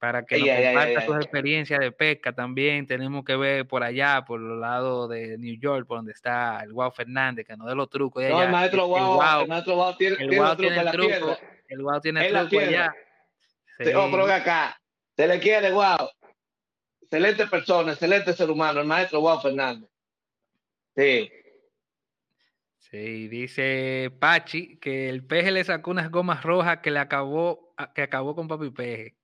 para 0.00 0.24
que 0.24 0.38
nos 0.38 0.48
comparta 0.48 1.04
sus 1.04 1.16
experiencias 1.16 1.78
de 1.78 1.92
pesca 1.92 2.32
también. 2.32 2.86
Tenemos 2.86 3.22
que 3.22 3.36
ver 3.36 3.68
por 3.68 3.84
allá, 3.84 4.24
por 4.26 4.40
el 4.40 4.58
lado 4.58 5.06
de 5.06 5.36
New 5.36 5.60
York, 5.60 5.86
por 5.86 5.98
donde 5.98 6.12
está 6.12 6.60
el 6.64 6.72
Guau 6.72 6.90
Fernández, 6.90 7.46
que 7.46 7.54
nos 7.54 7.68
dé 7.68 7.74
los 7.74 7.90
trucos. 7.90 8.24
no, 8.24 8.42
el 8.42 8.50
maestro 8.50 8.86
Guau, 8.86 9.42
el, 9.42 9.48
maestro 9.48 9.74
Guau 9.74 9.96
tiene, 9.98 10.16
el 10.18 10.34
Guau 10.34 10.56
tiene, 10.56 10.80
el 10.80 10.90
truco. 10.90 11.38
El 11.68 11.82
Guau 11.82 12.00
tiene 12.00 12.26
el 12.26 12.48
truco 12.48 12.64
allá. 12.64 12.94
Sí. 13.78 13.92
Oh, 13.94 14.08
pero 14.10 14.24
acá, 14.24 14.80
se 15.14 15.28
le 15.28 15.38
quiere 15.38 15.70
Guau. 15.70 16.08
Excelente 17.02 17.46
persona, 17.46 17.92
excelente 17.92 18.32
ser 18.32 18.50
humano, 18.50 18.80
el 18.80 18.86
maestro 18.86 19.20
Guau 19.20 19.38
Fernández. 19.38 19.90
Sí. 20.96 21.30
Sí, 22.78 23.28
dice 23.28 24.10
Pachi 24.18 24.78
que 24.78 25.10
el 25.10 25.26
peje 25.26 25.50
le 25.50 25.62
sacó 25.62 25.90
unas 25.90 26.10
gomas 26.10 26.42
rojas 26.42 26.78
que 26.78 26.90
le 26.90 26.98
acabó, 26.98 27.74
que 27.94 28.00
acabó 28.00 28.34
con 28.34 28.48
papi 28.48 28.70
peje. 28.70 29.16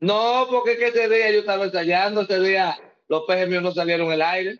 No, 0.00 0.46
porque 0.50 0.76
que 0.76 0.88
ese 0.88 1.08
día 1.08 1.30
yo 1.30 1.40
estaba 1.40 1.64
ensayando, 1.64 2.22
ese 2.22 2.40
día 2.40 2.76
los 3.08 3.22
pejes 3.26 3.48
míos 3.48 3.62
no 3.62 3.72
salieron 3.72 4.10
el 4.12 4.22
aire. 4.22 4.58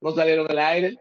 No 0.00 0.12
salieron 0.12 0.50
el 0.50 0.58
aire. 0.58 0.98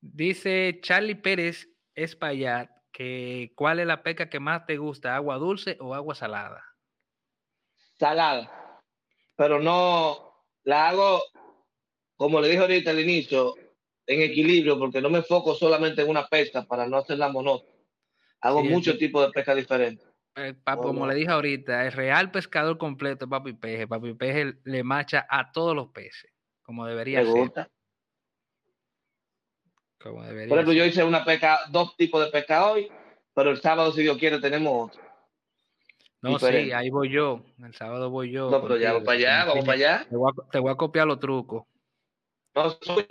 Dice 0.00 0.78
Charlie 0.82 1.16
Pérez 1.16 1.68
Espaillat 1.94 2.70
que 2.92 3.52
cuál 3.54 3.80
es 3.80 3.86
la 3.86 4.02
pesca 4.02 4.30
que 4.30 4.40
más 4.40 4.64
te 4.64 4.78
gusta, 4.78 5.14
agua 5.14 5.36
dulce 5.36 5.76
o 5.80 5.94
agua 5.94 6.14
salada. 6.14 6.64
Salada. 7.98 8.80
Pero 9.36 9.60
no 9.60 10.46
la 10.64 10.88
hago, 10.88 11.22
como 12.16 12.40
le 12.40 12.48
dije 12.48 12.60
ahorita 12.60 12.92
al 12.92 13.00
inicio, 13.00 13.54
en 14.06 14.22
equilibrio, 14.22 14.78
porque 14.78 15.02
no 15.02 15.10
me 15.10 15.18
enfoco 15.18 15.54
solamente 15.54 16.00
en 16.00 16.08
una 16.08 16.26
pesca 16.26 16.64
para 16.64 16.86
no 16.86 16.96
hacerla 16.96 17.28
monótona. 17.28 17.76
Hago 18.40 18.62
muchos 18.62 18.96
tipos 18.96 19.26
de 19.26 19.32
pesca 19.32 19.54
diferentes. 19.54 20.05
Eh, 20.36 20.54
como 20.64 21.06
le 21.06 21.14
dije 21.14 21.30
ahorita, 21.30 21.86
el 21.86 21.92
real 21.92 22.30
pescador 22.30 22.76
completo 22.76 23.24
es 23.24 23.30
Papi 23.30 23.54
Peje. 23.54 23.88
Papi 23.88 24.12
Peje 24.12 24.54
le 24.64 24.84
macha 24.84 25.26
a 25.30 25.50
todos 25.50 25.74
los 25.74 25.88
peces, 25.88 26.30
como 26.62 26.84
debería 26.84 27.24
ser. 27.24 27.70
Como 29.98 30.22
debería 30.22 30.48
Por 30.48 30.58
ejemplo, 30.58 30.74
yo 30.74 30.84
hice 30.84 31.02
una 31.02 31.24
pesca, 31.24 31.60
dos 31.70 31.96
tipos 31.96 32.22
de 32.22 32.30
pesca 32.30 32.70
hoy, 32.70 32.92
pero 33.34 33.50
el 33.50 33.60
sábado, 33.62 33.92
si 33.92 34.02
Dios 34.02 34.18
quiere, 34.18 34.38
tenemos 34.38 34.90
otro. 34.90 35.02
No, 36.20 36.38
sí, 36.38 36.72
ahí 36.72 36.90
voy 36.90 37.10
yo. 37.10 37.42
El 37.62 37.74
sábado 37.74 38.10
voy 38.10 38.30
yo. 38.30 38.50
No, 38.50 38.60
pero 38.60 38.76
ya 38.76 38.92
vamos 38.92 39.06
para 39.06 39.18
allá, 39.18 39.44
vamos 39.46 39.64
para 39.64 39.76
allá. 39.76 40.06
Te 40.50 40.58
voy, 40.58 40.72
a, 40.72 40.74
copiar 40.76 41.06
los 41.06 41.18
trucos. 41.18 41.64
No, 42.54 42.70
soy, 42.82 43.06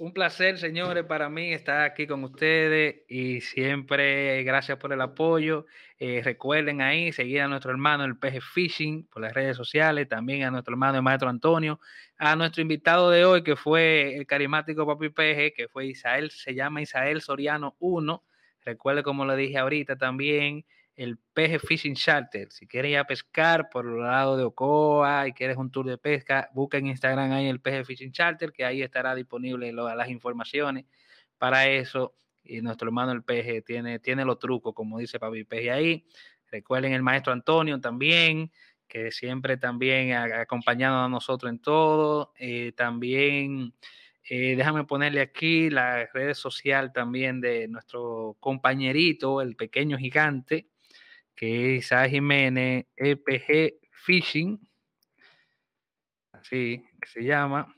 Un 0.00 0.14
placer, 0.14 0.56
señores, 0.56 1.04
para 1.04 1.28
mí 1.28 1.52
estar 1.52 1.82
aquí 1.82 2.06
con 2.06 2.24
ustedes 2.24 3.02
y 3.06 3.42
siempre 3.42 4.42
gracias 4.44 4.78
por 4.78 4.94
el 4.94 5.00
apoyo. 5.02 5.66
Eh, 5.98 6.22
recuerden 6.24 6.80
ahí 6.80 7.12
seguir 7.12 7.42
a 7.42 7.48
nuestro 7.48 7.70
hermano 7.70 8.04
el 8.06 8.16
PG 8.16 8.40
Fishing 8.40 9.06
por 9.08 9.20
las 9.20 9.34
redes 9.34 9.58
sociales, 9.58 10.08
también 10.08 10.44
a 10.44 10.50
nuestro 10.50 10.72
hermano 10.72 10.96
el 10.96 11.02
maestro 11.02 11.28
Antonio, 11.28 11.80
a 12.16 12.34
nuestro 12.34 12.62
invitado 12.62 13.10
de 13.10 13.26
hoy 13.26 13.42
que 13.42 13.56
fue 13.56 14.16
el 14.16 14.26
carismático 14.26 14.86
Papi 14.86 15.10
PG, 15.10 15.52
que 15.54 15.68
fue 15.70 15.88
Isael, 15.88 16.30
se 16.30 16.54
llama 16.54 16.80
Isael 16.80 17.20
Soriano 17.20 17.76
1. 17.78 18.24
Recuerde 18.64 19.02
como 19.02 19.26
lo 19.26 19.36
dije 19.36 19.58
ahorita 19.58 19.98
también 19.98 20.64
el 21.02 21.16
PG 21.16 21.60
Fishing 21.60 21.94
Charter. 21.94 22.52
Si 22.52 22.66
quieres 22.66 22.92
ir 22.92 22.98
a 22.98 23.06
pescar 23.06 23.70
por 23.70 23.86
el 23.86 24.00
lado 24.00 24.36
de 24.36 24.44
Ocoa 24.44 25.26
y 25.26 25.32
quieres 25.32 25.56
un 25.56 25.70
tour 25.70 25.86
de 25.86 25.96
pesca, 25.96 26.50
busca 26.52 26.76
en 26.76 26.88
Instagram 26.88 27.32
ahí 27.32 27.46
el 27.46 27.60
PG 27.60 27.86
Fishing 27.86 28.12
Charter, 28.12 28.52
que 28.52 28.66
ahí 28.66 28.82
estará 28.82 29.14
disponible 29.14 29.72
las 29.72 30.10
informaciones 30.10 30.84
para 31.38 31.66
eso. 31.68 32.14
Y 32.44 32.60
nuestro 32.60 32.88
hermano 32.88 33.12
el 33.12 33.22
PG 33.22 33.64
tiene, 33.64 33.98
tiene 33.98 34.26
los 34.26 34.38
trucos, 34.38 34.74
como 34.74 34.98
dice 34.98 35.18
Papi 35.18 35.44
PG 35.44 35.70
ahí. 35.70 36.06
Recuerden 36.50 36.92
el 36.92 37.02
maestro 37.02 37.32
Antonio 37.32 37.80
también, 37.80 38.52
que 38.86 39.10
siempre 39.10 39.56
también 39.56 40.12
ha 40.12 40.42
acompañado 40.42 41.04
a 41.04 41.08
nosotros 41.08 41.50
en 41.50 41.60
todo. 41.60 42.34
Eh, 42.38 42.72
también 42.76 43.72
eh, 44.28 44.54
déjame 44.54 44.84
ponerle 44.84 45.22
aquí 45.22 45.70
la 45.70 46.06
red 46.12 46.34
social 46.34 46.92
también 46.92 47.40
de 47.40 47.68
nuestro 47.68 48.36
compañerito, 48.38 49.40
el 49.40 49.56
pequeño 49.56 49.96
gigante, 49.98 50.68
que 51.40 51.76
es 51.76 51.90
Jiménez, 52.10 52.84
EPG 52.94 53.80
Fishing, 53.92 54.60
así 56.32 56.84
que 57.00 57.08
se 57.08 57.24
llama. 57.24 57.74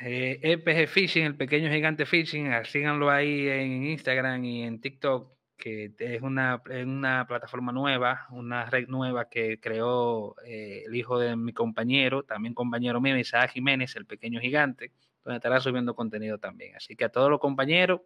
EPG 0.00 0.68
eh, 0.68 0.82
e 0.82 0.86
Fishing, 0.86 1.24
el 1.24 1.36
pequeño 1.36 1.70
gigante 1.70 2.06
Fishing, 2.06 2.50
síganlo 2.64 3.10
ahí 3.10 3.46
en 3.46 3.84
Instagram 3.88 4.42
y 4.46 4.62
en 4.62 4.80
TikTok, 4.80 5.36
que 5.58 5.92
es 5.98 6.22
una, 6.22 6.62
una 6.82 7.26
plataforma 7.26 7.72
nueva, 7.72 8.26
una 8.30 8.64
red 8.70 8.88
nueva 8.88 9.28
que 9.28 9.60
creó 9.60 10.34
eh, 10.46 10.84
el 10.86 10.94
hijo 10.94 11.18
de 11.18 11.36
mi 11.36 11.52
compañero, 11.52 12.22
también 12.22 12.54
compañero 12.54 13.02
mío, 13.02 13.18
Isaac 13.18 13.50
Jiménez, 13.50 13.96
el 13.96 14.06
pequeño 14.06 14.40
gigante, 14.40 14.92
donde 15.24 15.36
estará 15.36 15.60
subiendo 15.60 15.94
contenido 15.94 16.38
también. 16.38 16.74
Así 16.74 16.96
que 16.96 17.04
a 17.04 17.10
todos 17.10 17.28
los 17.28 17.38
compañeros, 17.38 18.00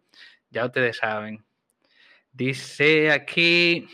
ya 0.49 0.65
ustedes 0.65 0.97
saben, 0.97 1.45
Dice 2.31 3.11
aquí 3.11 3.87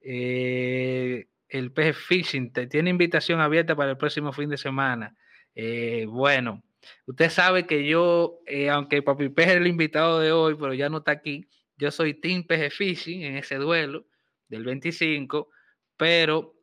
eh, 0.00 1.26
el 1.48 1.72
PG 1.72 1.94
Fishing, 1.94 2.52
te 2.52 2.66
tiene 2.66 2.90
invitación 2.90 3.40
abierta 3.40 3.74
para 3.74 3.92
el 3.92 3.96
próximo 3.96 4.32
fin 4.32 4.50
de 4.50 4.58
semana. 4.58 5.16
Eh, 5.54 6.04
bueno, 6.06 6.62
usted 7.06 7.30
sabe 7.30 7.66
que 7.66 7.86
yo, 7.86 8.40
eh, 8.46 8.68
aunque 8.68 9.02
Papi 9.02 9.30
PG 9.30 9.40
es 9.42 9.56
el 9.56 9.66
invitado 9.66 10.20
de 10.20 10.32
hoy, 10.32 10.56
pero 10.56 10.74
ya 10.74 10.90
no 10.90 10.98
está 10.98 11.12
aquí, 11.12 11.48
yo 11.76 11.90
soy 11.90 12.14
Team 12.14 12.44
PG 12.44 12.70
Fishing 12.70 13.22
en 13.22 13.36
ese 13.36 13.56
duelo 13.56 14.06
del 14.48 14.64
25, 14.64 15.48
pero 15.96 16.54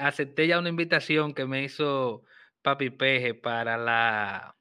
acepté 0.00 0.46
ya 0.46 0.58
una 0.58 0.68
invitación 0.68 1.34
que 1.34 1.46
me 1.46 1.64
hizo 1.64 2.24
Papi 2.62 2.90
PG 2.90 3.40
para 3.42 3.76
la 3.76 4.56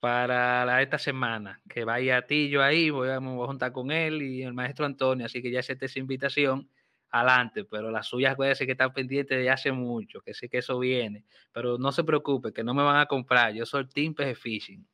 para 0.00 0.80
esta 0.80 0.98
semana, 0.98 1.60
que 1.68 1.84
vaya 1.84 2.16
a 2.16 2.22
ti, 2.22 2.48
yo 2.48 2.62
ahí, 2.62 2.88
voy 2.88 3.10
a, 3.10 3.20
juntar 3.20 3.70
con 3.70 3.90
él 3.90 4.22
y 4.22 4.42
el 4.42 4.54
maestro 4.54 4.86
Antonio, 4.86 5.26
así 5.26 5.42
que 5.42 5.50
ya 5.50 5.60
acepté 5.60 5.86
esa 5.86 5.98
invitación, 5.98 6.68
adelante, 7.10 7.64
pero 7.64 7.90
las 7.90 8.06
suyas 8.06 8.34
puede 8.34 8.54
ser 8.54 8.66
que 8.66 8.72
están 8.72 8.94
pendientes 8.94 9.36
de 9.36 9.50
hace 9.50 9.72
mucho, 9.72 10.22
que 10.22 10.32
sé 10.32 10.48
que 10.48 10.58
eso 10.58 10.78
viene, 10.78 11.24
pero 11.52 11.76
no 11.76 11.92
se 11.92 12.02
preocupe, 12.02 12.52
que 12.52 12.64
no 12.64 12.72
me 12.72 12.82
van 12.82 12.96
a 12.96 13.06
comprar, 13.06 13.52
yo 13.52 13.66
soy 13.66 13.86
Team 13.88 14.14
PG 14.14 14.36
Fishing. 14.36 14.88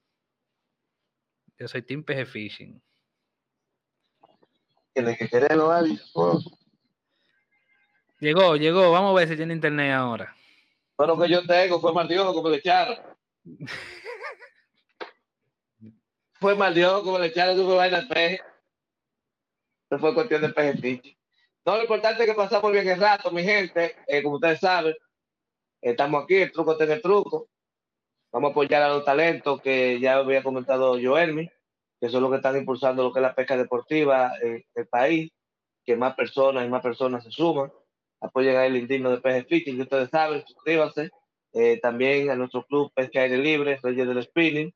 Yo 1.58 1.68
soy 1.68 1.82
Team 1.82 2.02
PG 2.02 2.26
Fishing. 2.26 2.82
Tienes 4.92 5.18
que 5.18 5.28
quererlo, 5.28 5.72
Llegó, 8.18 8.56
llegó, 8.56 8.90
vamos 8.90 9.12
a 9.12 9.14
ver 9.20 9.28
si 9.28 9.36
tiene 9.36 9.54
internet 9.54 9.92
ahora. 9.92 10.34
Bueno, 10.96 11.18
que 11.18 11.28
yo 11.28 11.46
tengo, 11.46 11.78
fue 11.80 11.92
Martínez 11.92 12.24
como 12.24 12.48
le 12.48 12.56
echaron. 12.56 12.96
fue 16.40 16.54
mal 16.54 16.74
Dios, 16.74 17.02
como 17.02 17.18
le 17.18 17.26
echaron 17.26 17.56
su 17.56 17.66
vaina 17.66 17.98
al 17.98 18.08
peje. 18.08 18.40
Eso 19.88 19.98
fue 19.98 20.14
cuestión 20.14 20.42
de 20.42 20.48
peje 20.50 21.16
No, 21.64 21.76
lo 21.76 21.82
importante 21.82 22.22
es 22.22 22.28
que 22.28 22.34
pasamos 22.34 22.72
bien 22.72 22.88
el 22.88 23.00
rato, 23.00 23.30
mi 23.30 23.42
gente. 23.42 23.96
Eh, 24.06 24.22
como 24.22 24.36
ustedes 24.36 24.60
saben, 24.60 24.94
estamos 25.80 26.24
aquí, 26.24 26.36
el 26.36 26.52
truco 26.52 26.76
tiene 26.76 26.94
el 26.94 27.02
truco. 27.02 27.48
Vamos 28.32 28.48
a 28.48 28.50
apoyar 28.50 28.82
a 28.82 28.88
los 28.88 29.04
talentos 29.04 29.62
que 29.62 29.98
ya 30.00 30.16
había 30.16 30.42
comentado 30.42 30.98
Joelmi, 31.00 31.48
que 32.00 32.08
son 32.08 32.22
los 32.22 32.30
que 32.30 32.36
están 32.36 32.56
impulsando 32.56 33.04
lo 33.04 33.12
que 33.12 33.20
es 33.20 33.22
la 33.22 33.34
pesca 33.34 33.56
deportiva 33.56 34.32
en 34.42 34.64
el 34.74 34.86
país, 34.88 35.32
que 35.84 35.96
más 35.96 36.14
personas 36.14 36.66
y 36.66 36.68
más 36.68 36.82
personas 36.82 37.24
se 37.24 37.30
suman. 37.30 37.72
Apoyen 38.20 38.56
a 38.56 38.66
el 38.66 38.76
indigno 38.76 39.10
de 39.10 39.18
Peje 39.18 39.44
Fishing, 39.44 39.76
que 39.76 39.82
ustedes 39.82 40.10
saben, 40.10 40.44
suscríbanse. 40.46 41.10
Eh, 41.52 41.78
también 41.80 42.28
a 42.30 42.34
nuestro 42.34 42.66
club 42.66 42.92
Pesca 42.94 43.20
Aire 43.20 43.38
Libre, 43.38 43.78
Reyes 43.82 44.06
del 44.06 44.22
Spinning 44.22 44.74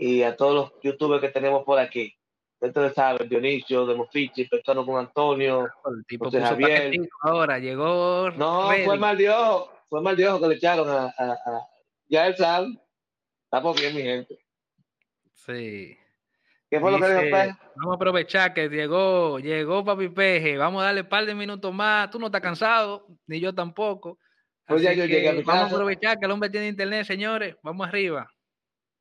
y 0.00 0.22
a 0.22 0.34
todos 0.34 0.54
los 0.54 0.82
youtubers 0.82 1.20
que 1.20 1.28
tenemos 1.28 1.62
por 1.62 1.78
aquí. 1.78 2.16
Ustedes 2.58 2.94
saben, 2.94 3.28
Dionisio, 3.28 3.86
Demofichi, 3.86 4.46
Persona 4.46 4.82
con 4.84 4.98
Antonio, 4.98 5.64
el 5.64 6.06
tipo 6.06 6.24
José 6.24 6.40
Javier. 6.40 6.92
Ahora 7.20 7.58
llegó. 7.58 8.30
No, 8.30 8.70
fue 8.84 8.98
mal 8.98 9.16
Dios, 9.16 9.68
fue 9.90 10.00
mal 10.00 10.16
Dios 10.16 10.40
que 10.40 10.48
le 10.48 10.54
echaron 10.54 10.88
a, 10.88 11.06
a, 11.18 11.36
ya 12.08 12.26
él 12.26 12.36
sabe. 12.36 12.78
Estamos 13.44 13.78
bien, 13.78 13.94
mi 13.94 14.02
gente. 14.02 14.38
Sí. 15.34 15.96
¿Qué 16.70 16.80
fue 16.80 16.92
lo 16.92 16.98
que 16.98 17.06
dijo 17.06 17.20
Peje? 17.20 17.56
Vamos 17.76 17.92
a 17.92 17.96
aprovechar 17.96 18.54
que 18.54 18.68
llegó, 18.68 19.38
llegó 19.38 19.84
Papi 19.84 20.08
Peje. 20.08 20.56
Vamos 20.56 20.82
a 20.82 20.86
darle 20.86 21.02
un 21.02 21.08
par 21.08 21.26
de 21.26 21.34
minutos 21.34 21.74
más. 21.74 22.10
Tú 22.10 22.18
no 22.18 22.26
estás 22.26 22.40
cansado, 22.40 23.06
ni 23.26 23.38
yo 23.38 23.54
tampoco. 23.54 24.18
Pues 24.66 24.80
ya 24.82 24.94
yo 24.94 25.04
llegué 25.04 25.28
a 25.28 25.32
mi 25.32 25.44
casa. 25.44 25.58
Vamos 25.58 25.72
a 25.72 25.74
aprovechar 25.74 26.18
que 26.18 26.24
el 26.24 26.30
hombre 26.30 26.48
tiene 26.48 26.68
internet, 26.68 27.04
señores. 27.04 27.56
Vamos 27.62 27.86
arriba 27.86 28.30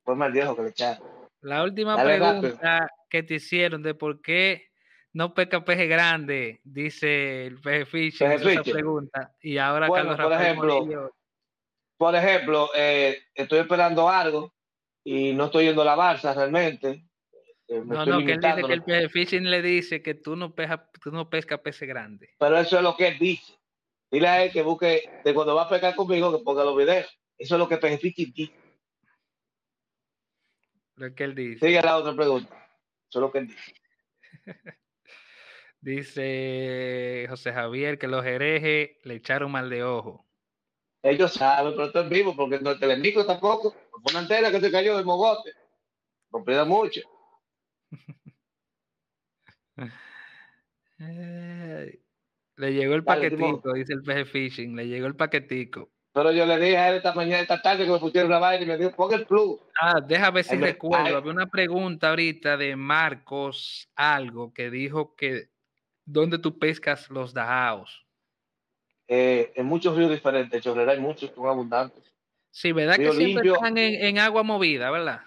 fue 0.10 0.16
mal 0.16 0.32
viejo 0.32 0.56
que 0.56 0.64
le 0.64 0.70
echaron. 0.70 1.08
La 1.42 1.62
última 1.62 1.96
pregunta 2.02 2.90
que 3.08 3.22
te 3.22 3.36
hicieron 3.36 3.84
de 3.84 3.94
por 3.94 4.22
qué 4.22 4.70
no 5.14 5.36
pesca 5.36 5.64
peje 5.64 5.86
grande, 5.86 6.62
dice 6.64 7.46
el 7.46 7.62
peje 7.62 7.86
Fischer, 7.86 8.32
esa 8.32 8.64
pregunta. 8.64 9.36
Y 9.40 9.60
ahora 9.60 9.88
bueno, 9.88 10.18
por 10.18 10.34
ejemplo, 10.34 11.12
por 11.96 12.16
ejemplo, 12.16 12.72
eh, 12.76 13.20
estoy 13.36 13.60
esperando 13.60 14.10
algo 14.10 14.52
y 15.04 15.34
no 15.34 15.46
estoy 15.46 15.66
yendo 15.66 15.84
a 15.84 15.86
la 15.86 15.96
balsa 15.96 16.34
realmente. 16.34 17.06
Eh, 17.68 17.84
no, 17.86 18.04
no, 18.04 18.26
que 18.26 18.32
él 18.32 18.40
dice 18.42 18.64
que 18.64 18.74
el 18.74 19.12
peje 19.12 19.40
le 19.42 19.62
dice 19.62 20.02
que 20.02 20.16
tú 20.16 20.36
no, 20.36 20.56
pescas 20.56 20.80
tú 21.04 21.12
no 21.12 21.30
pescas 21.30 21.60
peces 21.60 21.88
grandes. 21.88 22.32
Pero 22.40 22.58
eso 22.58 22.78
es 22.78 22.82
lo 22.82 22.98
que 22.98 23.10
él 23.10 23.20
dice. 23.20 23.54
Dile 24.10 24.28
a 24.28 24.44
él 24.44 24.52
que 24.52 24.64
busque, 24.64 25.04
de 25.24 25.34
cuando 25.36 25.54
va 25.54 25.66
a 25.66 25.70
pescar 25.70 25.94
conmigo, 25.94 26.36
que 26.36 26.44
ponga 26.44 26.64
los 26.64 26.76
videos. 26.76 27.16
Eso 27.38 27.56
es 27.56 27.60
lo 27.60 27.70
que 27.70 27.78
peje 27.78 28.00
fishing 28.00 28.34
dice. 28.34 28.59
Lo 31.00 31.16
que 31.16 31.24
él 31.24 31.34
dice. 31.34 31.66
Sigue 31.66 31.82
la 31.82 31.98
otra 31.98 32.14
pregunta. 32.14 32.54
Eso 33.10 33.20
es 33.20 33.22
lo 33.22 33.32
que 33.32 33.40
él 33.40 33.48
dice. 33.48 33.74
dice 35.80 37.26
José 37.30 37.54
Javier 37.54 37.98
que 37.98 38.10
los 38.10 38.26
herejes 38.26 38.98
le 39.04 39.16
echaron 39.16 39.50
mal 39.50 39.70
de 39.70 39.86
ojo. 39.86 40.28
Ellos 41.02 41.34
saben, 41.34 41.72
pero 41.72 41.86
estoy 41.86 42.10
vivo 42.10 42.36
porque 42.36 42.60
no 42.60 42.78
te 42.78 42.98
micro 42.98 43.26
tampoco. 43.26 43.74
Una 44.10 44.20
antena 44.20 44.52
que 44.52 44.60
se 44.60 44.70
cayó 44.70 44.98
del 44.98 45.06
mogote. 45.06 45.54
Comprida 46.30 46.66
mucho. 46.66 47.00
le 50.98 52.74
llegó 52.74 52.96
el 52.96 53.06
paquetico, 53.06 53.72
dice 53.74 53.94
el 53.94 54.04
PG 54.04 54.26
Fishing. 54.26 54.76
Le 54.76 54.86
llegó 54.86 55.08
el 55.08 55.16
paquetico. 55.16 55.90
Pero 56.12 56.32
yo 56.32 56.46
le 56.46 56.58
dije 56.58 56.78
a 56.78 56.90
él 56.90 56.96
esta 56.98 57.14
mañana, 57.14 57.42
esta 57.42 57.62
tarde 57.62 57.86
que 57.86 57.92
me 57.92 58.00
pusieron 58.00 58.32
la 58.32 58.40
vaina 58.40 58.64
y 58.64 58.68
me 58.68 58.78
dijo, 58.78 58.92
ponga 58.92 59.16
el 59.16 59.26
plus. 59.26 59.60
Ah, 59.80 60.02
déjame 60.02 60.32
ver 60.36 60.44
si 60.44 60.58
recuerdo. 60.58 61.18
Había 61.18 61.32
una 61.32 61.48
pregunta 61.48 62.10
ahorita 62.10 62.58
de 62.58 62.76
Marcos, 62.76 63.88
algo, 63.96 64.54
que 64.54 64.72
dijo 64.72 65.16
que 65.16 65.50
¿dónde 66.06 66.40
tú 66.40 66.58
pescas 66.58 67.10
los 67.10 67.34
dajaos? 67.34 68.06
Eh, 69.08 69.52
en 69.56 69.66
muchos 69.66 69.96
ríos 69.96 70.12
diferentes, 70.12 70.62
Chorrera 70.64 70.92
hay 70.92 71.00
muchos, 71.00 71.32
son 71.34 71.48
abundantes. 71.48 72.04
Sí, 72.52 72.72
¿verdad 72.72 72.96
que 72.98 73.12
siempre 73.12 73.52
están 73.52 73.78
en, 73.78 74.20
agua 74.20 74.44
movida, 74.44 74.90
verdad? 74.90 75.22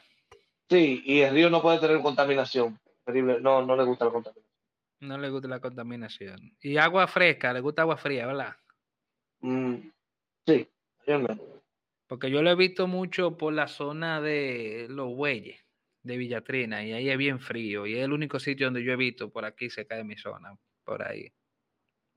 Sí, 0.69 1.03
y 1.05 1.21
el 1.21 1.35
río 1.35 1.51
no 1.51 1.63
puede 1.63 1.79
tener 1.79 2.01
contaminación. 2.01 2.79
Terrible. 3.05 3.41
No, 3.41 3.65
no 3.65 3.77
le 3.77 3.85
gusta 3.85 4.07
la 4.07 4.11
contaminación. 4.11 4.53
No 5.01 5.19
le 5.19 5.31
gusta 5.31 5.49
la 5.49 5.61
contaminación. 5.61 6.57
Y 6.61 6.77
agua 6.77 7.07
fresca, 7.07 7.53
le 7.53 7.61
gusta 7.61 7.83
agua 7.83 7.97
fría, 7.97 8.27
¿verdad? 8.27 8.57
Mm, 9.41 9.77
sí. 10.47 10.69
Porque 12.07 12.31
yo 12.31 12.43
lo 12.43 12.51
he 12.51 12.55
visto 12.55 12.87
mucho 12.87 13.37
por 13.37 13.53
la 13.53 13.69
zona 13.69 14.21
de 14.21 14.87
los 14.89 15.15
bueyes 15.15 15.65
de 16.03 16.17
Villatrina 16.17 16.85
y 16.85 16.93
ahí 16.93 17.09
es 17.09 17.19
bien 17.19 17.41
frío 17.41 17.87
y 17.87 17.95
es 17.95 18.05
el 18.05 18.13
único 18.13 18.39
sitio 18.39 18.67
donde 18.67 18.85
yo 18.85 18.93
he 18.93 18.97
visto 18.97 19.31
por 19.31 19.45
aquí 19.45 19.71
cerca 19.71 19.97
de 19.97 20.05
mi 20.05 20.17
zona, 20.17 20.57
por 20.85 21.03
ahí. 21.07 21.33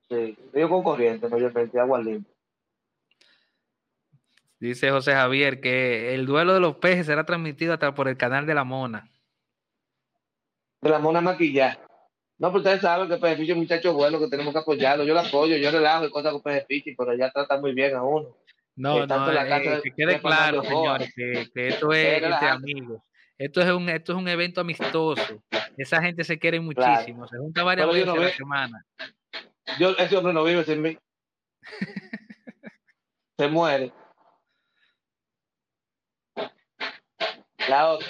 Sí, 0.09 0.37
río 0.53 0.69
con 0.69 0.83
corriente, 0.83 1.27
mayormente 1.27 1.79
agua 1.79 2.01
limpia. 2.01 2.33
Dice 4.59 4.89
José 4.89 5.13
Javier 5.13 5.59
que 5.61 6.15
el 6.15 6.25
duelo 6.25 6.53
de 6.53 6.59
los 6.59 6.77
pejes 6.77 7.05
será 7.05 7.25
transmitido 7.25 7.73
hasta 7.73 7.93
por 7.93 8.07
el 8.07 8.17
canal 8.17 8.45
de 8.45 8.53
la 8.53 8.63
Mona. 8.63 9.11
De 10.81 10.89
la 10.89 10.99
Mona 10.99 11.21
Maquilla. 11.21 11.84
No, 12.37 12.49
pero 12.49 12.57
ustedes 12.57 12.81
saben 12.81 13.07
que 13.07 13.17
Peje 13.17 13.37
Fichi 13.37 13.51
es 13.51 13.55
un 13.55 13.61
muchacho 13.61 13.93
bueno, 13.93 14.19
que 14.19 14.27
tenemos 14.27 14.53
que 14.53 14.59
apoyarlo. 14.59 15.05
Yo 15.05 15.13
lo 15.13 15.21
apoyo, 15.21 15.55
yo 15.55 15.71
relajo 15.71 16.05
y 16.05 16.09
cosas 16.09 16.33
con 16.33 16.41
Peje 16.41 16.65
Fichi, 16.67 16.95
pero 16.95 17.15
ya 17.15 17.31
trata 17.31 17.59
muy 17.59 17.73
bien 17.73 17.95
a 17.95 18.03
uno. 18.03 18.35
No, 18.75 19.05
no, 19.05 19.31
eh, 19.31 19.81
que 19.81 19.91
quede 19.91 20.19
claro, 20.19 20.61
señores, 20.61 21.13
que, 21.15 21.49
esto 21.55 21.93
es 21.93 22.21
entre 22.21 22.49
amigos. 22.49 23.01
Esto 23.37 23.61
es, 23.61 23.69
un, 23.69 23.89
esto 23.89 24.11
es 24.13 24.17
un 24.17 24.27
evento 24.27 24.61
amistoso. 24.61 25.41
Esa 25.77 26.01
gente 26.01 26.23
se 26.23 26.37
quiere 26.37 26.59
muchísimo. 26.59 27.27
Se 27.27 27.37
junta 27.37 27.63
varias 27.63 27.87
veces 27.87 28.07
a 28.07 28.15
la 28.15 28.29
semana. 28.29 28.85
Yo, 29.79 29.91
ese 29.97 30.17
hombre 30.17 30.33
no 30.33 30.43
vive 30.43 30.63
sin 30.63 30.81
mí. 30.81 30.97
se 33.37 33.47
muere. 33.47 33.91
La 37.69 37.89
otra. 37.89 38.07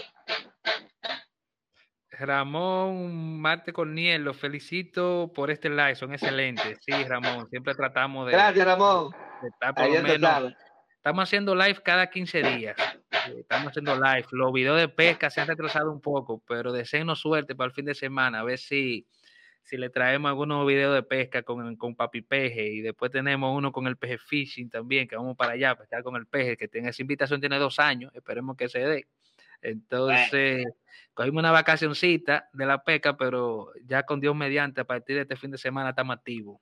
Ramón 2.19 3.39
Marte 3.39 3.73
Corniel, 3.73 4.23
los 4.23 4.37
felicito 4.37 5.31
por 5.33 5.51
este 5.51 5.69
live, 5.69 5.95
son 5.95 6.13
excelentes. 6.13 6.77
Sí, 6.81 6.91
Ramón, 7.03 7.49
siempre 7.49 7.75
tratamos 7.75 8.27
de. 8.27 8.33
Gracias, 8.33 8.65
Ramón. 8.65 9.13
estamos 10.95 11.23
haciendo 11.23 11.55
live 11.55 11.81
cada 11.83 12.09
15 12.09 12.43
días. 12.43 12.75
Estamos 13.37 13.69
haciendo 13.69 13.95
live. 13.95 14.25
Los 14.31 14.53
videos 14.53 14.79
de 14.79 14.87
pesca 14.87 15.29
se 15.29 15.41
han 15.41 15.47
retrasado 15.47 15.91
un 15.91 16.01
poco, 16.01 16.41
pero 16.47 16.71
deseenos 16.71 17.19
suerte 17.19 17.55
para 17.55 17.67
el 17.67 17.73
fin 17.73 17.85
de 17.85 17.95
semana. 17.95 18.39
A 18.39 18.43
ver 18.43 18.57
si, 18.57 19.07
si 19.63 19.77
le 19.77 19.89
traemos 19.89 20.29
algunos 20.29 20.65
videos 20.65 20.93
de 20.93 21.03
pesca 21.03 21.43
con, 21.43 21.75
con 21.75 21.95
Papi 21.95 22.21
Peje 22.21 22.67
y 22.67 22.81
después 22.81 23.11
tenemos 23.11 23.55
uno 23.55 23.71
con 23.71 23.87
el 23.87 23.97
peje 23.97 24.17
fishing 24.17 24.69
también, 24.69 25.07
que 25.07 25.15
vamos 25.15 25.35
para 25.35 25.53
allá 25.53 25.71
a 25.71 25.75
pescar 25.75 26.03
con 26.03 26.15
el 26.15 26.27
peje, 26.27 26.57
que 26.57 26.67
tiene 26.67 26.89
esa 26.89 27.01
invitación 27.01 27.39
tiene 27.39 27.57
dos 27.57 27.79
años, 27.79 28.13
esperemos 28.15 28.55
que 28.55 28.69
se 28.69 28.79
dé. 28.79 29.07
Entonces, 29.65 30.67
cogimos 31.13 31.39
una 31.41 31.51
vacacioncita 31.51 32.49
de 32.53 32.65
la 32.67 32.83
pesca, 32.83 33.17
pero 33.17 33.71
ya 33.83 34.03
con 34.03 34.19
Dios 34.19 34.35
mediante, 34.35 34.81
a 34.81 34.85
partir 34.85 35.15
de 35.15 35.23
este 35.23 35.35
fin 35.35 35.49
de 35.49 35.57
semana 35.57 35.89
estamos 35.89 36.15
activos. 36.15 36.59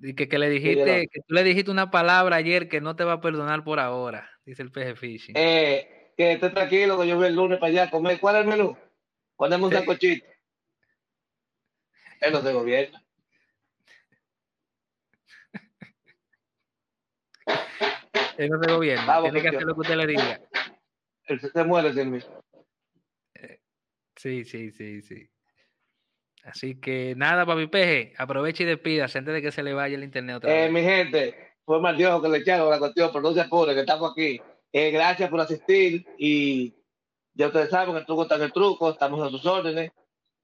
Que, 0.00 0.28
que, 0.28 0.38
le 0.38 0.50
dijiste, 0.50 1.08
que 1.10 1.20
tú 1.26 1.34
le 1.34 1.42
dijiste 1.42 1.70
una 1.70 1.90
palabra 1.90 2.36
ayer 2.36 2.68
que 2.68 2.80
no 2.82 2.96
te 2.96 3.04
va 3.04 3.14
a 3.14 3.20
perdonar 3.20 3.64
por 3.64 3.80
ahora, 3.80 4.30
dice 4.44 4.62
el 4.62 4.70
peje 4.70 4.94
fishing. 4.94 5.34
Eh, 5.36 6.12
que 6.16 6.32
esté 6.32 6.50
tranquilo, 6.50 6.98
que 6.98 7.06
yo 7.06 7.16
voy 7.16 7.28
el 7.28 7.34
lunes 7.34 7.58
para 7.58 7.70
allá 7.70 7.82
a 7.84 7.90
comer. 7.90 8.20
¿Cuál 8.20 8.36
es 8.36 8.42
el 8.42 8.48
menú? 8.48 8.76
Ponemos 9.36 9.70
un 9.70 9.78
sacochito. 9.78 10.26
Él 12.20 12.32
no 12.32 12.40
se 12.40 12.52
gobierna. 12.52 13.05
Él 18.38 18.50
no 18.50 18.62
se 18.62 18.72
gobierna. 18.72 19.22
Tiene 19.22 19.42
que 19.42 19.48
hacer 19.48 19.62
lo 19.62 19.74
que 19.74 19.80
usted 19.80 19.96
le 19.96 20.06
diga. 20.06 20.40
Él 21.24 21.40
se 21.40 21.64
muere 21.64 21.92
sin 21.92 22.10
mí. 22.10 22.18
Eh, 23.34 23.60
sí, 24.16 24.44
sí, 24.44 24.70
sí, 24.70 25.02
sí. 25.02 25.28
Así 26.44 26.80
que 26.80 27.14
nada, 27.16 27.44
papi 27.44 27.66
peje, 27.66 28.14
aproveche 28.16 28.62
y 28.62 28.66
despida 28.66 29.04
antes 29.04 29.34
de 29.34 29.42
que 29.42 29.50
se 29.50 29.64
le 29.64 29.74
vaya 29.74 29.96
el 29.96 30.04
internet 30.04 30.36
otra 30.36 30.64
eh, 30.64 30.70
Mi 30.70 30.80
gente, 30.82 31.56
fue 31.64 31.80
mal 31.80 31.96
Dios 31.96 32.22
que 32.22 32.28
le 32.28 32.38
echaron 32.38 32.70
la 32.70 32.78
cuestión, 32.78 33.10
pero 33.12 33.22
no 33.22 33.32
se 33.32 33.40
apure, 33.40 33.74
que 33.74 33.80
estamos 33.80 34.12
aquí. 34.12 34.40
Eh, 34.72 34.90
gracias 34.92 35.28
por 35.28 35.40
asistir 35.40 36.06
y 36.18 36.72
ya 37.34 37.48
ustedes 37.48 37.70
saben, 37.70 37.96
el 37.96 38.06
truco 38.06 38.22
está 38.22 38.36
en 38.36 38.42
el 38.42 38.52
truco, 38.52 38.90
estamos 38.90 39.26
a 39.26 39.30
sus 39.30 39.44
órdenes. 39.44 39.90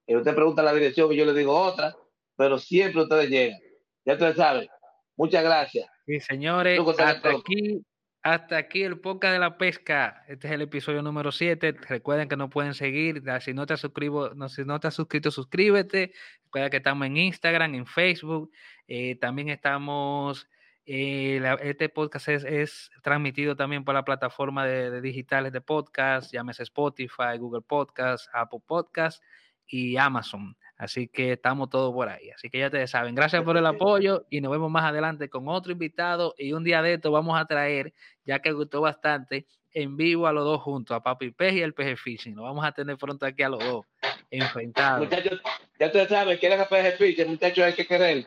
Usted 0.07 0.34
pregunta 0.34 0.62
la 0.62 0.74
dirección 0.74 1.12
y 1.12 1.16
yo 1.16 1.24
le 1.24 1.32
digo 1.32 1.57
otra, 1.57 1.95
pero 2.36 2.59
siempre 2.59 3.03
ustedes 3.03 3.30
llegan. 3.30 3.61
Ya 4.05 4.14
ustedes 4.14 4.36
saben. 4.36 4.68
Muchas 5.16 5.45
gracias. 5.45 5.86
Sí, 6.07 6.18
señores, 6.18 6.80
hasta 6.98 7.30
aquí, 7.30 7.84
hasta 8.22 8.57
aquí 8.57 8.82
el 8.82 8.98
podcast 8.98 9.34
de 9.34 9.38
la 9.38 9.57
pesca. 9.57 10.24
Este 10.26 10.48
es 10.48 10.53
el 10.55 10.62
episodio 10.62 11.00
número 11.00 11.30
7. 11.30 11.76
Recuerden 11.88 12.28
que 12.28 12.36
nos 12.36 12.50
pueden 12.50 12.74
seguir. 12.74 13.22
Si 13.40 13.55
no 13.55 13.66
te, 13.66 13.76
suscribo, 13.76 14.30
no, 14.34 14.48
si 14.48 14.64
no 14.64 14.80
te 14.80 14.88
has 14.88 14.94
suscrito, 14.94 15.30
suscríbete. 15.30 16.12
Recuerda 16.44 16.70
que 16.70 16.78
estamos 16.78 17.07
en 17.07 17.16
Instagram, 17.18 17.74
en 17.76 17.86
Facebook. 17.86 18.50
Eh, 18.88 19.16
también 19.16 19.48
estamos. 19.48 20.48
Eh, 20.84 21.40
este 21.62 21.88
podcast 21.88 22.28
es, 22.28 22.90
transmitido 23.05 23.55
también 23.55 23.84
por 23.84 23.94
la 23.94 24.05
plataforma 24.05 24.66
de, 24.66 25.00
digitales 25.00 25.53
de 25.53 25.61
podcast, 25.61 26.32
llámese 26.32 26.64
Spotify, 26.64 27.38
Google 27.38 27.62
Podcast, 27.62 28.28
Apple 28.32 28.61
Podcast 28.66 29.22
y 29.68 29.96
Amazon. 29.96 30.57
Así 30.77 31.09
que 31.09 31.33
estamos 31.33 31.70
todos 31.70 31.93
por 31.93 32.09
ahí. 32.09 32.31
Así 32.31 32.51
que 32.51 32.59
ya 32.59 32.70
te 32.70 32.87
saben. 32.87 33.14
Gracias 33.14 33.43
por 33.45 33.57
el 33.57 33.66
apoyo 33.66 34.27
y 34.31 34.41
nos 34.41 34.51
vemos 34.51 34.70
más 34.70 34.85
adelante 34.85 35.29
con 35.29 35.49
otro 35.49 35.73
invitado. 35.73 36.35
Y 36.37 36.53
un 36.53 36.64
día 36.64 36.83
de 36.83 36.95
esto 36.95 37.11
vamos 37.11 37.41
a 37.41 37.47
traer, 37.47 37.93
ya 38.25 38.41
que 38.41 38.53
gustó 38.53 38.81
bastante, 38.81 39.47
en 39.73 39.97
vivo 39.97 40.27
a 40.27 40.33
los 40.33 40.45
dos 40.45 40.61
juntos, 40.61 40.97
a 40.97 41.03
Papi 41.03 41.31
Pez 41.31 41.55
y 41.55 41.62
el 41.62 41.75
Peje 41.75 41.97
Fishing. 41.97 42.35
Lo 42.35 42.43
vamos 42.43 42.64
a 42.64 42.73
tener 42.73 42.97
pronto 42.97 43.27
aquí 43.27 43.43
a 43.43 43.49
los 43.49 43.64
dos 43.64 43.87
enfrentados. 44.31 45.09
Muchachos, 45.09 45.41
ya 45.79 45.87
ustedes 45.87 46.09
saben, 46.09 46.39
quieren 46.39 46.61
a 46.61 46.64
Peje 46.66 46.93
Fishing, 46.93 47.29
muchachos, 47.29 47.64
hay 47.64 47.75
que 47.75 47.87
querer. 47.87 48.27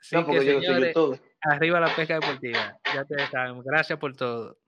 Así 0.00 0.24
que, 0.24 0.40
señores, 0.40 0.94
arriba 1.40 1.80
la 1.80 1.94
pesca 1.94 2.14
deportiva. 2.14 2.78
Ya 2.94 3.04
te 3.04 3.26
saben. 3.28 3.62
Gracias 3.62 3.98
por 3.98 4.16
todo. 4.16 4.58